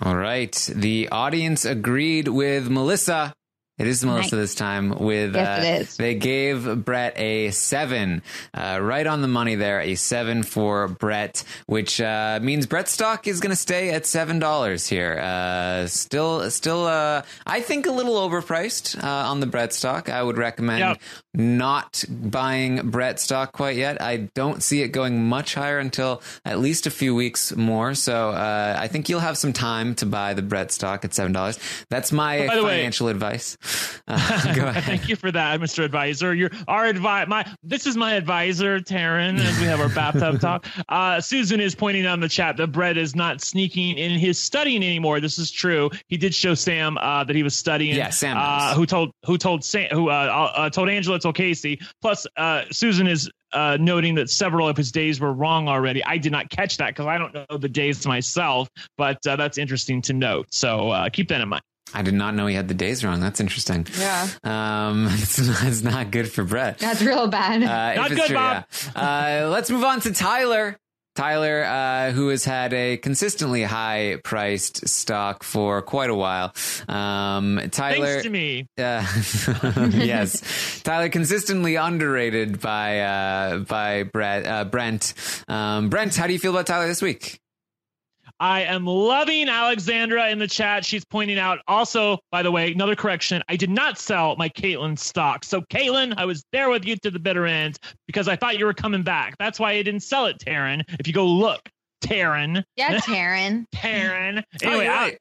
[0.00, 0.54] All right.
[0.72, 3.34] The audience agreed with Melissa.
[3.76, 4.42] It is Melissa Nice.
[4.42, 4.90] this time.
[5.00, 5.96] With Yes, uh, it is.
[5.96, 8.22] they gave Brett a seven,
[8.54, 9.80] uh, right on the money there.
[9.80, 14.38] A seven for Brett, which uh, means Brett stock is going to stay at seven
[14.38, 15.18] dollars here.
[15.20, 20.08] Uh, still, still, uh, I think a little overpriced uh, on the Brett stock.
[20.08, 21.00] I would recommend Yep.
[21.34, 24.00] not buying Brett stock quite yet.
[24.00, 27.94] I don't see it going much higher until at least a few weeks more.
[27.94, 31.32] So uh, I think you'll have some time to buy the Brett stock at seven
[31.32, 31.58] dollars.
[31.90, 33.56] That's my By the way- financial advice.
[34.06, 34.84] Uh, go ahead.
[34.84, 35.82] Thank you for that, Mr.
[35.82, 36.34] Advisor.
[36.34, 40.66] You're our advi- my this is my advisor, Taryn, as we have our bathtub talk.
[40.90, 44.38] Uh, Susan is pointing out in the chat that Brett is not sneaking in his
[44.38, 45.20] studying anymore.
[45.20, 45.88] This is true.
[46.08, 47.96] He did show Sam uh, that he was studying.
[47.96, 51.82] Yeah, Sam Uh, who told who told Sam who uh, uh, told Angela told Kaycee.
[52.02, 56.04] Plus, uh, Susan is uh, noting that several of his days were wrong already.
[56.04, 58.68] I did not catch that because I don't know the days myself,
[58.98, 60.48] but uh, that's interesting to note.
[60.52, 61.62] So uh, keep that in mind.
[61.94, 63.20] I did not know he had the days wrong.
[63.20, 63.86] That's interesting.
[63.98, 64.28] Yeah.
[64.42, 66.78] Um, it's not, it's not good for Brett.
[66.78, 67.62] That's real bad.
[67.62, 68.64] Uh, Not good, true, Bob.
[68.96, 69.44] yeah.
[69.44, 70.76] Uh, let's move on to Tyler.
[71.14, 76.52] Tyler, uh, who has had a consistently high priced stock for quite a while.
[76.88, 78.66] Um, Tyler, Thanks to me.
[78.76, 79.06] uh,
[79.92, 85.14] yes, Tyler consistently underrated by uh, by Brett, uh, Brent.
[85.46, 87.38] Um, Brent, how do you feel about Tyler this week?
[88.40, 90.84] I am loving Alexandra in the chat.
[90.84, 93.42] She's pointing out also, by the way, another correction.
[93.48, 95.44] I did not sell my Kaitlyn stock.
[95.44, 98.66] So, Kaitlyn, I was there with you to the bitter end because I thought you
[98.66, 99.36] were coming back.
[99.38, 100.82] That's why I didn't sell it, Taryn.
[100.98, 101.60] If you go look,
[102.02, 103.64] Taryn, yeah, Taryn.
[103.74, 104.42] Taryn.
[104.62, 105.16] Oh, Anyway, you're I,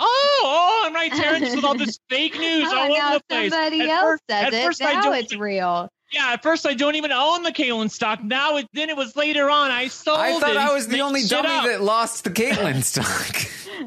[0.00, 1.38] oh, oh, I'm right, Taryn.
[1.40, 3.52] Just with all this fake news Oh, all over now the place.
[3.52, 4.64] somebody At else first- says at it.
[4.66, 5.88] first I now don't- it's real.
[6.14, 8.22] Yeah, at first I don't even own the Kaitlyn stock.
[8.22, 10.40] Now it then it was later on I sold I it.
[10.40, 11.64] thought I was the only dummy up.
[11.66, 13.36] that lost the Kaitlyn stock.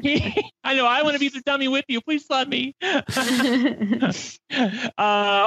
[0.68, 0.84] I know.
[0.84, 2.02] I want to be the dummy with you.
[2.02, 2.76] Please let me.
[2.82, 3.02] uh,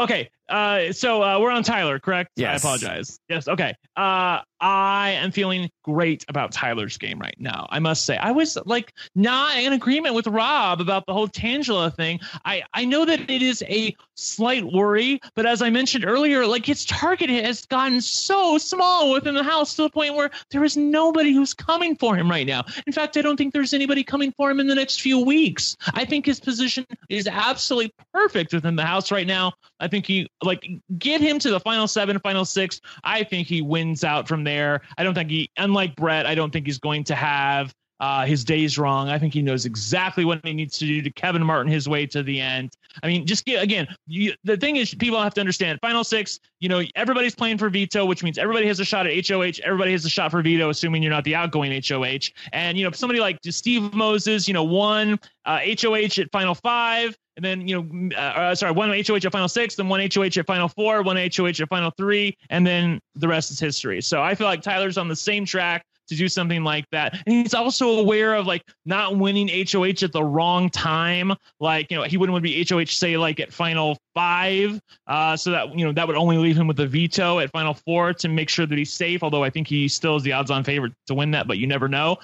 [0.01, 0.31] okay.
[0.51, 2.31] Uh, so uh, we're on Tyler, correct?
[2.35, 2.65] Yes.
[2.65, 3.19] I apologize.
[3.29, 3.47] Yes.
[3.47, 3.73] Okay.
[3.95, 7.67] Uh, I am feeling great about Tyler's game right now.
[7.69, 11.95] I must say, I was like not in agreement with Rob about the whole Tangela
[11.95, 12.19] thing.
[12.45, 16.69] I I know that it is a slight worry, but as I mentioned earlier, like
[16.69, 20.77] its target has gotten so small within the house to the point where there is
[20.77, 22.65] nobody who's coming for him right now.
[22.85, 25.77] In fact, I don't think there's anybody coming for him in the next few weeks.
[25.93, 29.53] I think his position is absolutely perfect within the house right now.
[29.79, 30.67] I think he like
[30.97, 32.81] get him to the final seven, final six.
[33.03, 34.81] I think he wins out from there.
[34.97, 38.43] I don't think he, unlike Brett, I don't think he's going to have uh, his
[38.43, 39.09] days wrong.
[39.09, 42.07] I think he knows exactly what he needs to do to Kevin Martin his way
[42.07, 42.71] to the end.
[43.03, 43.87] I mean, just get again.
[44.07, 45.79] You, the thing is, people have to understand.
[45.81, 49.27] Final six, you know, everybody's playing for veto, which means everybody has a shot at
[49.27, 49.61] HOH.
[49.63, 52.31] Everybody has a shot for veto, assuming you're not the outgoing HOH.
[52.53, 57.15] And you know, somebody like Steve Moses, you know, won uh, HOH at final five.
[57.37, 60.37] And then, you know, uh, uh, sorry, one HOH at final six, then one HOH
[60.37, 64.01] at final four, one HOH at final three, and then the rest is history.
[64.01, 67.13] So I feel like Tyler's on the same track to do something like that.
[67.25, 71.33] And he's also aware of like not winning HOH at the wrong time.
[71.59, 74.79] Like, you know, he wouldn't want to be HOH, say, like at final five.
[75.07, 77.73] Uh, so that, you know, that would only leave him with a veto at final
[77.73, 79.23] four to make sure that he's safe.
[79.23, 81.67] Although I think he still is the odds on favorite to win that, but you
[81.67, 82.17] never know.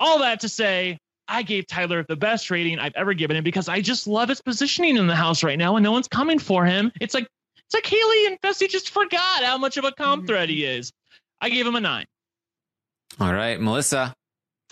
[0.01, 0.99] All that to say,
[1.29, 4.43] I gave Tyler the best rating I've ever given him because I just love his
[4.43, 6.93] positioning in the house right now and no one's coming for him.
[7.01, 7.27] It's like,
[7.57, 10.93] it's like Haley and Fessy just forgot how much of a comp threat he is.
[11.41, 12.07] I gave him a nine.
[13.21, 14.15] All right, Melissa.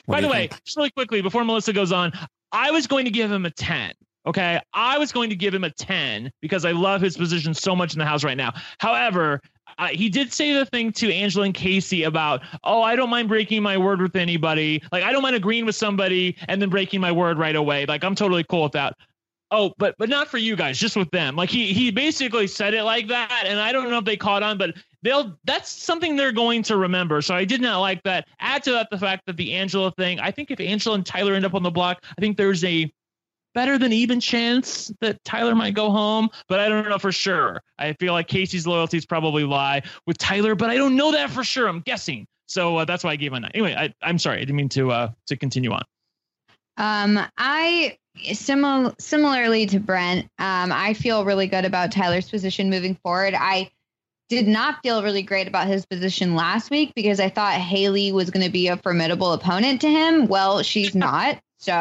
[0.07, 0.65] By the way, think?
[0.65, 2.13] just really quickly before Melissa goes on,
[2.53, 3.93] I was going to give him a 10.
[4.27, 4.61] Okay.
[4.75, 7.95] I was going to give him a 10 because I love his position so much
[7.95, 8.53] in the house right now.
[8.79, 9.41] However,
[9.79, 13.29] uh, he did say the thing to Angela and Kaycee about, oh, I don't mind
[13.29, 14.83] breaking my word with anybody.
[14.93, 17.87] Like, I don't mind agreeing with somebody and then breaking my word right away.
[17.87, 18.95] Like, I'm totally cool with that.
[19.53, 21.35] Oh, but but not for you guys, just with them.
[21.35, 24.45] Like he he basically said it like that, and I don't know if they caught
[24.45, 27.23] on, but they'll that's something they're going to remember.
[27.23, 28.29] So I did not like that.
[28.39, 30.21] Add to that the fact that the Angela thing.
[30.21, 32.93] I think if Angela and Tyler end up on the block, I think there's a
[33.55, 37.61] better than even chance that Tyler might go home, but I don't know for sure.
[37.79, 41.43] I feel like Kaycee's loyalties probably lie with Tyler, but I don't know that for
[41.43, 41.69] sure.
[41.69, 42.27] I'm guessing.
[42.47, 43.51] So uh, that's why I gave a nine.
[43.55, 45.83] Anyway, I, I'm sorry, I didn't mean to uh, to continue on.
[46.77, 47.97] Um, I
[48.33, 53.35] similar similarly to Brent, um, I feel really good about Tyler's position moving forward.
[53.35, 53.71] I
[54.31, 58.31] did not feel really great about his position last week because I thought Haley was
[58.31, 60.29] going to be a formidable opponent to him.
[60.29, 61.39] Well, she's not.
[61.59, 61.75] So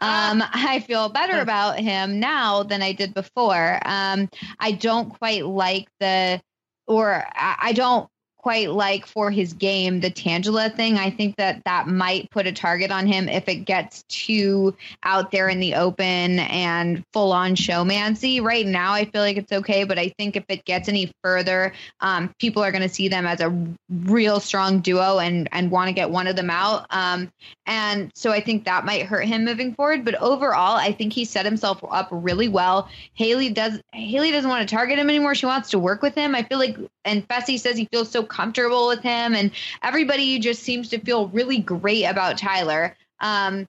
[0.00, 3.78] um, I feel better about him now than I did before.
[3.86, 4.28] Um,
[4.58, 6.42] I don't quite like the,
[6.86, 8.08] or I I don't
[8.42, 10.98] quite like for his game the Tangela thing.
[10.98, 14.74] I think that that might put a target on him if it gets too
[15.04, 18.42] out there in the open and full on showmancy.
[18.42, 21.72] Right now, I feel like it's okay, but I think if it gets any further,
[22.00, 23.56] um, people are going to see them as a
[23.88, 26.86] real strong duo and and want to get one of them out.
[26.90, 27.30] Um,
[27.66, 30.04] and so I think that might hurt him moving forward.
[30.04, 32.88] But overall, I think he set himself up really well.
[33.14, 35.36] Haley does Haley doesn't want to target him anymore.
[35.36, 36.34] She wants to work with him.
[36.34, 39.50] I feel like and Fessy says he feels so comfortable with him and
[39.82, 42.96] everybody just seems to feel really great about Tyler.
[43.20, 43.66] Um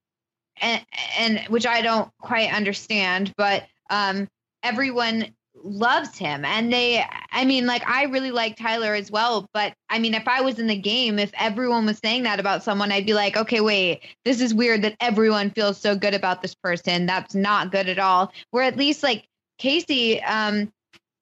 [0.62, 0.86] and
[1.18, 4.28] and which I don't quite understand, but um
[4.64, 5.34] everyone
[5.64, 10.00] loves him and they I mean like I really like Tyler as well, but I
[10.00, 13.06] mean if I was in the game if everyone was saying that about someone I'd
[13.06, 14.02] be like, "Okay, wait.
[14.26, 17.06] This is weird that everyone feels so good about this person.
[17.06, 19.28] That's not good at all." Where at least like
[19.60, 20.72] Kaycee um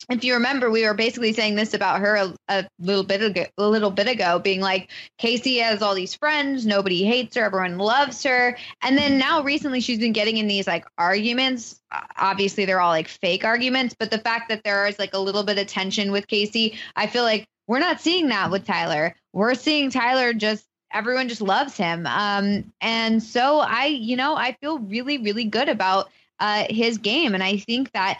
[0.10, 3.46] if you remember, we were basically saying this about her a, a, little bit ago,
[3.58, 7.78] a little bit ago, being like Kaycee has all these friends, nobody hates her, everyone
[7.78, 11.80] loves her, and then now recently she's been getting in these like arguments.
[12.18, 15.44] Obviously, they're all like fake arguments, but the fact that there is like a little
[15.44, 19.16] bit of tension with Kaycee, I feel like we're not seeing that with Tyler.
[19.34, 24.58] We're seeing Tyler just everyone just loves him, um, and so I, you know, I
[24.62, 26.10] feel really, really good about
[26.40, 28.20] uh, his game, and I think that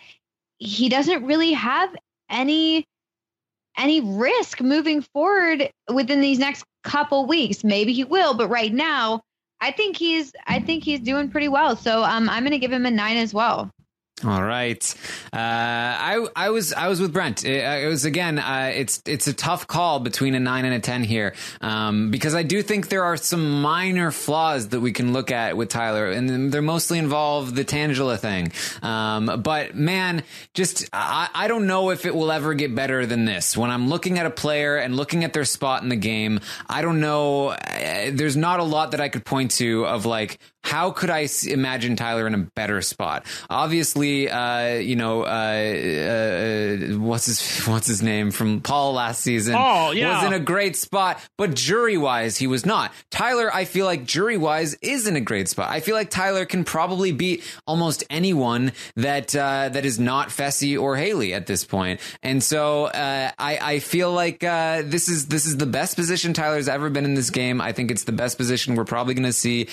[0.62, 1.94] he doesn't really have
[2.30, 2.86] any
[3.78, 7.64] any risk moving forward within these next couple weeks.
[7.64, 9.22] Maybe he will, but right now,
[9.60, 11.76] I think he's I think he's doing pretty well.
[11.76, 13.72] So um, I'm going to give him a nine as well.
[14.24, 14.84] All right.
[15.34, 17.44] Uh, I I was I was with Brent.
[17.44, 18.38] It, uh, it was again.
[18.38, 22.36] Uh, it's it's a tough call between a nine and a ten here, um, because
[22.36, 26.12] I do think there are some minor flaws that we can look at with Tyler,
[26.12, 28.52] and they're mostly involve the Tangela thing.
[28.84, 30.24] Um, but man,
[30.54, 33.58] just I, I don't know if it will ever get better than this.
[33.58, 36.84] When I'm looking at a player and looking at their spot in the game, I
[36.84, 37.50] don't know.
[37.50, 41.28] Uh, there's not a lot that I could point to of like how could I
[41.48, 43.26] imagine Tyler in a better spot?
[43.50, 49.56] Obviously, uh, you know, uh, uh, what's his what's his name from Paul last season?
[49.58, 50.16] Oh, yeah.
[50.16, 52.94] was in a great spot, but jury wise, he was not.
[53.10, 55.70] Tyler, I feel like jury wise is in a great spot.
[55.70, 60.80] I feel like Tyler can probably beat almost anyone that uh, that is not Fessy
[60.80, 62.00] or Haley at this point.
[62.22, 66.34] and so uh, I, I feel like uh, this is this is the best position
[66.34, 67.62] Tyler's ever been in this game.
[67.62, 69.68] I think it's the best position we're probably going to see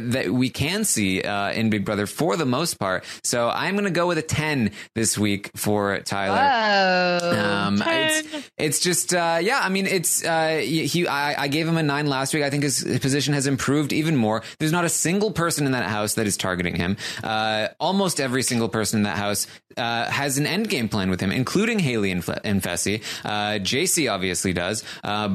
[0.00, 3.04] that we can see uh, in Big Brother for the most part.
[3.22, 7.22] So I'm going to go with a 10 this week for Tyler.
[7.22, 11.76] Um, it's, it's just, uh, yeah, I mean, it's, uh, he, I, I, gave him
[11.76, 12.42] a nine last week.
[12.42, 14.42] I think his, his, position has improved even more.
[14.58, 16.96] There's not a single person in that house that is targeting him.
[17.22, 19.46] Uh, almost every single person in that house
[19.76, 23.02] uh, has an end game plan with him, including Haley and, and Fessy.
[23.24, 24.84] Uh, JC obviously does.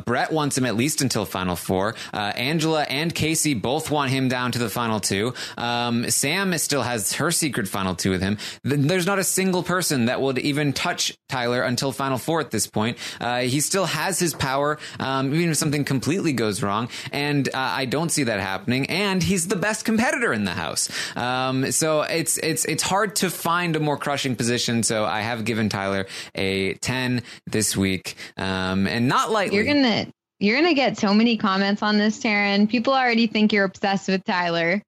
[0.06, 1.96] Brett wants him at least until Final Four.
[2.14, 5.34] Angela and Kaycee both want him down to the final two.
[5.58, 8.38] Um, Sam still has her secret final two with him.
[8.64, 12.68] There's not a single person that would even touch Tyler until final four at this
[12.68, 12.98] point.
[13.20, 16.90] Uh, he still has his power, um, even if something completely goes wrong.
[17.12, 18.88] And uh, I don't see that happening.
[18.88, 20.90] And he's the best competitor in the house.
[21.16, 24.84] Um, so it's it's it's hard to find a more crushing position.
[24.84, 29.56] So I have given Tyler a ten this week, um, and not lightly.
[29.56, 30.08] You're gonna
[30.40, 32.70] you're gonna get so many comments on this, Taryn.
[32.70, 34.82] People already think you're obsessed with Tyler.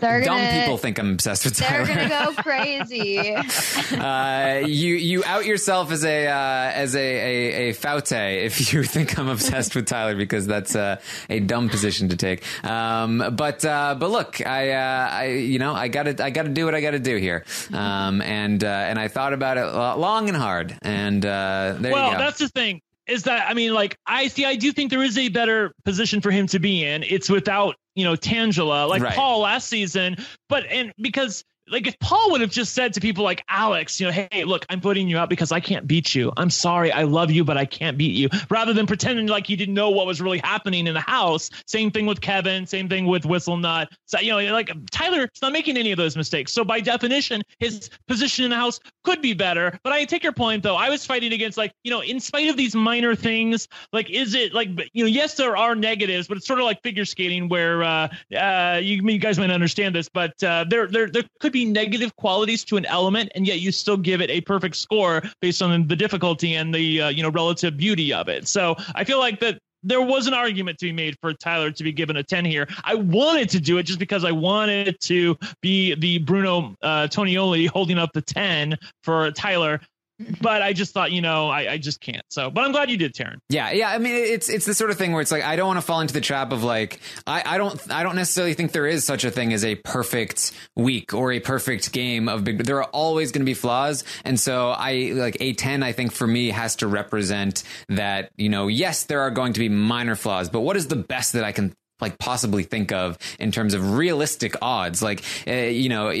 [0.00, 1.84] They're Dumb gonna, people think I'm obsessed with Tyler.
[1.84, 3.18] They're gonna go crazy.
[3.96, 8.82] uh, you you out yourself as a uh, as a, a a Foutte if you
[8.84, 12.44] think I'm obsessed with Tyler because that's uh, a dumb position to take.
[12.64, 16.44] Um, but uh, but look, I uh, I you know I got to I got
[16.44, 17.44] to do what I got to do here.
[17.72, 19.66] Um, and uh, and I thought about it
[19.98, 20.76] long and hard.
[20.82, 22.18] And there well, you go.
[22.18, 22.80] that's the thing
[23.10, 26.20] is that I mean, like I see, I do think there is a better position
[26.20, 27.02] for him to be in.
[27.02, 29.14] It's without you know Tangela, like right.
[29.14, 30.16] Paul last season,
[30.48, 34.06] but and because like if Paul would have just said to people like Alex, you
[34.06, 36.32] know, hey, look, I'm putting you out because I can't beat you.
[36.36, 38.28] I'm sorry, I love you, but I can't beat you.
[38.50, 41.50] Rather than pretending like you didn't know what was really happening in the house.
[41.66, 42.66] Same thing with Kevin.
[42.66, 43.88] Same thing with Whistle Nut.
[44.06, 46.52] So you know, like Tyler's not making any of those mistakes.
[46.52, 49.78] So by definition, his position in the house could be better.
[49.82, 50.76] But I take your point though.
[50.76, 54.34] I was fighting against like you know, in spite of these minor things, like is
[54.34, 57.48] it like you know, yes, there are negatives, but it's sort of like figure skating
[57.48, 61.52] where uh, uh, you, you guys might understand this, but uh, there there there could
[61.52, 64.76] be be negative qualities to an element, and yet you still give it a perfect
[64.76, 68.48] score based on the difficulty and the uh, you know relative beauty of it.
[68.48, 71.82] So I feel like that there was an argument to be made for Tyler to
[71.82, 72.68] be given a 10 here.
[72.84, 77.66] I wanted to do it just because I wanted to be the Bruno uh, Tonioli
[77.66, 79.80] holding up the 10 for Tyler
[80.40, 82.24] but I just thought, you know, I, I just can't.
[82.28, 83.38] So, but I'm glad you did, Taryn.
[83.48, 83.90] Yeah, yeah.
[83.90, 85.84] I mean, it's it's the sort of thing where it's like I don't want to
[85.84, 89.04] fall into the trap of like I, I don't I don't necessarily think there is
[89.04, 92.64] such a thing as a perfect week or a perfect game of big.
[92.64, 95.82] There are always going to be flaws, and so I like a ten.
[95.82, 98.30] I think for me has to represent that.
[98.36, 101.32] You know, yes, there are going to be minor flaws, but what is the best
[101.32, 105.02] that I can like possibly think of in terms of realistic odds.
[105.02, 106.12] Like, uh, you know,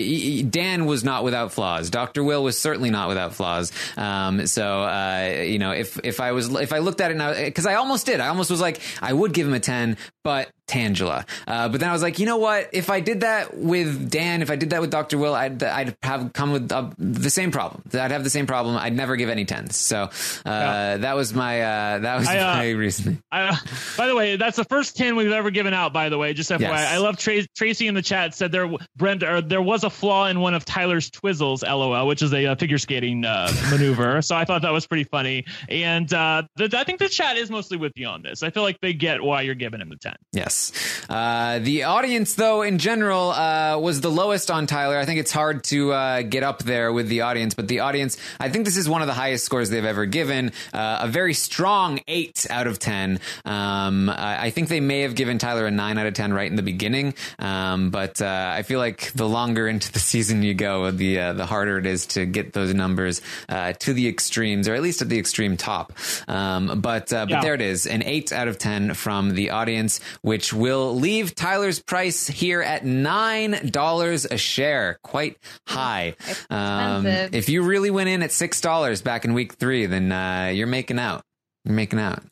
[0.42, 1.90] Dan was not without flaws.
[1.90, 2.22] Dr.
[2.24, 3.72] Will was certainly not without flaws.
[3.96, 7.32] Um, so, uh, you know, if, if I was, if I looked at it now,
[7.50, 10.50] cause I almost did, I almost was like, I would give him a 10, but
[10.70, 11.26] Tangela.
[11.46, 12.70] Uh, but then I was like, you know what?
[12.72, 15.18] If I did that with Dan, if I did that with Dr.
[15.18, 17.82] Will, I'd, I'd have come with uh, the same problem.
[17.92, 18.76] I'd have the same problem.
[18.76, 19.76] I'd never give any tens.
[19.76, 20.10] So uh,
[20.44, 20.96] yeah.
[20.98, 23.22] that was my uh, that was I, uh, my reasoning.
[23.32, 23.58] I,
[23.96, 25.92] by the way, that's the first ten we've ever given out.
[25.92, 26.92] By the way, just FYI, yes.
[26.92, 30.26] I love Tra- Tracy in the chat said there Brent or there was a flaw
[30.26, 34.20] in one of Tyler's twizzles, lol, which is a, a figure skating maneuver.
[34.30, 35.44] So I thought that was pretty funny.
[35.68, 38.42] And the, I think the chat is mostly with you on this.
[38.42, 40.14] I feel like they get why you're giving him the ten.
[40.32, 40.59] Yes.
[41.08, 44.96] Uh, the audience, though, in general, uh, was the lowest on Tyler.
[44.98, 48.16] I think it's hard to uh, get up there with the audience, but the audience,
[48.38, 50.52] I think this is one of the highest scores they've ever given.
[50.72, 53.20] Uh, a very strong eight out of 10.
[53.44, 56.56] Um, I think they may have given Tyler a nine out of 10 right in
[56.56, 57.14] the beginning.
[57.38, 61.32] Um, but uh, I feel like the longer into the season you go, the, uh,
[61.32, 65.08] the harder it is to get those numbers to the extremes, or at least at
[65.08, 65.92] the extreme top.
[66.28, 67.40] Um, but, but yeah.
[67.40, 71.80] there it is, an eight out of 10 from the audience, which will leave Tyler's
[71.80, 74.98] price here at $9 a share.
[75.02, 76.14] Quite high.
[76.48, 80.66] Um, if you really went in at $6 back in week three, then uh, you're
[80.66, 81.22] making out.
[81.64, 82.22] You're making out.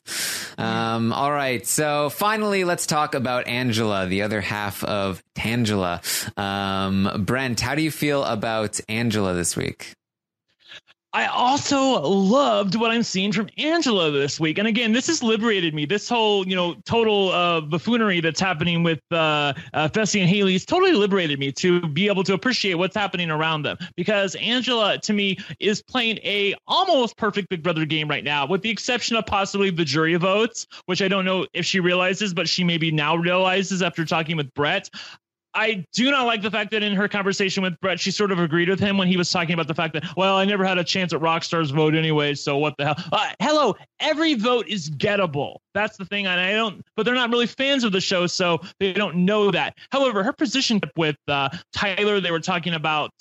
[0.57, 1.65] Um, all right.
[1.65, 6.01] So finally, let's talk about Angela, the other half of Tangela.
[6.37, 9.93] Um, Brent, how do you feel about Angela this week?
[11.11, 14.59] I also loved what I'm seeing from Angela this week.
[14.59, 15.85] And again, this has liberated me.
[15.85, 20.53] This whole, you know, total uh, buffoonery that's happening with uh, uh, Fessy and Haley
[20.53, 23.77] has totally liberated me to be able to appreciate what's happening around them.
[23.95, 28.61] Because Angela, to me, is playing a almost perfect Big Brother game right now, with
[28.61, 32.47] the exception of possibly the jury votes, which I don't know if she realizes, but
[32.47, 34.91] she maybe now realizes after talking with Brett.
[35.59, 38.39] I do not like the fact that in her conversation with Brett, she sort of
[38.39, 40.77] agreed with him when he was talking about the fact that, well, I never had
[40.77, 42.95] a chance at Rockstar's vote anyway, so what the hell?
[43.11, 45.57] Uh, hello, every vote is gettable.
[45.73, 48.61] That's the thing, and I don't, but they're not really fans of the show, so
[48.79, 49.77] they don't know that.
[49.91, 53.11] However, her position with uh, Tyler, they were talking about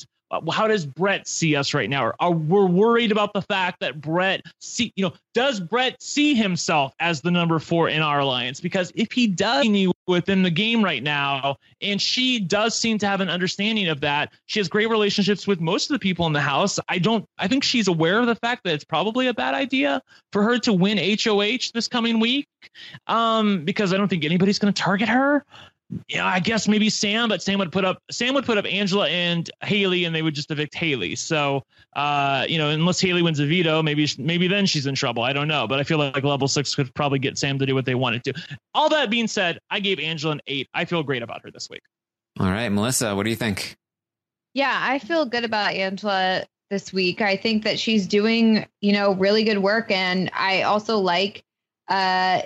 [0.51, 2.13] how does Brett see us right now?
[2.21, 6.95] Are, we're worried about the fact that Brett see, you know, does Brett see himself
[7.01, 8.61] as the number four in our alliance?
[8.61, 9.67] Because if he does
[10.07, 14.33] within the game right now, and she does seem to have an understanding of that,
[14.47, 16.79] she has great relationships with most of the people in the house.
[16.89, 20.03] I don't, I think she's aware of the fact that it's probably a bad idea
[20.33, 22.49] for her to win HOH this coming week,
[23.07, 25.45] um, because I don't think anybody's going to target her
[26.09, 29.09] yeah, I guess maybe Sam, but Sam would put up Sam would put up Angela
[29.09, 31.17] and Haley, and they would just evict Haley.
[31.17, 31.65] So,
[31.97, 35.23] uh, you know, unless Haley wins a veto, maybe maybe then she's in trouble.
[35.23, 37.75] I don't know, but I feel like level six could probably get Sam to do
[37.75, 38.35] what they wanted to.
[38.75, 40.69] All that being said, I gave Angela an eight.
[40.75, 41.83] I feel great about her this week.
[42.39, 43.77] All right, Melissa, what do you think?
[44.53, 47.23] Yeah, I feel good about Angela this week.
[47.23, 51.45] I think that she's doing, you know, really good work, and I also like
[51.89, 52.43] uh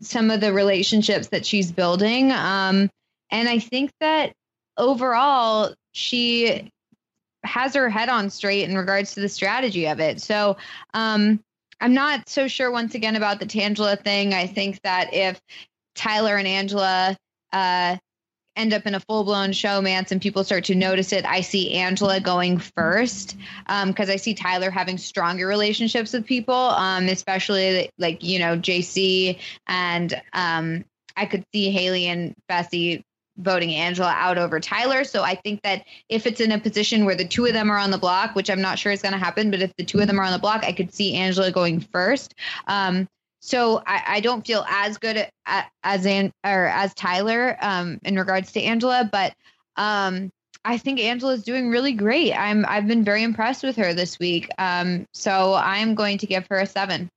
[0.00, 2.32] some of the relationships that she's building.
[2.32, 2.90] Um,
[3.30, 4.32] and I think that
[4.76, 6.70] overall, she
[7.42, 10.20] has her head on straight in regards to the strategy of it.
[10.20, 10.56] So
[10.94, 11.40] um,
[11.80, 14.34] I'm not so sure once again about the Tangela thing.
[14.34, 15.40] I think that if
[15.94, 17.16] Tyler and Angela
[17.52, 17.96] uh,
[18.56, 21.74] end up in a full blown showmance and people start to notice it, I see
[21.74, 27.90] Angela going first because um, I see Tyler having stronger relationships with people, um, especially
[27.98, 30.84] like, you know, JC and um,
[31.16, 33.02] I could see Haley and Fessy
[33.38, 35.04] voting Angela out over Tyler.
[35.04, 37.78] So I think that if it's in a position where the two of them are
[37.78, 40.00] on the block, which I'm not sure is going to happen, but if the two
[40.00, 42.34] of them are on the block, I could see Angela going first.
[42.66, 43.08] Um,
[43.40, 45.28] so I, I don't feel as good
[45.84, 49.34] as An, or as Tyler um, in regards to Angela, but
[49.76, 50.30] um,
[50.64, 52.32] I think Angela is doing really great.
[52.32, 54.48] I'm I've been very impressed with her this week.
[54.58, 57.08] Um, so I'm going to give her a seven.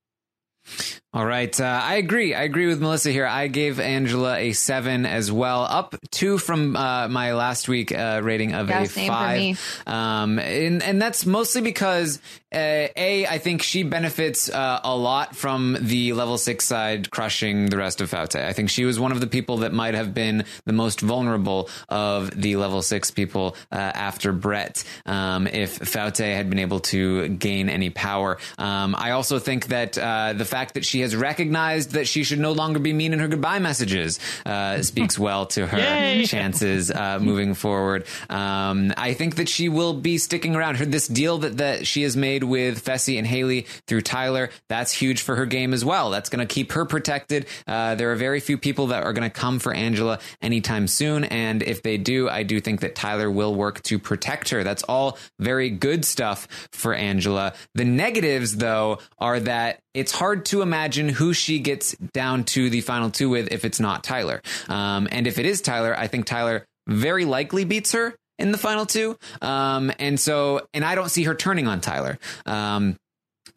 [1.12, 1.60] All right.
[1.60, 2.34] Uh, I agree.
[2.34, 3.26] I agree with Melissa here.
[3.26, 8.20] I gave Angela a seven as well, up two from uh, my last week uh,
[8.22, 9.82] rating of yeah, a five.
[9.88, 12.20] Um, and, and that's mostly because,
[12.54, 17.66] uh, A, I think she benefits uh, a lot from the level six side crushing
[17.70, 18.44] the rest of Foutte.
[18.44, 21.68] I think she was one of the people that might have been the most vulnerable
[21.88, 27.26] of the level six people uh, after Brett, um, if Foutte had been able to
[27.30, 28.38] gain any power.
[28.58, 32.52] Um, I also think that the fact that she has recognized that she should no
[32.52, 36.24] longer be mean in her goodbye messages uh, speaks well to her Yay!
[36.26, 38.06] chances uh, moving forward.
[38.28, 40.76] Um, I think that she will be sticking around.
[40.76, 44.92] Her this deal that that she has made with Fessy and Haley through Tyler that's
[44.92, 46.10] huge for her game as well.
[46.10, 47.46] That's going to keep her protected.
[47.66, 51.24] Uh, there are very few people that are going to come for Angela anytime soon,
[51.24, 54.64] and if they do, I do think that Tyler will work to protect her.
[54.64, 57.54] That's all very good stuff for Angela.
[57.74, 62.80] The negatives, though, are that it's hard to imagine who she gets down to the
[62.80, 64.42] final two with if it's not Tyler.
[64.68, 68.58] Um, and if it is Tyler, I think Tyler very likely beats her in the
[68.58, 69.16] final two.
[69.42, 72.18] Um, and so, and I don't see her turning on Tyler.
[72.46, 72.96] Um,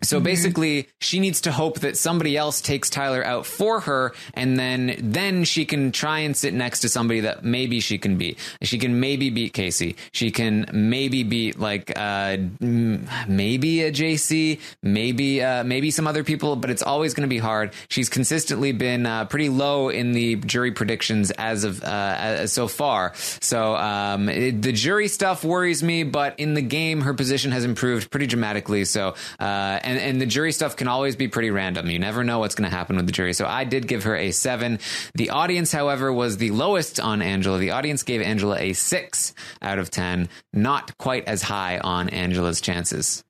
[0.03, 0.23] so mm-hmm.
[0.23, 4.95] basically, she needs to hope that somebody else takes Tyler out for her, and then
[4.99, 8.37] then she can try and sit next to somebody that maybe she can beat.
[8.61, 9.95] She can maybe beat Kaycee.
[10.11, 16.55] She can maybe beat like uh, maybe a JC, maybe uh, maybe some other people,
[16.55, 17.73] but it's always going to be hard.
[17.89, 23.13] She's consistently been uh, pretty low in the jury predictions as of uh, so far.
[23.15, 27.65] So um, it, the jury stuff worries me, but in the game, her position has
[27.65, 28.85] improved pretty dramatically.
[28.85, 31.89] So uh, and, and the jury stuff can always be pretty random.
[31.89, 33.33] You never know what's going to happen with the jury.
[33.33, 34.79] So I did give her a seven.
[35.13, 37.59] The audience, however, was the lowest on Angela.
[37.59, 42.59] The audience gave Angela a six out of 10, not quite as high on Angela's
[42.59, 43.23] chances.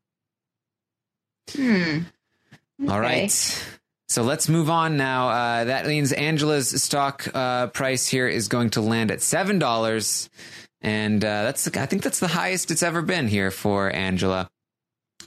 [1.51, 1.99] Hmm.
[2.81, 2.91] Okay.
[2.91, 3.31] All right.
[4.07, 5.29] So let's move on now.
[5.29, 10.29] Uh, that means Angela's stock uh, price here is going to land at seven dollars,
[10.81, 14.49] and uh, that's I think that's the highest it's ever been here for Angela.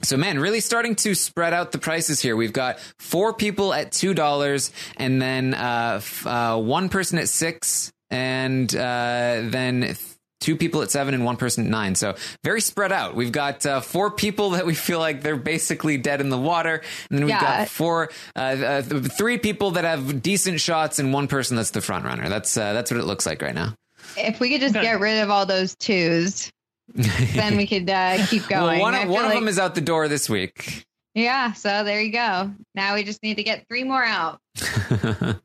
[0.03, 2.35] So man, really starting to spread out the prices here.
[2.35, 7.29] We've got four people at two dollars, and then uh, f- uh, one person at
[7.29, 9.97] six, and uh, then
[10.39, 11.95] two people at seven and one person at nine.
[11.95, 13.15] So very spread out.
[13.15, 16.81] We've got uh, four people that we feel like they're basically dead in the water,
[17.09, 17.59] and then we've yeah.
[17.59, 21.81] got four, uh, uh, three people that have decent shots, and one person that's the
[21.81, 22.29] front runner.
[22.29, 23.73] That's uh, that's what it looks like right now.
[24.15, 26.51] If we could just get rid of all those twos,
[26.95, 28.81] then we could uh, keep going.
[28.81, 30.85] Well, one, one of them is out the door this week.
[31.13, 32.53] Yeah, so there you go.
[32.75, 34.39] Now we just need to get three more out.
[34.55, 35.39] then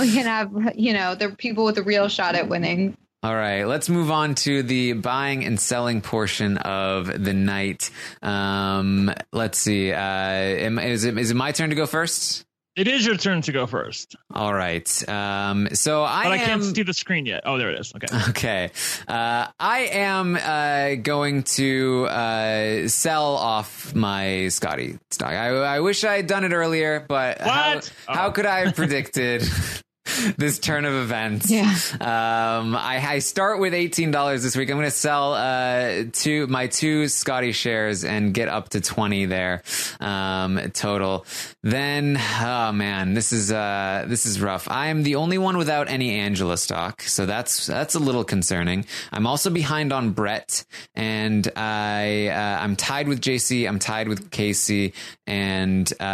[0.00, 2.96] we can have, you know, the people with a real shot at winning.
[3.22, 7.90] All right, let's move on to the buying and selling portion of the night.
[8.22, 9.92] Um, let's see.
[9.92, 12.45] Uh, is, it, is it my turn to go first?
[12.76, 14.16] It is your turn to go first.
[14.34, 15.08] All right.
[15.08, 16.60] Um, so I but I am...
[16.60, 17.42] can't see the screen yet.
[17.46, 17.92] Oh, there it is.
[17.94, 18.06] Okay.
[18.36, 18.70] Okay.
[19.08, 25.30] Uh, I am uh, going to uh, sell off my Scotty stock.
[25.30, 27.48] I, I wish I had done it earlier, but what?
[27.48, 28.12] how, oh.
[28.12, 29.42] how could I have predicted
[30.36, 31.50] this turn of events.
[31.50, 31.64] Yeah.
[32.00, 34.70] Um, I, I start with eighteen dollars this week.
[34.70, 39.26] I'm going to sell uh two my two Scotty shares and get up to twenty
[39.26, 39.62] there
[40.00, 41.26] um, total.
[41.62, 44.70] Then, oh man, this is uh this is rough.
[44.70, 48.86] I am the only one without any Angela stock, so that's that's a little concerning.
[49.12, 50.64] I'm also behind on Brett,
[50.94, 53.68] and I uh, I'm tied with JC.
[53.68, 54.92] I'm tied with Kaycee,
[55.26, 56.04] and uh,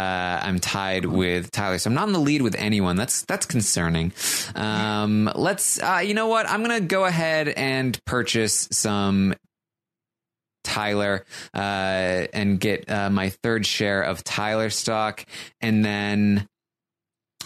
[0.41, 1.77] I'm tied with Tyler.
[1.77, 2.95] So I'm not in the lead with anyone.
[2.95, 4.13] That's that's concerning concerning.
[4.55, 6.49] Um, let's, uh, you know what?
[6.49, 9.33] I'm going to go ahead and purchase some
[10.63, 11.57] Tyler uh,
[12.33, 15.25] and get uh, my third share of Tyler stock.
[15.61, 16.47] And then,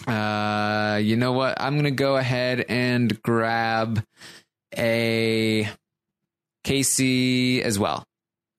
[0.06, 1.60] uh, you know what?
[1.60, 4.02] I'm going to go ahead and grab
[4.76, 5.68] a
[6.64, 8.04] Kaycee as well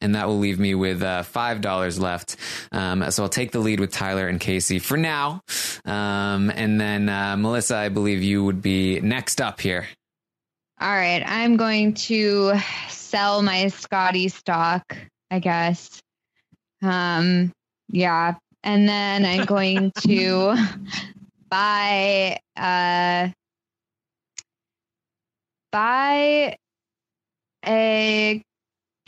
[0.01, 2.35] and that will leave me with uh, five dollars left.
[2.71, 5.41] Um, so I'll take the lead with Tyler and Kaycee for now,
[5.85, 9.87] um, and then uh, Melissa, I believe you would be next up here.
[10.81, 12.53] All right, I'm going to
[12.87, 14.95] sell my Scotty stock,
[15.29, 15.99] I guess.
[16.81, 17.51] Um,
[17.89, 20.55] yeah, and then I'm going to
[21.49, 23.29] buy uh
[25.71, 26.55] buy
[27.65, 28.41] a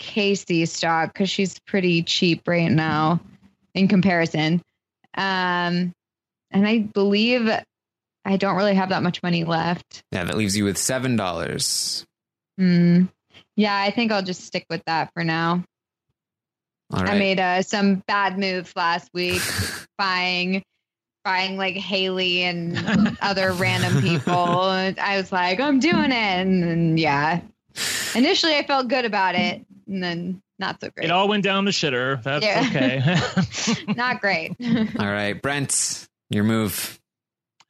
[0.02, 3.22] Kaycee stock because she's pretty cheap right now
[3.74, 4.62] in comparison.
[5.16, 5.94] Um,
[6.52, 7.50] and I believe
[8.26, 10.04] I don't really have that much money left.
[10.12, 12.06] Yeah, that leaves you with seven dollars.
[12.58, 13.06] Hmm.
[13.56, 15.64] Yeah, I think I'll just stick with that for now.
[16.94, 19.42] I made uh, some bad moves last week,
[19.98, 20.64] buying
[21.24, 24.34] buying like Haley and other random people.
[24.34, 27.42] I was like, I'm doing it, and, and yeah.
[28.16, 31.06] Initially, I felt good about it, and then not so great.
[31.06, 32.22] It all went down the shitter.
[32.24, 32.66] That's yeah.
[32.68, 33.94] okay.
[33.94, 34.56] not great.
[35.00, 36.98] all right, Brent, your move.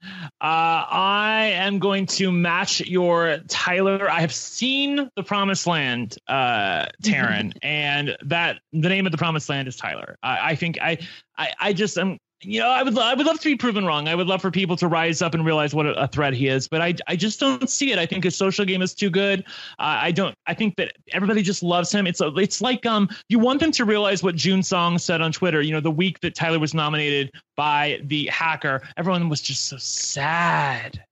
[0.03, 4.09] Uh, I am going to match your Tyler.
[4.09, 9.49] I have seen the Promised Land, uh, Taryn, and that the name of the Promised
[9.49, 10.17] Land is Tyler.
[10.23, 10.97] I, I think I,
[11.37, 14.07] I, I just am you know, I would I would love to be proven wrong.
[14.07, 16.67] I would love for people to rise up and realize what a, threat he is,
[16.67, 17.99] but I I just don't see it.
[17.99, 19.45] I think his social game is too good.
[19.79, 20.35] I don't.
[20.47, 22.07] I think that everybody just loves him.
[22.07, 25.31] It's a, it's like um you want them to realize what Jun Song said on
[25.31, 25.61] Twitter.
[25.61, 29.77] You know, the week that Tyler was nominated by the hacker, everyone was just so
[29.77, 31.03] sad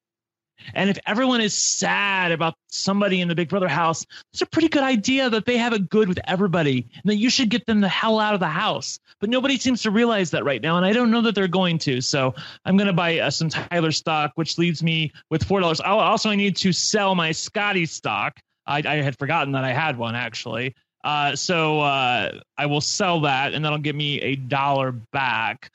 [0.73, 4.67] And if everyone is sad about somebody in the Big Brother house, it's a pretty
[4.67, 7.81] good idea that they have it good with everybody and that you should get them
[7.81, 8.99] the hell out of the house.
[9.19, 10.77] But nobody seems to realize that right now.
[10.77, 12.01] And I don't know that they're going to.
[12.01, 12.33] So
[12.65, 15.81] I'm going to buy uh, some Tyler stock, which leaves me with $4.
[15.83, 18.39] I'll, also, I need to sell my Scotty stock.
[18.65, 20.75] I, I had forgotten that I had one actually.
[21.03, 25.71] Uh, so uh, I will sell that and that'll give me a dollar back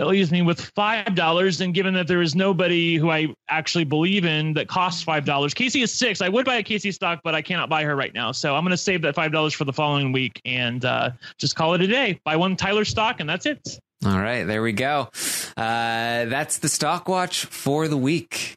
[0.00, 1.60] that leaves me with five dollars.
[1.60, 5.52] And given that there is nobody who I actually believe in that costs five dollars,
[5.52, 6.22] Kaycee is six.
[6.22, 8.32] I would buy a Kaycee stock, but I cannot buy her right now.
[8.32, 11.54] So I'm going to save that five dollars for the following week and uh, just
[11.54, 12.18] call it a day.
[12.24, 13.78] Buy one Tyler stock, and that's it.
[14.06, 15.10] All right, there we go.
[15.54, 18.56] Uh, that's the stock watch for the week.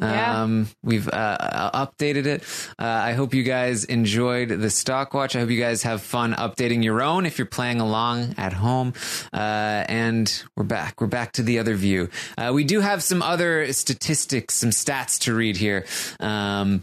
[0.00, 0.42] Yeah.
[0.42, 2.42] Um, we've uh, updated it.
[2.78, 5.34] Uh, I hope you guys enjoyed the stock watch.
[5.36, 8.92] I hope you guys have fun updating your own if you're playing along at home.
[9.32, 11.00] Uh, and we're back.
[11.00, 12.10] We're back to the other view.
[12.36, 15.86] Uh, we do have some other statistics, some stats to read here.
[16.20, 16.82] Um,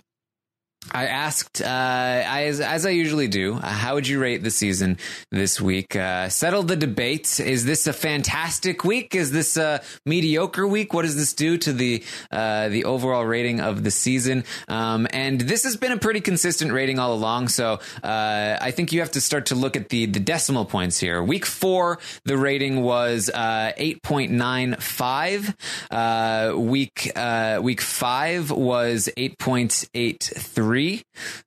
[0.92, 4.98] I asked, uh, as, as I usually do, uh, how would you rate the season
[5.32, 5.96] this week?
[5.96, 7.40] Uh, settle the debate.
[7.40, 9.16] Is this a fantastic week?
[9.16, 10.94] Is this a mediocre week?
[10.94, 14.44] What does this do to the uh, the overall rating of the season?
[14.68, 17.48] Um, and this has been a pretty consistent rating all along.
[17.48, 21.00] So uh, I think you have to start to look at the the decimal points
[21.00, 21.24] here.
[21.24, 25.56] Week four, the rating was uh, eight point nine five.
[26.56, 27.12] week
[27.62, 31.04] week five was eight point eight three three.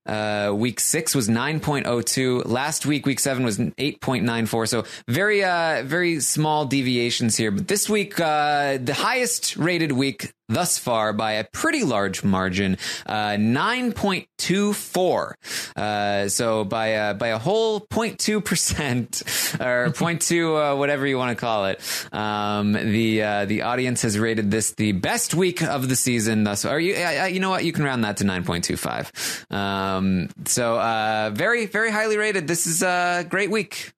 [0.07, 2.47] Uh, week six was 9.02.
[2.47, 4.69] Last week, week seven was 8.94.
[4.69, 7.51] So very, uh, very small deviations here.
[7.51, 12.79] But this week, uh, the highest rated week thus far by a pretty large margin,
[13.07, 15.35] uh, 9.24.
[15.77, 21.41] Uh, so by, uh, by a whole 0.2% or 0.2, uh, whatever you want to
[21.41, 21.81] call it.
[22.13, 26.63] Um, the, uh, the audience has rated this the best week of the season thus
[26.63, 26.79] far.
[26.79, 26.95] You,
[27.27, 27.65] you know what?
[27.65, 29.53] You can round that to 9.25.
[29.53, 32.47] Um, so, uh, very, very highly rated.
[32.47, 33.96] This is a great week.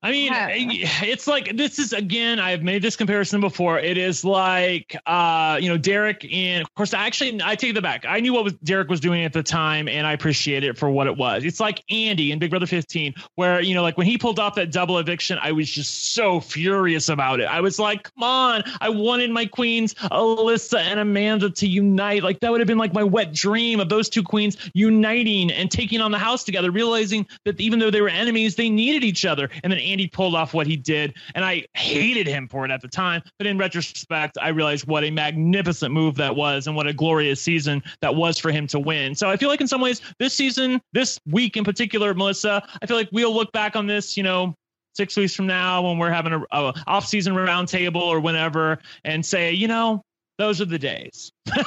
[0.00, 2.38] I mean, it's like this is again.
[2.38, 3.80] I've made this comparison before.
[3.80, 7.82] It is like, uh, you know, Derek and of course, I actually, I take that
[7.82, 8.04] back.
[8.06, 10.88] I knew what was Derek was doing at the time, and I appreciate it for
[10.88, 11.44] what it was.
[11.44, 14.54] It's like Andy in Big Brother 15, where you know, like when he pulled off
[14.54, 17.46] that double eviction, I was just so furious about it.
[17.46, 22.22] I was like, come on, I wanted my queens, Alyssa and Amanda, to unite.
[22.22, 25.72] Like that would have been like my wet dream of those two queens uniting and
[25.72, 29.24] taking on the house together, realizing that even though they were enemies, they needed each
[29.24, 32.70] other, and then Andy pulled off what he did, and I hated him for it
[32.70, 33.22] at the time.
[33.38, 37.40] But in retrospect, I realized what a magnificent move that was, and what a glorious
[37.40, 39.14] season that was for him to win.
[39.14, 42.86] So I feel like in some ways, this season, this week in particular, Melissa, I
[42.86, 44.54] feel like we'll look back on this, you know,
[44.94, 49.52] six weeks from now when we're having a, a off-season roundtable or whenever, and say,
[49.52, 50.02] you know,
[50.38, 51.32] those are the days.
[51.56, 51.64] oh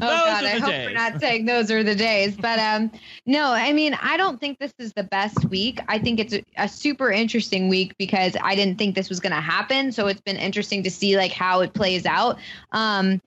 [0.00, 0.86] God, I hope days.
[0.86, 2.36] we're not saying those are the days.
[2.36, 2.92] But um,
[3.24, 5.80] no, I mean, I don't think this is the best week.
[5.88, 9.34] I think it's a, a super interesting week because I didn't think this was going
[9.34, 9.90] to happen.
[9.90, 12.38] So it's been interesting to see like how it plays out.
[12.72, 13.22] Um,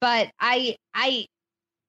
[0.00, 1.26] but I, I,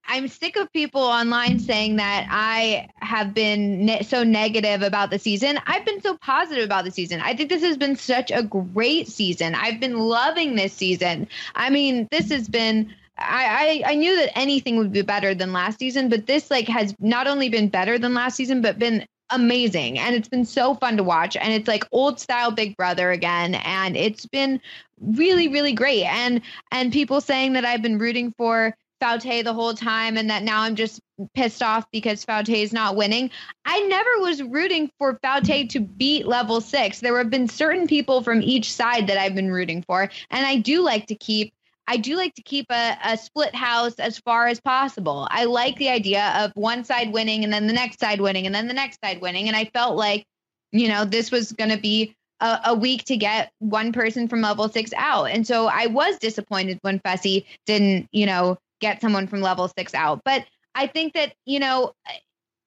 [0.08, 5.20] I'm sick of people online saying that I have been ne- so negative about the
[5.20, 5.60] season.
[5.66, 7.22] I've been so positive about the season.
[7.22, 9.56] I think this has been such a great season.
[9.56, 11.28] I've been loving this season.
[11.56, 12.94] I mean, this has been.
[13.18, 16.68] I, I, I knew that anything would be better than last season, but this like
[16.68, 20.76] has not only been better than last season, but been amazing and it's been so
[20.76, 24.62] fun to watch and it's like old style big brother again and it's been
[25.02, 26.42] really really great and
[26.72, 30.62] and people saying that i've been rooting for Foutte the whole time and that now
[30.62, 31.00] I'm just
[31.34, 33.30] pissed off because Foutte is not winning.
[33.64, 37.00] I never was rooting for Foutte to beat level six.
[37.00, 40.10] There have been certain people from each side that I've been rooting for.
[40.30, 41.54] And I do like to keep
[41.88, 45.28] I do like to keep a, a split house as far as possible.
[45.30, 48.56] I like the idea of one side winning and then the next side winning and
[48.56, 49.48] then the next side winning.
[49.48, 50.26] And I felt like,
[50.72, 54.68] you know, this was gonna be a, a, week to get one person from level
[54.68, 55.26] six out.
[55.26, 59.94] And so I was disappointed when Fessy didn't, you know, get someone from level six
[59.94, 60.22] out.
[60.24, 61.94] But I think that, you know,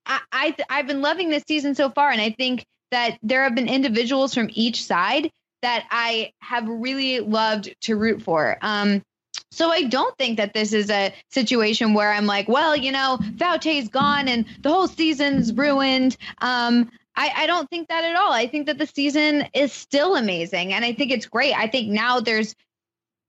[0.06, 3.54] I, I I've been loving this season so far, and I think that there have
[3.54, 5.30] been individuals from each side
[5.62, 8.56] that I have really loved to root for.
[8.62, 9.02] Um,
[9.50, 13.18] so I don't think that this is a situation where I'm like, well, you know,
[13.38, 16.16] Foutte's gone and the whole season's ruined.
[16.40, 18.32] Um, I, I don't think that at all.
[18.32, 21.54] I think that the season is still amazing, and I think it's great.
[21.54, 22.54] I think now there's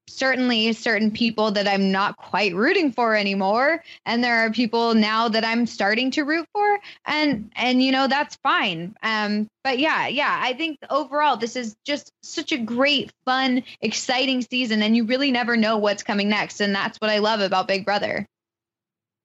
[0.10, 3.84] certainly certain people that I'm not quite rooting for anymore.
[4.06, 6.80] And there are people now that I'm starting to root for.
[7.06, 8.95] And and you know that's fine.
[9.03, 14.41] Um but yeah yeah I think overall this is just such a great fun exciting
[14.41, 14.81] season.
[14.81, 16.60] And you really never know what's coming next.
[16.61, 18.27] And that's what I love about Big Brother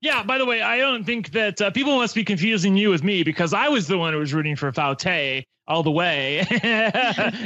[0.05, 3.03] yeah, by the way, I don't think that uh, people must be confusing you with
[3.03, 6.41] me because I was the one who was rooting for Foutte all the way,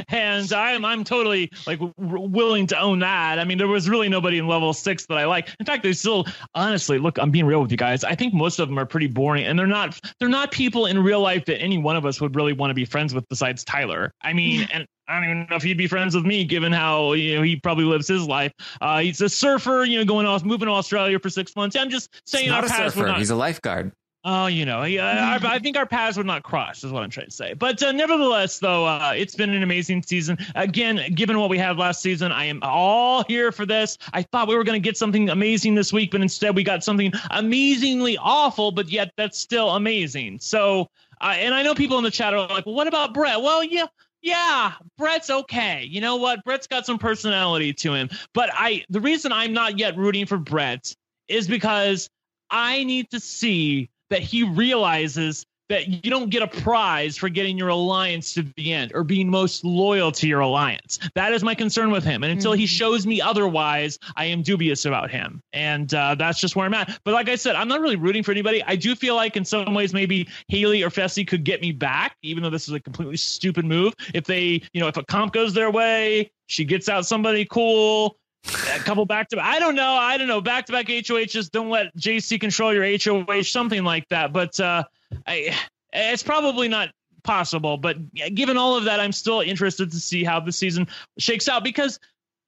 [0.09, 3.39] and I'm I'm totally like w- willing to own that.
[3.39, 5.55] I mean, there was really nobody in level six that I like.
[5.57, 7.17] In fact, they still honestly look.
[7.17, 8.03] I'm being real with you guys.
[8.03, 11.01] I think most of them are pretty boring, and they're not they're not people in
[11.01, 13.63] real life that any one of us would really want to be friends with besides
[13.63, 14.11] Tyler.
[14.21, 17.13] I mean, and I don't even know if he'd be friends with me, given how
[17.13, 18.53] you know he probably lives his life.
[18.79, 21.75] Uh, he's a surfer, you know, going off, moving to Australia for six months.
[21.75, 23.07] I'm just saying, He's not our a paths would surfer.
[23.07, 23.91] not- He's a lifeguard.
[24.25, 27.09] Oh, you know, yeah, our, I think our paths would not cross, is what I'm
[27.09, 27.53] trying to say.
[27.53, 30.37] But uh, nevertheless, though, uh, it's been an amazing season.
[30.55, 33.97] Again, given what we had last season, I am all here for this.
[34.11, 36.83] I thought we were going to get something amazing this week, but instead we got
[36.83, 40.39] something amazingly awful, but yet that's still amazing.
[40.41, 40.89] So,
[41.21, 43.41] uh, and I know people in the chat are like, well, what about Brett?
[43.41, 43.85] Well, yeah.
[44.21, 45.85] Yeah, Brett's okay.
[45.89, 46.43] You know what?
[46.43, 48.09] Brett's got some personality to him.
[48.33, 50.93] But I the reason I'm not yet rooting for Brett
[51.27, 52.09] is because
[52.49, 57.57] I need to see that he realizes that you don't get a prize for getting
[57.57, 60.99] your alliance to the end or being most loyal to your alliance.
[61.13, 62.23] That is my concern with him.
[62.23, 65.41] And until he shows me otherwise, I am dubious about him.
[65.53, 66.99] And uh, that's just where I'm at.
[67.03, 68.63] But like I said, I'm not really rooting for anybody.
[68.63, 72.17] I do feel like in some ways maybe Haley or Fessy could get me back,
[72.23, 73.93] even though this is a completely stupid move.
[74.13, 78.17] If they, you know, if a comp goes their way, she gets out somebody cool
[78.45, 79.93] a couple back to I don't know.
[79.93, 80.41] I don't know.
[80.41, 81.51] Back to back HOHs.
[81.51, 84.33] Don't let JC control your HOH, something like that.
[84.33, 84.83] But uh,
[85.27, 85.57] I,
[85.93, 86.89] it's probably not
[87.23, 87.77] possible.
[87.77, 90.87] But given all of that, I'm still interested to see how the season
[91.17, 91.99] shakes out because,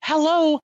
[0.01, 0.59] hello,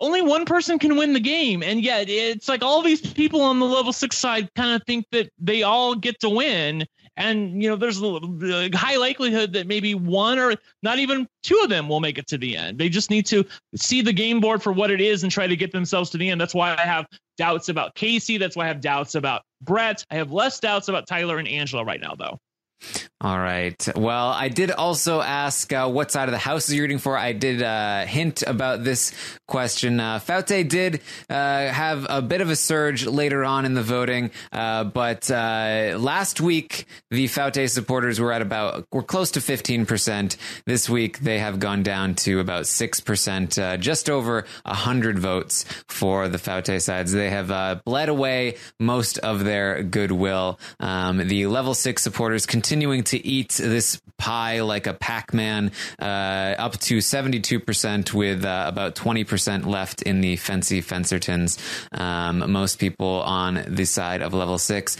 [0.00, 1.62] only one person can win the game.
[1.62, 5.06] And yet it's like all these people on the level six side kind of think
[5.12, 6.84] that they all get to win.
[7.16, 11.68] And, you know, there's a high likelihood that maybe one or not even two of
[11.68, 12.76] them will make it to the end.
[12.76, 13.44] They just need to
[13.76, 16.28] see the game board for what it is and try to get themselves to the
[16.28, 16.40] end.
[16.40, 17.06] That's why I have
[17.38, 18.40] doubts about Kaycee.
[18.40, 20.04] That's why I have doubts about Brett.
[20.10, 22.38] I have less doubts about Tyler and Angela right now, though.
[23.20, 23.88] All right.
[23.96, 27.16] Well, I did also ask uh, what side of the house is you rooting for.
[27.16, 29.14] I did uh, hint about this
[29.48, 29.98] question.
[29.98, 31.00] Uh, Foutte did
[31.30, 35.96] uh, have a bit of a surge later on in the voting, uh, but uh,
[35.98, 40.36] last week the Foutte supporters were at about were close to fifteen percent.
[40.66, 46.28] This week they have gone down to about six percent, just over hundred votes for
[46.28, 47.12] the Foutte sides.
[47.12, 50.58] They have bled away most of their goodwill.
[50.78, 56.78] Um, the level six supporters continuing to eat this pie like a Pac-Man, uh, up
[56.80, 61.58] to 72% with uh, about 20% left in the Fancy Fencertons.
[61.98, 64.96] Um, most people on the side of level six.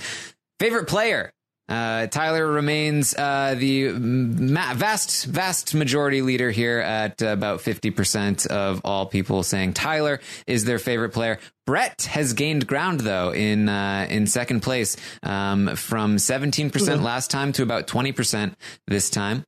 [0.58, 1.33] Favorite player?
[1.66, 8.82] Uh, Tyler remains uh, the ma- vast, vast majority leader here at about 50% of
[8.84, 11.38] all people saying Tyler is their favorite player.
[11.66, 17.52] Brett has gained ground though in uh, in second place um, from 17% last time
[17.52, 18.52] to about 20%
[18.86, 19.44] this time.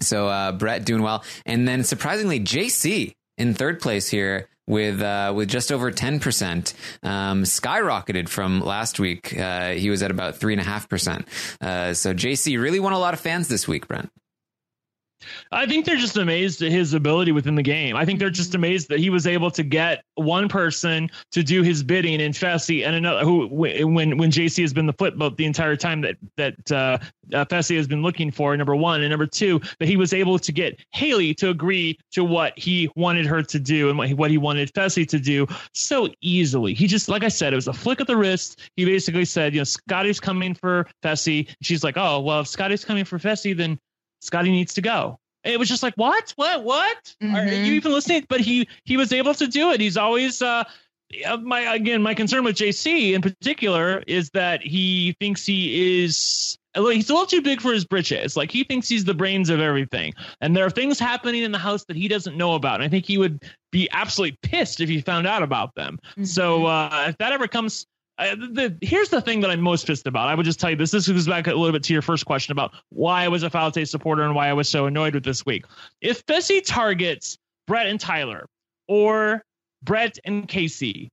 [0.00, 5.32] So uh, Brett doing well, and then surprisingly JC in third place here with uh,
[5.34, 9.36] with just over ten percent, um, skyrocketed from last week.
[9.38, 11.26] Uh, he was at about three and a half percent.
[11.60, 14.10] Uh, So JC really won a lot of fans this week, Brent.
[15.50, 17.96] I think they're just amazed at his ability within the game.
[17.96, 21.62] I think they're just amazed that he was able to get one person to do
[21.62, 25.44] his bidding in Fessy and another who when when JC has been the footboat the
[25.44, 26.98] entire time that that uh,
[27.32, 28.56] uh, Fessy has been looking for.
[28.56, 32.24] Number one and number two that he was able to get Haley to agree to
[32.24, 35.46] what he wanted her to do and what he, what he wanted Fessy to do
[35.74, 36.74] so easily.
[36.74, 38.60] He just like I said, it was a flick of the wrist.
[38.76, 41.48] He basically said, you know, Scotty's coming for Fessy.
[41.62, 43.78] She's like, oh well, if Scotty's coming for Fessy, then
[44.22, 45.18] Scotty needs to go.
[45.44, 47.14] It was just like, what, what, what?
[47.20, 47.66] Are Mhm.
[47.66, 48.24] you even listening?
[48.28, 49.80] But he he was able to do it.
[49.80, 50.64] He's always uh,
[51.40, 56.56] my again my concern with JC in particular is that he thinks he is.
[56.74, 58.34] He's a little too big for his britches.
[58.34, 61.58] Like he thinks he's the brains of everything, and there are things happening in the
[61.58, 62.76] house that he doesn't know about.
[62.76, 63.42] And I think he would
[63.72, 65.98] be absolutely pissed if he found out about them.
[66.22, 67.84] So uh, if that ever comes,
[68.34, 70.28] the, here's the thing that I'm most pissed about.
[70.28, 70.90] I would just tell you this.
[70.90, 73.50] This goes back a little bit to your first question about why I was a
[73.50, 75.64] Foutte supporter and why I was so annoyed with this week.
[76.00, 78.46] If Fessy targets Brett and Tyler
[78.88, 79.42] or
[79.82, 81.08] Brett and Kaycee,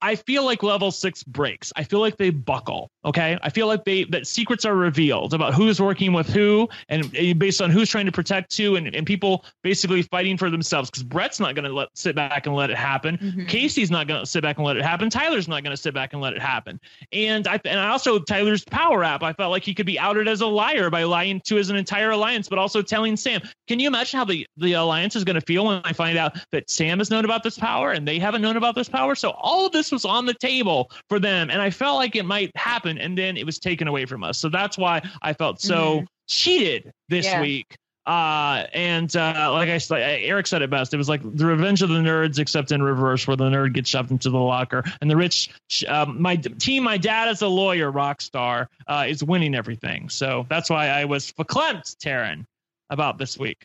[0.00, 1.72] I feel like level six breaks.
[1.76, 2.90] I feel like they buckle.
[3.04, 3.38] Okay.
[3.42, 7.60] I feel like they that secrets are revealed about who's working with who and based
[7.60, 11.40] on who's trying to protect who and, and people basically fighting for themselves because Brett's
[11.40, 13.18] not going to let sit back and let it happen.
[13.18, 13.42] Mm-hmm.
[13.42, 15.10] Kaycee's not going to sit back and let it happen.
[15.10, 16.80] Tyler's not going to sit back and let it happen.
[17.12, 19.22] And I and I also Tyler's power app.
[19.22, 22.10] I felt like he could be outed as a liar by lying to his entire
[22.10, 23.40] alliance, but also telling Sam.
[23.66, 26.38] Can you imagine how the the alliance is going to feel when I find out
[26.52, 29.14] that Sam has known about this power and they haven't known about this power?
[29.14, 32.24] So all of this was on the table for them, and I felt like it
[32.24, 34.38] might happen, and then it was taken away from us.
[34.38, 36.06] So that's why I felt so Mhm.
[36.28, 37.40] cheated this Yeah.
[37.40, 37.76] week.
[38.06, 40.94] Uh, and uh, like I said, Eric said it best.
[40.94, 43.90] It was like the revenge of the nerds, except in reverse, where the nerd gets
[43.90, 45.50] shoved into the locker, and the rich.
[45.86, 50.08] Um, my team, my dad is a lawyer, rock star, uh, is winning everything.
[50.08, 52.46] So that's why I was verklempt, Taryn,
[52.88, 53.62] about this week.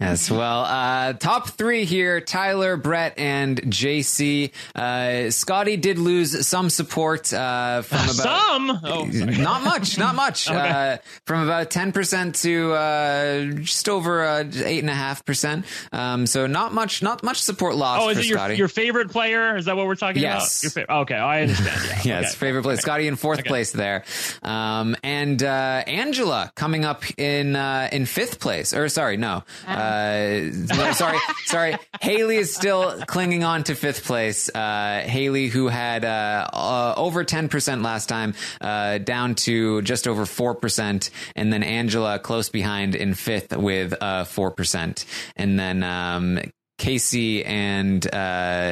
[0.00, 0.30] Yes.
[0.30, 4.52] Well, uh, top three here: Tyler, Brett, and JC.
[4.74, 10.48] Uh, Scotty did lose some support uh, from about Some, oh, not much, not much.
[10.58, 10.68] Okay.
[10.94, 15.64] uh, from about ten percent to uh, just over uh, eight and a half percent.
[15.92, 18.54] Um, so not much, not much support lost Oh, is it your, Scotty.
[18.56, 19.56] your favorite player?
[19.56, 20.62] Is that what we're talking Yes.
[20.62, 20.76] about?
[20.76, 21.80] Your fa- okay, I understand.
[21.86, 22.00] Yeah.
[22.20, 22.36] yes, okay.
[22.38, 22.80] favorite place.
[22.80, 23.48] Scotty in fourth Okay.
[23.48, 24.04] place there,
[24.42, 28.72] um, and uh, Angela coming up in uh, in fifth place.
[28.72, 30.40] Or sorry, no, uh,
[30.76, 31.76] no, sorry, sorry.
[32.00, 34.52] Haley is still clinging on to fifth place.
[34.52, 40.08] Uh, Haley, who had uh, uh, over ten percent last time, uh, down to just
[40.08, 45.04] over four percent, and then Angela close behind in fifth with uh, four percent,
[45.36, 45.82] and then.
[45.82, 46.40] Um,
[46.78, 48.14] Kaycee and uh,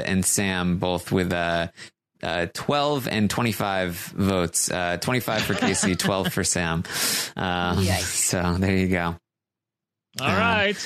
[0.07, 1.67] and Sam both with uh,
[2.23, 4.71] uh, 12 and 25 votes.
[4.71, 6.85] Uh, 25 for Kaycee, 12 for Sam.
[7.37, 9.17] Um, so there you go.
[10.21, 10.77] All right.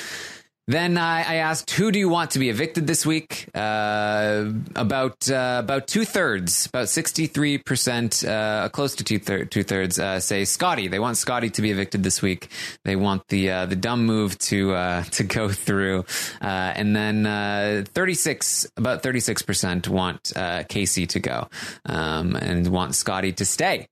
[0.70, 3.48] Then I, I asked, who do you want to be evicted this week?
[3.52, 9.18] Uh, about uh, about two thirds, about sixty three percent, uh, close to two
[9.64, 10.86] thirds, uh, say Scotty.
[10.86, 12.50] They want Scotty to be evicted this week.
[12.84, 16.04] They want the uh, the dumb move to uh, to go through,
[16.40, 21.48] uh, and then thirty six, about thirty six percent want uh, Kaycee to go,
[21.86, 23.88] um, and want Scotty to stay.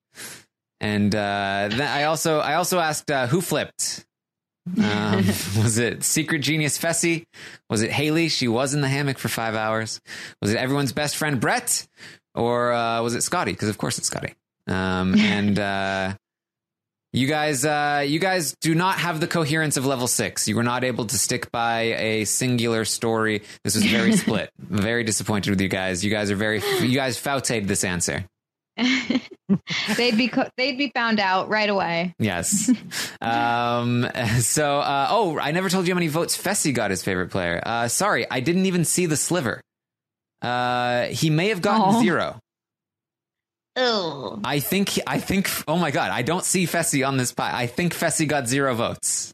[0.80, 4.04] And uh, then I also I also asked uh, who flipped.
[4.82, 5.16] Um,
[5.62, 7.24] was it Secret Genius Fessy?
[7.70, 8.28] Was it Haley?
[8.28, 10.00] She was in the hammock for five hours.
[10.42, 11.86] Was it everyone's best friend Brett?
[12.34, 13.52] Or uh, was it Scotty?
[13.52, 14.34] Because of course it's Scotty.
[14.66, 16.14] Um, and uh,
[17.12, 20.46] you guys, uh, you guys do not have the coherence of level six.
[20.46, 23.42] You were not able to stick by a singular story.
[23.64, 24.50] This was very split.
[24.58, 26.04] very disappointed with you guys.
[26.04, 26.62] You guys are very.
[26.80, 28.24] You guys fouted this answer.
[29.96, 32.14] they'd be co- they'd be found out right away.
[32.18, 32.70] Yes.
[33.20, 34.08] um,
[34.40, 37.60] so, uh, oh, I never told you how many votes Fessy got as favorite player.
[37.64, 39.60] Uh, sorry, I didn't even see the sliver.
[40.40, 42.00] Uh, he may have gotten Aw.
[42.00, 42.40] zero.
[43.76, 44.40] Ugh.
[44.44, 47.50] I think, I think, oh my God, I don't see Fessy on this pie.
[47.54, 49.32] I think Fessy got zero votes.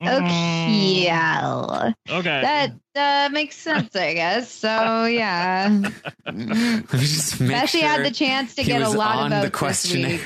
[0.00, 2.40] Okay, yeah, Okay.
[2.40, 4.50] that uh, makes sense, I guess.
[4.50, 5.68] So yeah.
[6.30, 9.82] Just make Fessy sure had the chance to get a lot on of the votes
[9.82, 10.20] this week.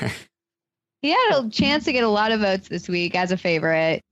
[1.01, 4.03] He had a chance to get a lot of votes this week as a favorite.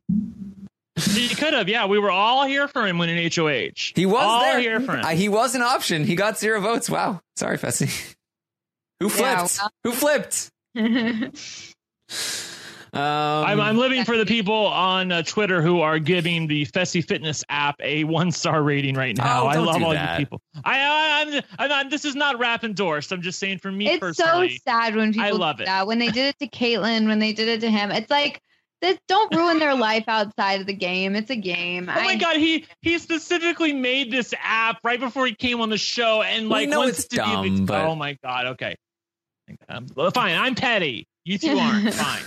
[0.96, 1.70] He could have.
[1.70, 3.92] Yeah, we were all here for him winning HOH.
[3.96, 4.60] He was all there.
[4.60, 5.06] here for him.
[5.06, 6.04] Uh, he was an option.
[6.04, 6.90] He got zero votes.
[6.90, 7.22] Wow.
[7.38, 7.88] Sorry, Fessy.
[9.00, 9.62] Who Yeah, flipped?
[9.84, 10.50] Who flipped?
[12.94, 17.02] Um, I'm, I'm living for the people on uh, Twitter who are giving the Fessy
[17.02, 19.44] Fitness app a one star rating right now.
[19.44, 20.20] Oh, I love all that.
[20.20, 20.42] you people.
[20.66, 23.14] I, I I'm, I'm, I'm this is not rap endorsed.
[23.14, 24.62] I'm just saying for me it's so personally.
[24.68, 25.66] sad when people I love do it.
[25.68, 25.88] that.
[25.88, 28.42] When they did it to Kaitlyn, when they did it to him, it's like
[28.82, 31.16] this, don't ruin their life outside of the game.
[31.16, 31.84] It's a game.
[31.84, 35.70] Oh my I- god, he he specifically made this app right before he came on
[35.70, 38.76] the show and like know it's to be dumb, but- Oh my god, okay.
[39.70, 41.08] Um, well, fine, I'm petty.
[41.24, 41.94] You two aren't.
[41.94, 42.24] fine.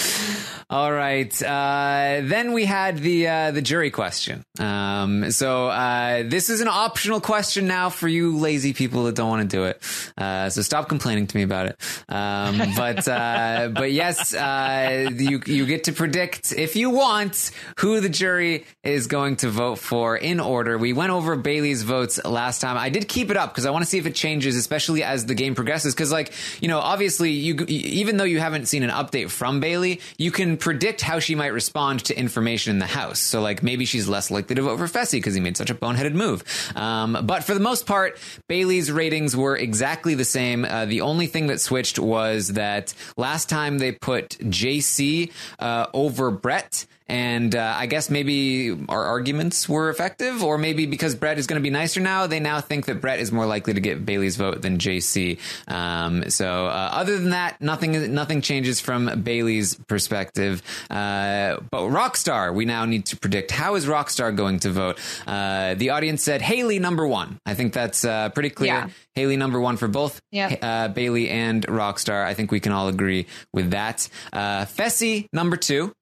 [0.70, 1.42] All right.
[1.42, 4.44] Uh, then we had the uh, the jury question.
[4.60, 9.28] Um, so uh, this is an optional question now for you lazy people that don't
[9.28, 9.82] want to do it.
[10.16, 11.76] Uh, so stop complaining to me about it.
[12.08, 17.50] Um, but uh, but yes, uh, you you get to predict if you want
[17.80, 20.78] who the jury is going to vote for in order.
[20.78, 22.78] We went over Bailey's votes last time.
[22.78, 25.26] I did keep it up because I want to see if it changes, especially as
[25.26, 25.96] the game progresses.
[25.96, 29.89] Because like you know, obviously you even though you haven't seen an update from Bailey,
[30.18, 33.18] you can predict how she might respond to information in the house.
[33.18, 35.74] So like maybe she's less likely to vote for Fessy because he made such a
[35.74, 36.44] boneheaded move.
[36.76, 38.18] Um, but for the most part,
[38.48, 40.64] Bailey's ratings were exactly the same.
[40.64, 46.30] Uh, the only thing that switched was that last time they put JC uh, over
[46.30, 46.86] Brett.
[47.10, 51.60] And uh, I guess maybe our arguments were effective, or maybe because Brett is going
[51.60, 54.36] to be nicer now, they now think that Brett is more likely to get Bailey's
[54.36, 55.38] vote than JC.
[55.68, 60.62] Um, so uh, other than that, nothing nothing changes from Bailey's perspective.
[60.88, 64.98] Uh, but Rockstar, we now need to predict how is Rockstar going to vote.
[65.26, 67.38] Uh, the audience said Haley number one.
[67.44, 68.68] I think that's uh, pretty clear.
[68.74, 68.88] Yeah.
[69.16, 70.58] Haley number one for both Yep.
[70.62, 72.24] uh, Bailey and Rockstar.
[72.24, 74.08] I think we can all agree with that.
[74.32, 75.92] Uh, Fessy number two.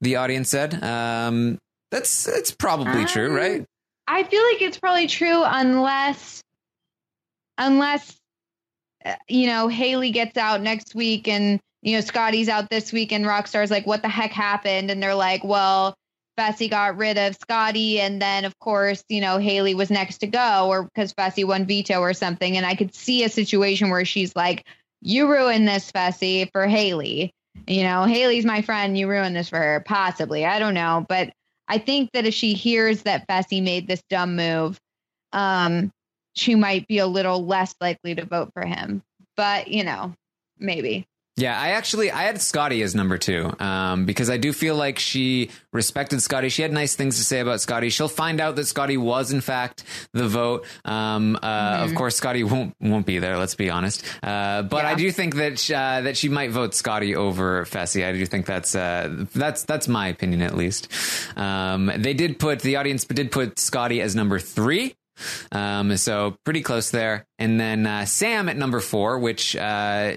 [0.00, 0.82] The audience said.
[0.82, 1.58] Um,
[1.90, 3.64] that's it's probably true, Um, right?
[4.06, 6.40] I feel like it's probably true unless,
[7.58, 8.16] unless,
[9.04, 13.12] uh, you know, Haley gets out next week and you know Scotty's out this week
[13.12, 14.90] and Rockstar's like, what the heck happened?
[14.90, 15.94] And they're like, well,
[16.38, 20.26] Fessy got rid of Scotty, and then of course, you know, Haley was next to
[20.26, 22.56] go, or because Fessy won veto or something.
[22.56, 24.64] And I could see a situation where she's like,
[25.02, 27.32] you ruined this, Fessy, for Haley.
[27.66, 28.98] You know, Haley's my friend.
[28.98, 30.44] You ruined this for her, possibly.
[30.44, 31.32] I don't know, but
[31.68, 34.78] I think that if she hears that Fessy made this dumb move,
[35.32, 35.92] um,
[36.34, 39.02] she might be a little less likely to vote for him.
[39.36, 40.14] But you know,
[40.58, 41.06] maybe.
[41.40, 44.98] Yeah, I actually I had Scotty as number two um, because I do feel like
[44.98, 46.50] she respected Scotty.
[46.50, 47.88] She had nice things to say about Scotty.
[47.88, 50.66] She'll find out that Scotty was in fact the vote.
[50.84, 53.38] Um, uh, Of course, Scotty won't won't be there.
[53.38, 54.04] Let's be honest.
[54.22, 58.04] Uh, but I do think that sh- uh, that she might vote Scotty over Fessy.
[58.06, 60.88] I do think that's uh, that's that's my opinion at least.
[61.36, 64.94] Um, they did put the audience did put Scotty as number three.
[65.52, 67.26] Um, so pretty close there.
[67.38, 70.16] And then uh, Sam at number four, which uh,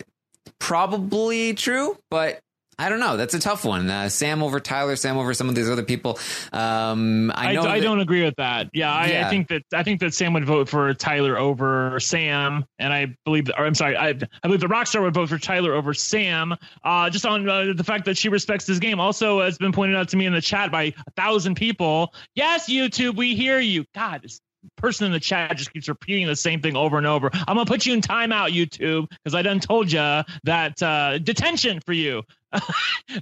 [0.60, 2.40] probably true, but
[2.80, 3.18] I don't know.
[3.18, 3.88] That's a tough one.
[3.88, 6.18] Uh, Sam over Tyler, Sam over some of these other people.
[6.52, 7.62] Um, I I, know.
[7.62, 8.70] I that- don't agree with that.
[8.74, 9.28] Yeah, I, Yeah.
[9.28, 13.16] I think that I think that Sam would vote for Tyler over Sam, and I
[13.26, 15.94] believe, that, or I'm sorry, I, I believe the Rockstar would vote for Tyler over
[15.94, 19.00] Sam, uh, just on uh, the fact that she respects his game.
[19.00, 22.12] Also, has been pointed out to me in the chat by a thousand people.
[22.34, 23.86] Yes, YouTube, we hear you.
[23.94, 24.40] God, this
[24.78, 27.30] person in the chat just keeps repeating the same thing over and over.
[27.34, 31.80] I'm gonna put you in timeout, YouTube, because I done told you that uh, detention
[31.86, 32.24] for you.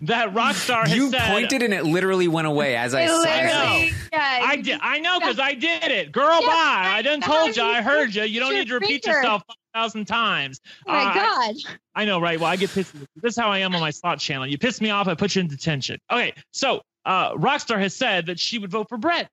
[0.02, 3.18] that Rockstar has You said, pointed and it literally went away as I It said.
[3.46, 4.80] literally- yeah, I did.
[4.82, 6.12] I know because I did it.
[6.12, 6.92] Girl, Yeah, bye.
[6.96, 7.64] I done told you.
[7.64, 8.24] I heard you.
[8.24, 9.20] You don't need to repeat finger.
[9.20, 10.60] yourself five thousand times.
[10.86, 11.56] Oh my Uh, god.
[11.96, 12.38] I know, right?
[12.40, 12.94] Well, I get pissed.
[13.16, 14.46] This is how I am on my slot channel.
[14.46, 16.00] You piss me off, I put you in detention.
[16.12, 19.30] Okay, so uh, Rockstar has said that she would vote for Brett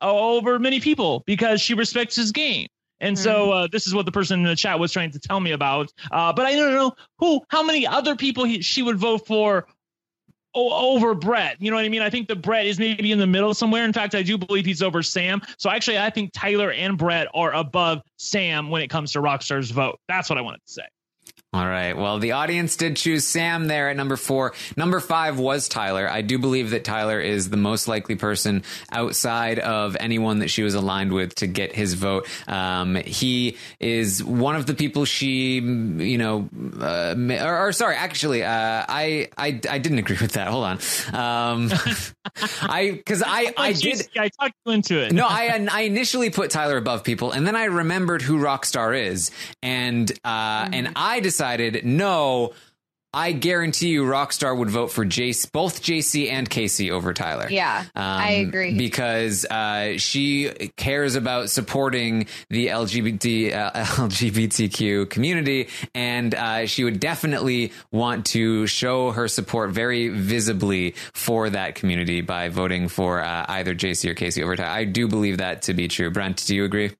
[0.00, 2.68] over many people because she respects his game.
[3.00, 5.38] And so uh, this is what the person in the chat was trying to tell
[5.38, 5.92] me about.
[6.10, 9.66] Uh, but I don't know who, how many other people he, she would vote for
[10.54, 11.60] over Brett.
[11.60, 12.00] You know what I mean?
[12.00, 13.84] I think that Brett is maybe in the middle somewhere.
[13.84, 15.42] In fact, I do believe he's over Sam.
[15.58, 19.70] So actually, I think Tyler and Brett are above Sam when it comes to Rockstar's
[19.70, 20.00] vote.
[20.08, 20.84] That's what I wanted to say.
[21.52, 21.96] All right.
[21.96, 24.52] Well, the audience did choose Sam there at number four.
[24.76, 26.06] Number five was Tyler.
[26.10, 28.62] I do believe that Tyler is the most likely person
[28.92, 32.28] outside of anyone that she was aligned with to get his vote.
[32.46, 36.48] Um, he is one of the people she, you know,
[36.78, 38.48] uh, or, or sorry, actually, uh,
[38.86, 40.48] I, I, I didn't agree with that.
[40.48, 40.78] Hold on.
[41.14, 41.72] Um,
[42.60, 44.06] I, because I, I did.
[44.18, 45.12] I talked you into it.
[45.12, 49.30] no, I I initially put Tyler above people, and then I remembered who Rockstar is,
[49.62, 51.35] and uh, and I decided
[51.84, 52.52] no.
[53.14, 57.46] I guarantee you, Rockstar would vote for JC, both JC and Kaycee over Tyler.
[57.48, 58.76] Yeah, Um, I agree.
[58.76, 67.00] because uh, she cares about supporting the LGBT uh, LGBTQ community, and uh, she would
[67.00, 73.46] definitely want to show her support very visibly for that community by voting for uh,
[73.48, 74.68] either JC or Kaycee over Tyler.
[74.68, 76.10] I do believe that to be true.
[76.10, 76.90] Brent, do you agree?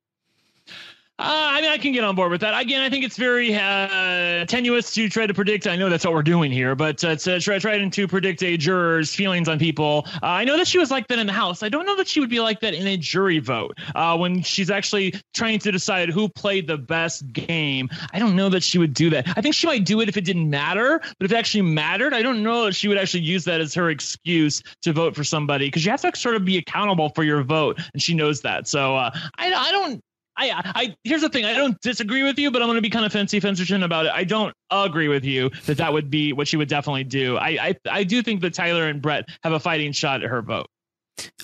[1.19, 2.61] Uh, I mean, I can get on board with that.
[2.61, 5.67] Again, I think it's very uh, tenuous to try to predict.
[5.67, 8.59] I know that's what we're doing here, but uh, to try, try to predict a
[8.59, 10.07] juror's feelings on people.
[10.23, 11.63] Uh, I know that she was like that in the House.
[11.63, 14.71] I don't know that she would be like that in a jury vote when she's
[14.71, 17.89] actually trying to decide who played the best game.
[18.13, 19.27] I don't know that she would do that.
[19.39, 22.13] I think she might do it if it didn't matter, but if it actually mattered,
[22.13, 25.25] I don't know that she would actually use that as her excuse to vote for
[25.25, 28.43] somebody because you have to sort of be accountable for your vote, and she knows
[28.43, 28.69] that.
[28.69, 30.03] So uh, I, I don't.
[30.37, 31.45] I, I here's the thing.
[31.45, 34.07] I don't disagree with you, but I'm going to be kind of fancy fencerton about
[34.07, 34.13] it.
[34.15, 37.37] I don't agree with you that that would be what she would definitely do.
[37.37, 40.43] I, I I do think that Tyler and Brett have a fighting shot at her
[40.43, 40.67] vote.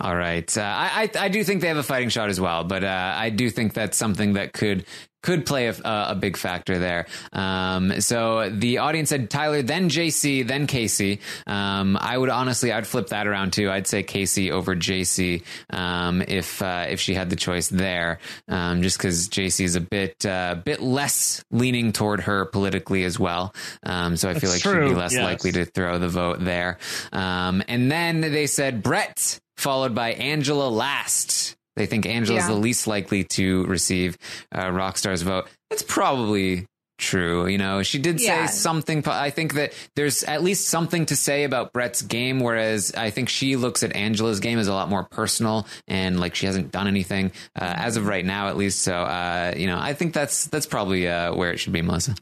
[0.01, 0.57] All right.
[0.57, 3.15] Uh, I, I I do think they have a fighting shot as well, but uh,
[3.17, 4.85] I do think that's something that could
[5.23, 7.07] could play a, a big factor there.
[7.33, 11.21] Um, so the audience said Tyler, then JC, then Kaycee.
[11.47, 13.71] Um, I would honestly, I'd flip that around too.
[13.71, 18.19] I'd say Kaycee over JC um, if uh, if she had the choice there,
[18.49, 23.19] um, just because JC is a bit uh, bit less leaning toward her politically as
[23.19, 23.55] well.
[23.85, 25.23] Um, so I feel like true, she'd be less yes.
[25.23, 26.79] likely to throw the vote there.
[27.13, 31.57] Um, and then they said Brett followed by Angela last.
[31.77, 32.49] They think Angela's Yeah.
[32.49, 34.19] the least likely to receive
[34.53, 35.47] uh, Rockstar's vote.
[35.71, 36.67] That's probably
[36.99, 37.47] true.
[37.47, 39.03] You know, she did say something.
[39.09, 43.29] I think that there's at least something to say about Brett's game, whereas I think
[43.29, 46.87] she looks at Angela's game as a lot more personal and like she hasn't done
[46.87, 48.83] anything uh, as of right now, at least.
[48.83, 52.15] So, uh, you know, I think that's that's probably uh, where it should be, Melissa.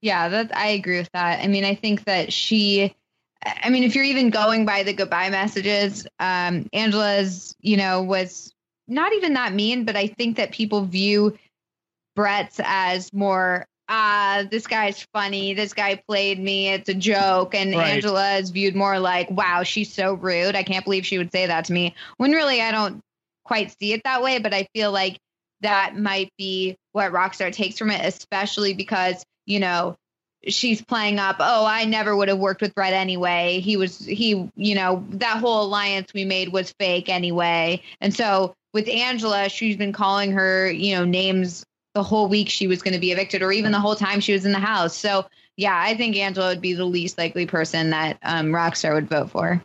[0.00, 1.44] Yeah, that I agree with that.
[1.44, 2.94] I mean, I think that she
[3.44, 8.52] I mean, if you're even going by the goodbye messages, um, Angela's, you know, was
[8.86, 11.38] not even that mean, but I think that people view
[12.16, 15.52] Brett's as more ah, this guy's funny.
[15.52, 16.68] This guy played me.
[16.68, 17.54] It's a joke.
[17.54, 17.94] And Right.
[17.94, 20.54] Angela is viewed more like, wow, she's so rude.
[20.54, 21.94] I can't believe she would say that to me.
[22.16, 23.00] When really, I don't
[23.44, 25.18] quite see it that way, but I feel like
[25.60, 29.96] that might be what Rockstar takes from it, especially because, you know,
[30.46, 33.60] she's playing up, oh, I never would have worked with Brett anyway.
[33.60, 37.82] He was, he, you know, that whole alliance we made was fake anyway.
[38.00, 41.64] And so with Angela, she's been calling her, you know, names
[41.94, 44.32] the whole week she was going to be evicted or even the whole time she
[44.32, 44.96] was in the house.
[44.96, 45.26] So,
[45.56, 49.30] yeah, I think Angela would be the least likely person that um, Rockstar would vote
[49.30, 49.62] for.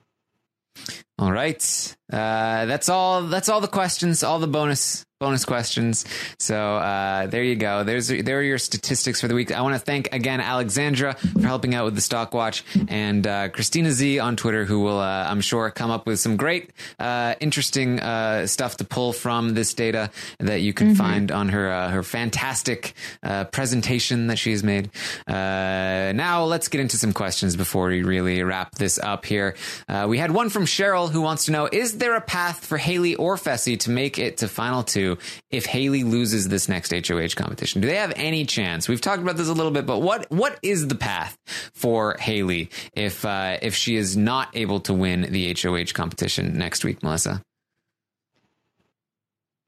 [1.17, 1.95] All right.
[2.11, 3.21] Uh, that's all.
[3.23, 4.21] That's all the questions.
[4.21, 6.03] All the bonus bonus questions.
[6.39, 7.85] So uh, there you go.
[7.85, 9.49] There's there are your statistics for the week.
[9.49, 13.47] I want to thank again Alexandra for helping out with the stock watch and uh,
[13.47, 17.35] Christina Z on Twitter, who will uh, I'm sure come up with some great, uh,
[17.39, 21.89] interesting uh, stuff to pull from this data that you can find on her uh,
[21.91, 22.93] her fantastic
[23.23, 24.89] uh, presentation that she's made.
[25.27, 29.55] Uh, now let's get into some questions before we really wrap this up here.
[29.87, 32.77] Uh, we had one from Cheryl who wants to know: Is there a path for
[32.77, 35.04] Haley or Fessy to make it to final two
[35.51, 37.81] if Haley loses this next HOH competition?
[37.81, 38.87] Do they have any chance?
[38.87, 41.37] We've talked about this a little bit, but what what is the path
[41.73, 46.83] for Haley if uh, if she is not able to win the HOH competition next
[46.83, 47.41] week, Melissa?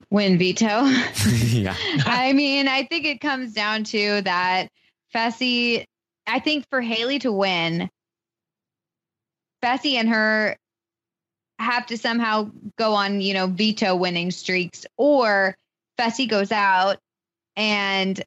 [0.09, 0.65] Win veto.
[1.47, 1.75] yeah.
[2.05, 4.69] I mean, I think it comes down to that
[5.13, 5.85] Fessy,
[6.25, 7.89] I think for Haley to win,
[9.63, 10.57] Fessy and her
[11.59, 15.55] have to somehow go on, you know, veto winning streaks, or
[15.99, 16.97] Fessy goes out
[17.55, 18.23] and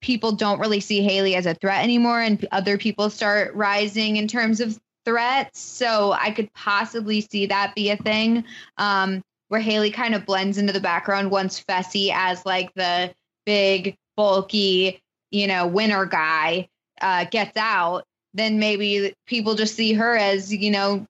[0.00, 4.28] people don't really see Haley as a threat anymore, and other people start rising in
[4.28, 5.58] terms of threats.
[5.60, 8.44] So I could possibly see that be a thing.
[8.76, 13.12] Um, where Haley kind of blends into the background once Fessy as like the
[13.46, 15.00] big, bulky,
[15.30, 16.68] you know, winner guy
[17.00, 21.06] uh, gets out, then maybe people just see her as, you know,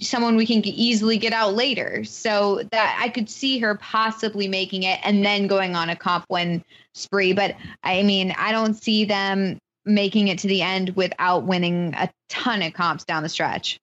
[0.00, 2.04] someone we can easily get out later.
[2.04, 6.26] So that I could see her possibly making it and then going on a comp
[6.28, 6.64] win
[6.94, 7.32] spree.
[7.32, 12.10] But I mean, I don't see them making it to the end without winning a
[12.28, 13.78] ton of comps down the stretch.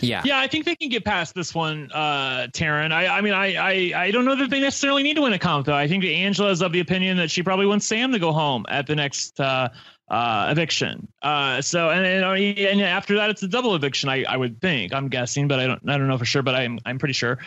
[0.00, 0.22] Yeah.
[0.24, 2.92] Yeah, I think they can get past this one, uh, Taryn.
[2.92, 5.38] I, I mean, I, I, I don't know that they necessarily need to win a
[5.38, 5.74] comp, though.
[5.74, 8.32] I think that Angela is of the opinion that she probably wants Sam to go
[8.32, 9.70] home at the next uh,
[10.10, 11.06] uh, eviction.
[11.22, 14.08] Uh, so, and, and and after that, it's a double eviction.
[14.08, 14.92] I, I would think.
[14.92, 16.42] I'm guessing, but I don't, I don't know for sure.
[16.42, 17.38] But I'm, I'm pretty sure.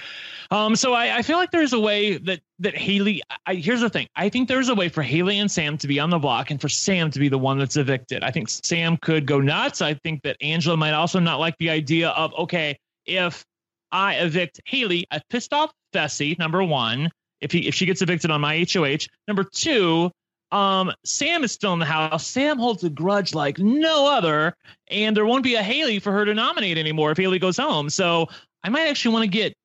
[0.50, 3.22] Um, so I, I feel like there's a way that that Haley.
[3.46, 4.08] I, here's the thing.
[4.16, 6.62] I think there's a way for Haley and Sam to be on the block, and
[6.62, 8.24] for Sam to be the one that's evicted.
[8.24, 9.82] I think Sam could go nuts.
[9.82, 13.44] I think that Angela might also not like the idea of okay, if
[13.92, 16.40] I evict Haley, I've pissed off Fessy.
[16.40, 17.12] Number one,
[17.42, 19.08] if he if she gets evicted on my HOH.
[19.28, 20.12] Number two,
[20.54, 22.28] um, Sam is still in the house.
[22.28, 24.56] Sam holds a grudge like no other,
[24.88, 27.90] and there won't be a Haley for her to nominate anymore if Haley goes home.
[27.90, 28.28] So
[28.64, 29.56] I might actually want to get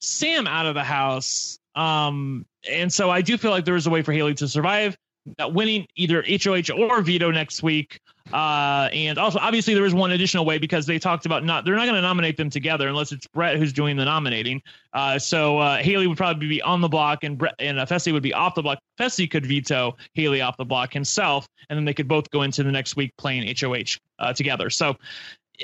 [0.00, 1.58] Sam out of the house.
[1.74, 4.98] Um, and so I do feel like there is a way for Haley to survive,
[5.40, 8.00] winning either HOH or veto next week.
[8.32, 11.76] Uh, and also, obviously, there is one additional way because they talked about not they're
[11.76, 14.62] not going to nominate them together unless it's Brett who's doing the nominating.
[14.92, 18.12] Uh, so uh, Haley would probably be on the block, and Brett and uh, Fessy
[18.12, 18.80] would be off the block.
[18.98, 22.62] Fessy could veto Haley off the block himself, and then they could both go into
[22.62, 24.68] the next week playing HOH uh, together.
[24.68, 24.96] So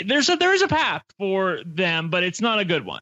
[0.06, 3.00] there's a there is a path for them, but it's not a good one.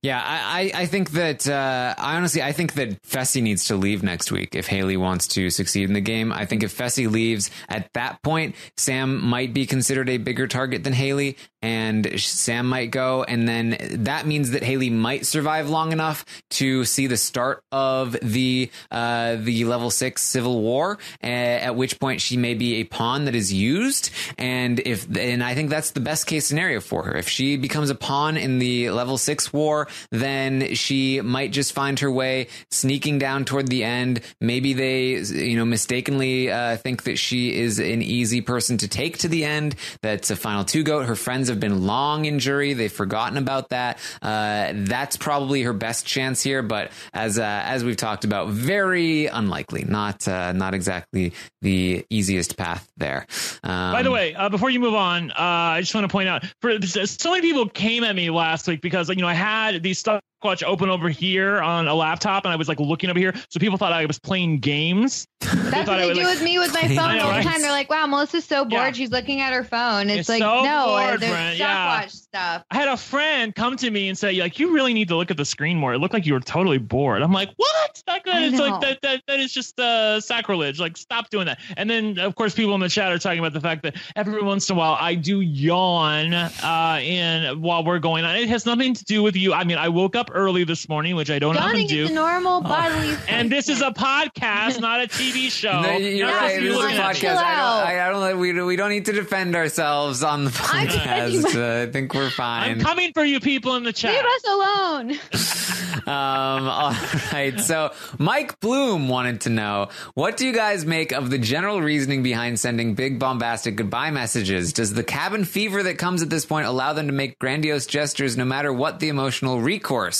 [0.00, 4.04] Yeah, I, I think that uh, I honestly I think that Fessy needs to leave
[4.04, 6.32] next week if Haley wants to succeed in the game.
[6.32, 10.84] I think if Fessy leaves at that point, Sam might be considered a bigger target
[10.84, 15.90] than Haley, and Sam might go, and then that means that Haley might survive long
[15.90, 21.98] enough to see the start of the uh, the level six civil war, at which
[21.98, 25.90] point she may be a pawn that is used, and if and I think that's
[25.90, 27.16] the best case scenario for her.
[27.16, 31.98] If she becomes a pawn in the level six war then she might just find
[32.00, 34.20] her way sneaking down toward the end.
[34.40, 39.18] Maybe they, you know, mistakenly uh, think that she is an easy person to take
[39.18, 39.74] to the end.
[40.02, 41.06] That's a final two goat.
[41.06, 42.72] Her friends have been long in jury.
[42.72, 43.98] They've forgotten about that.
[44.22, 46.62] Uh, that's probably her best chance here.
[46.62, 49.84] But as uh, as we've talked about, very unlikely.
[49.84, 51.32] Not uh, not exactly
[51.62, 53.26] the easiest path there.
[53.62, 56.28] Um, By the way, uh, before you move on, uh, I just want to point
[56.28, 59.77] out for so many people came at me last week because you know I had
[59.82, 63.18] these stuff watch open over here on a laptop and I was like looking over
[63.18, 63.34] here.
[63.50, 65.26] So people thought I was playing games.
[65.40, 67.60] That's what they do like, with me with my phone know, all the time.
[67.60, 68.72] They're like, wow, Melissa's so bored.
[68.72, 68.92] Yeah.
[68.92, 70.10] She's looking at her phone.
[70.10, 72.08] It's, it's like, so no, bored, there's stock watch yeah.
[72.08, 72.64] stuff.
[72.70, 75.30] I had a friend come to me and say, like, you really need to look
[75.30, 75.94] at the screen more.
[75.94, 77.22] It looked like you were totally bored.
[77.22, 78.02] I'm like, what?
[78.06, 78.42] Not good.
[78.42, 80.78] It's like, that, that, that is just uh, sacrilege.
[80.78, 81.60] Like, stop doing that.
[81.76, 84.42] And then, of course, people in the chat are talking about the fact that every
[84.42, 88.36] once in a while I do yawn uh, in while we're going on.
[88.36, 89.54] It has nothing to do with you.
[89.54, 92.04] I mean, I woke up early this morning, which I don't Yawning often do.
[92.04, 93.14] Is normal bodily.
[93.28, 95.80] and this is a podcast, not a TV show.
[95.82, 96.60] No, you're right.
[96.60, 97.36] This is a podcast.
[97.36, 98.38] I don't, I don't.
[98.38, 100.50] We we don't need to defend ourselves on the
[100.98, 101.54] podcast.
[101.54, 102.72] Uh, I think we're fine.
[102.72, 104.12] I'm coming for you, people in the chat.
[104.12, 106.06] Leave us alone.
[106.06, 106.68] um.
[106.68, 106.94] All
[107.32, 107.58] right.
[107.60, 112.22] So Mike Bloom wanted to know what do you guys make of the general reasoning
[112.22, 114.72] behind sending big bombastic goodbye messages?
[114.72, 118.36] Does the cabin fever that comes at this point allow them to make grandiose gestures
[118.36, 120.17] no matter what the emotional recourse?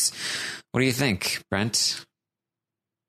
[0.73, 2.05] What do you think, Brent?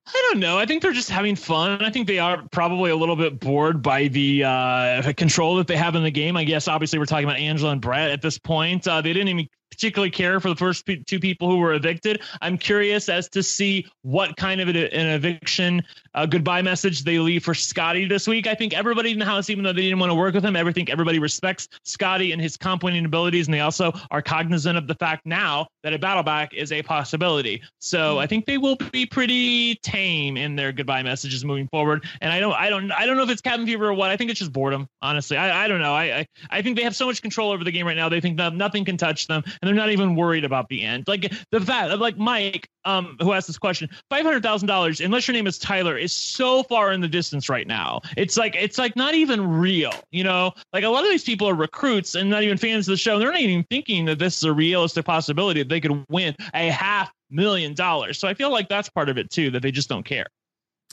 [0.07, 0.57] I don't know.
[0.57, 1.83] I think they're just having fun.
[1.83, 5.77] I think they are probably a little bit bored by the uh, control that they
[5.77, 6.35] have in the game.
[6.35, 8.87] I guess obviously we're talking about Angela and Brett at this point.
[8.87, 12.21] Uh, they didn't even particularly care for the first two people who were evicted.
[12.41, 15.83] I'm curious as to see what kind of an eviction
[16.13, 18.47] uh, goodbye message they leave for Scotty this week.
[18.47, 20.55] I think everybody in the house, even though they didn't want to work with him,
[20.73, 24.87] think everybody respects Scotty and his comp winning abilities, and they also are cognizant of
[24.87, 27.61] the fact now that a battle back is a possibility.
[27.79, 32.05] So I think they will be pretty tame in their goodbye messages moving forward.
[32.21, 34.09] And I don't, I don't, I don't know if it's cabin fever or what.
[34.09, 34.87] I think it's just boredom.
[35.01, 35.93] Honestly, I, I don't know.
[35.93, 38.09] I, I, I think they have so much control over the game right now.
[38.09, 41.05] They think nothing can touch them and they're not even worried about the end.
[41.07, 45.27] Like the fact, like Mike, um, who asked this question, five hundred thousand dollars, unless
[45.27, 48.01] your name is Tyler, is so far in the distance right now.
[48.17, 49.93] It's like it's like not even real.
[50.11, 52.93] You know, like a lot of these people are recruits and not even fans of
[52.93, 53.19] the show.
[53.19, 56.69] They're not even thinking that this is a realistic possibility that they could win a
[56.69, 58.19] half million dollars.
[58.19, 60.27] So I feel like that's part of it too, that they just don't care.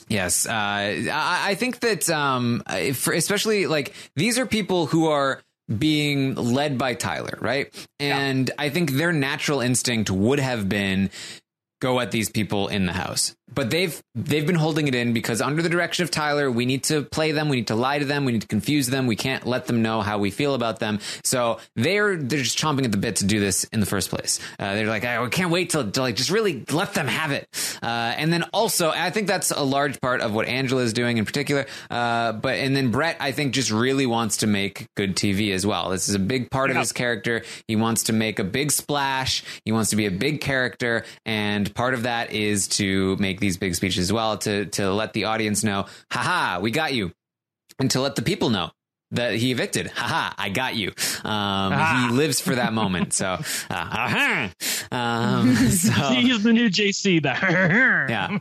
[0.09, 5.41] Yes, uh, I, I, think that um, especially like these are people who are
[5.75, 7.73] being led by Tyler, right?
[7.99, 8.55] And yeah.
[8.57, 11.09] I think their natural instinct would have been
[11.81, 15.41] go at these people in the house but they've they've been holding it in because
[15.41, 18.05] under the direction of Tyler, we need to play them, we need to lie to
[18.05, 20.79] them, we need to confuse them, we can't let them know how we feel about
[20.79, 20.99] them.
[21.23, 24.39] So they're they're just chomping at the bit to do this in the first place.
[24.59, 27.47] Uh, they're like, I can't wait till to like just really let them have it.
[27.81, 27.85] Uh,
[28.17, 31.25] and then also, I think that's a large part of what Angela is doing in
[31.25, 31.65] particular.
[31.89, 35.65] Uh, but and then Brett, I think, just really wants to make good TV as
[35.65, 35.89] well.
[35.89, 37.43] This is a big part of his character.
[37.67, 39.43] He wants to make a big splash.
[39.63, 43.41] He wants to be a big character, and part of that is to make make
[43.41, 47.11] these big speeches as well to to let the audience know, haha, we got you,
[47.79, 48.71] and to let the people know
[49.11, 49.87] that he evicted.
[49.87, 50.89] Haha, I got you.
[51.23, 52.07] Um, ah.
[52.09, 53.13] He lives for that moment.
[53.13, 53.27] So,
[53.69, 54.49] uh, uh-huh.
[54.91, 57.21] um, so he's the new JC.
[57.21, 58.39] There, yeah.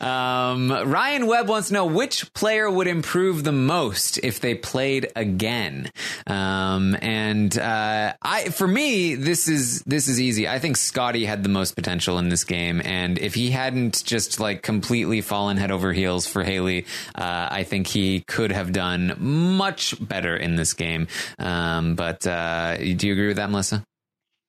[0.00, 5.10] Um, Ryan Webb wants to know which player would improve the most if they played
[5.16, 5.90] again.
[6.26, 10.48] Um, and uh, I, for me, this is this is easy.
[10.48, 14.38] I think Scotty had the most potential in this game, and if he hadn't just
[14.38, 19.16] like completely fallen head over heels for Haley, uh, I think he could have done
[19.18, 21.08] much much better in this game.
[21.38, 23.84] Um, but uh, do you agree with that, Melissa?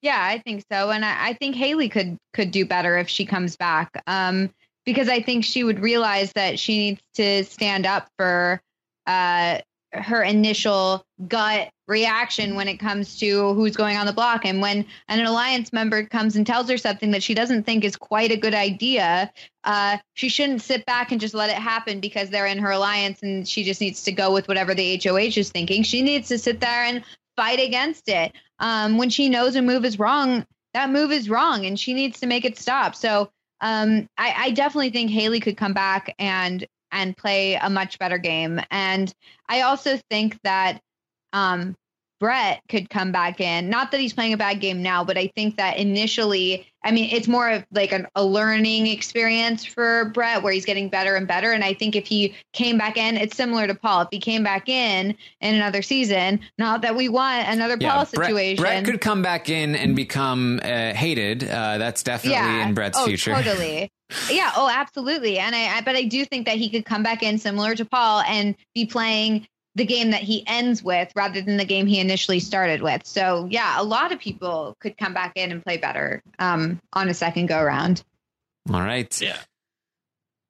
[0.02, 3.26] Yeah, I think so, and I, I think Haley could could do better if she
[3.26, 4.02] comes back.
[4.08, 4.50] Um,
[4.84, 8.60] because I think she would realize that she needs to stand up for
[9.06, 9.60] uh,
[9.94, 14.46] her initial gut reaction when it comes to who's going on the block.
[14.46, 17.98] And when an alliance member comes and tells her something that she doesn't think is
[17.98, 19.32] quite a good idea,
[19.66, 23.22] uh, she shouldn't sit back and just let it happen because they're in her alliance
[23.22, 25.84] and she just needs to go with whatever the HOH is thinking.
[25.84, 27.04] She needs to sit there and
[27.36, 28.32] fight against it.
[28.60, 32.22] Um, when she knows a move is wrong, that move is wrong and she needs
[32.22, 32.96] to make it stop.
[32.96, 38.00] So um, I, I definitely think Haley could come back and and play a much
[38.00, 38.60] better game.
[38.70, 39.14] And
[39.48, 40.82] I also think that
[41.34, 41.76] um,
[42.22, 43.68] Brett could come back in.
[43.68, 47.10] Not that he's playing a bad game now, but I think that initially, I mean,
[47.12, 51.28] it's more of like an, a learning experience for Brett where he's getting better and
[51.28, 51.52] better.
[51.52, 54.02] And I think if he came back in, it's similar to Paul.
[54.04, 58.10] If he came back in in another season, not that we want another Paul Brett,
[58.10, 58.62] situation.
[58.62, 61.44] Brett could come back in and become uh, hated.
[61.44, 62.68] Uh, that's definitely yeah.
[62.68, 63.34] in Brett's oh, future.
[63.34, 63.92] Totally.
[64.30, 64.52] yeah.
[64.56, 65.40] Oh, absolutely.
[65.40, 67.86] And I, I, but I do think that he could come back in similar to
[67.86, 72.00] Paul and be playing the game that he ends with rather than the game he
[72.00, 73.06] initially started with.
[73.06, 77.08] So yeah, a lot of people could come back in and play better um, on
[77.10, 78.04] a second go around.
[78.72, 79.22] All right.
[79.22, 79.38] Yeah.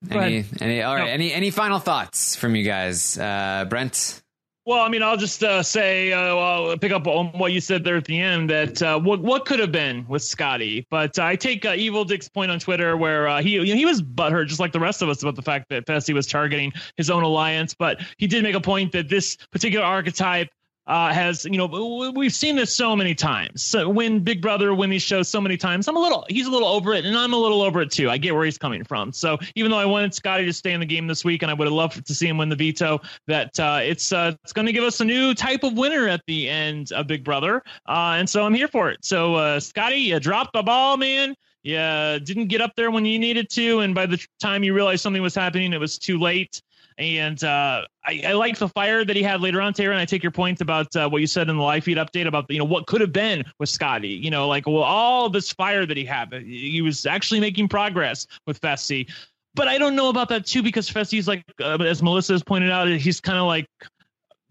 [0.09, 1.05] Any, any, all right.
[1.05, 1.11] No.
[1.11, 3.17] Any, any final thoughts from you guys?
[3.17, 4.20] Uh, Brent?
[4.63, 7.83] Well, I mean, I'll just uh, say, uh, well, pick up on what you said
[7.83, 10.85] there at the end that uh, what what could have been with Scotty.
[10.91, 13.85] But I take uh, Evil Dick's point on Twitter where uh, he you know, he
[13.85, 16.73] was butthurt just like the rest of us about the fact that Fessy was targeting
[16.95, 17.73] his own alliance.
[17.73, 20.49] But he did make a point that this particular archetype
[20.91, 23.63] uh, has you know we've seen this so many times.
[23.63, 26.51] So when Big Brother win these shows so many times, I'm a little he's a
[26.51, 28.09] little over it, and I'm a little over it too.
[28.09, 29.13] I get where he's coming from.
[29.13, 31.53] So even though I wanted Scotty to stay in the game this week, and I
[31.53, 34.65] would have loved to see him win the veto, that uh, it's uh, it's going
[34.65, 38.17] to give us a new type of winner at the end of Big Brother, uh,
[38.17, 39.05] and so I'm here for it.
[39.05, 41.35] So uh, Scotty, you dropped the ball, man.
[41.63, 45.03] Yeah, didn't get up there when you needed to, and by the time you realized
[45.03, 46.61] something was happening, it was too late.
[47.01, 49.91] And uh, I, I like the fire that he had later on, Taylor.
[49.91, 52.27] And I take your point about uh, what you said in the live feed update
[52.27, 54.09] about you know what could have been with Scotty.
[54.09, 58.27] You know, like well, all this fire that he had, he was actually making progress
[58.45, 59.09] with Fessy.
[59.55, 62.69] But I don't know about that too because Fessy's like, uh, as Melissa has pointed
[62.69, 63.65] out, he's kind of like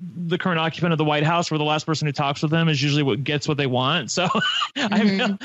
[0.01, 2.69] the current occupant of the White House, where the last person who talks with them
[2.69, 4.11] is usually what gets what they want.
[4.11, 4.29] So
[4.77, 5.39] I feel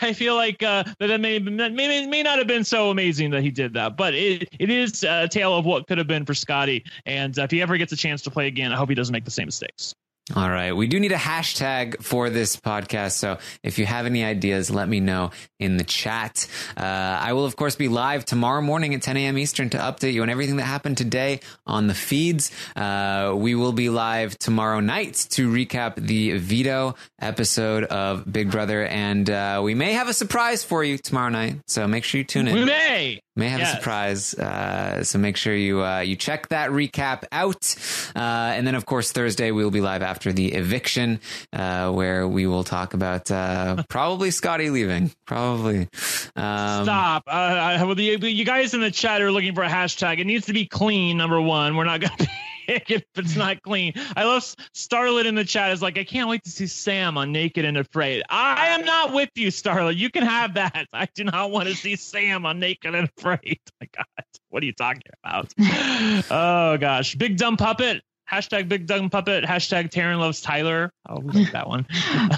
[0.00, 3.50] I feel like uh, that may, may may not have been so amazing that he
[3.50, 6.84] did that, but it it is a tale of what could have been for Scotty.
[7.06, 9.24] And if he ever gets a chance to play again, I hope he doesn't make
[9.24, 9.94] the same mistakes.
[10.34, 10.72] All right.
[10.72, 13.12] We do need a hashtag for this podcast.
[13.12, 16.46] So if you have any ideas, let me know in the chat.
[16.76, 19.36] Uh, I will, of course, be live tomorrow morning at 10 a.m.
[19.36, 22.50] Eastern to update you on everything that happened today on the feeds.
[22.74, 28.86] Uh, we will be live tomorrow night to recap the veto episode of Big Brother.
[28.86, 31.56] And uh, we may have a surprise for you tomorrow night.
[31.66, 32.54] So make sure you tune in.
[32.54, 33.20] We may.
[33.34, 37.74] May have a surprise, uh, so make sure you uh, you check that recap out,
[38.14, 41.18] uh, and then of course Thursday we will be live after the eviction,
[41.54, 45.88] uh, where we will talk about uh, probably Scotty leaving, probably.
[46.36, 47.24] Um, Stop.
[47.26, 50.18] Uh, well, the, you guys in the chat are looking for a hashtag.
[50.18, 51.16] It needs to be clean.
[51.16, 52.28] Number one, we're not going to
[52.72, 53.94] it if it's not clean.
[54.16, 54.42] I love
[54.74, 57.76] Starlet in the chat is like, I can't wait to see Sam on Naked and
[57.76, 58.22] Afraid.
[58.28, 59.96] I am not with you, Starlet.
[59.96, 60.86] You can have that.
[60.92, 63.60] I do not want to see Sam on Naked and Afraid.
[63.80, 65.52] My God, what are you talking about?
[66.30, 68.02] oh gosh, Big Dumb Puppet.
[68.30, 69.44] Hashtag Big Dumb Puppet.
[69.44, 70.90] Hashtag Taryn loves Tyler.
[71.06, 71.86] Oh, we like that one.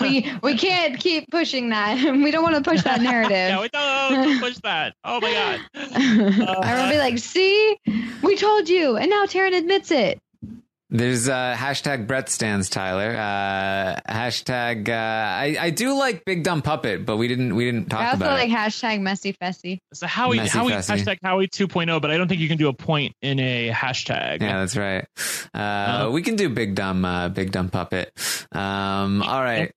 [0.00, 2.02] we we can't keep pushing that.
[2.02, 3.30] We don't want to push that narrative.
[3.30, 4.94] yeah, we don't, oh, don't push that.
[5.04, 5.60] Oh my God.
[5.94, 7.76] I will be like, see,
[8.22, 10.18] we told you, and now Taryn admits it.
[10.90, 13.10] There's uh, hashtag Brett stands Tyler.
[13.16, 17.88] Uh, hashtag uh, I I do like Big Dumb Puppet, but we didn't we didn't
[17.90, 18.54] talk I also about like it.
[18.54, 19.78] hashtag messy fessy.
[19.92, 21.02] So Howie, Messy Howie Fessy.
[21.02, 24.42] hashtag Howie 2.0, but I don't think you can do a point in a hashtag.
[24.42, 25.06] Yeah, that's right.
[25.54, 28.12] Uh, we can do Big Dumb uh, Big Dumb Puppet.
[28.52, 29.72] Um, all right.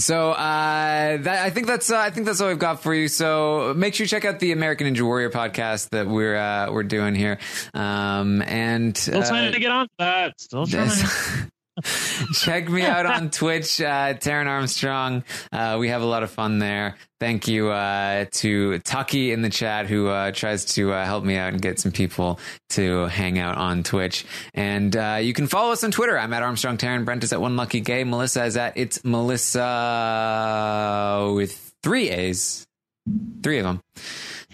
[0.00, 3.08] So uh, that, I think that's uh, I think that's all we've got for you.
[3.08, 6.82] So make sure you check out the American Ninja Warrior podcast that we're uh, we're
[6.82, 7.38] doing here.
[7.74, 10.40] Um, and Still uh, trying to get on that.
[10.40, 10.90] Still trying.
[12.34, 15.24] check me out on Twitch, uh, Taryn Armstrong.
[15.52, 16.96] Uh, we have a lot of fun there.
[17.18, 21.36] Thank you uh, to Tucky in the chat who uh, tries to uh, help me
[21.36, 24.24] out and get some people to hang out on Twitch.
[24.54, 26.18] And uh, you can follow us on Twitter.
[26.18, 27.04] I'm at Armstrong Taryn.
[27.04, 28.04] Brent is at One Lucky Gay.
[28.04, 29.40] Melissa is at It's Melissa
[31.34, 32.66] with three A's,
[33.42, 33.80] three of them.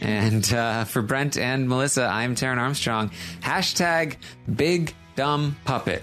[0.01, 3.11] And uh, for Brent and Melissa, I'm Taryn Armstrong.
[3.41, 4.17] Hashtag
[4.55, 6.03] Big Dumb Puppet.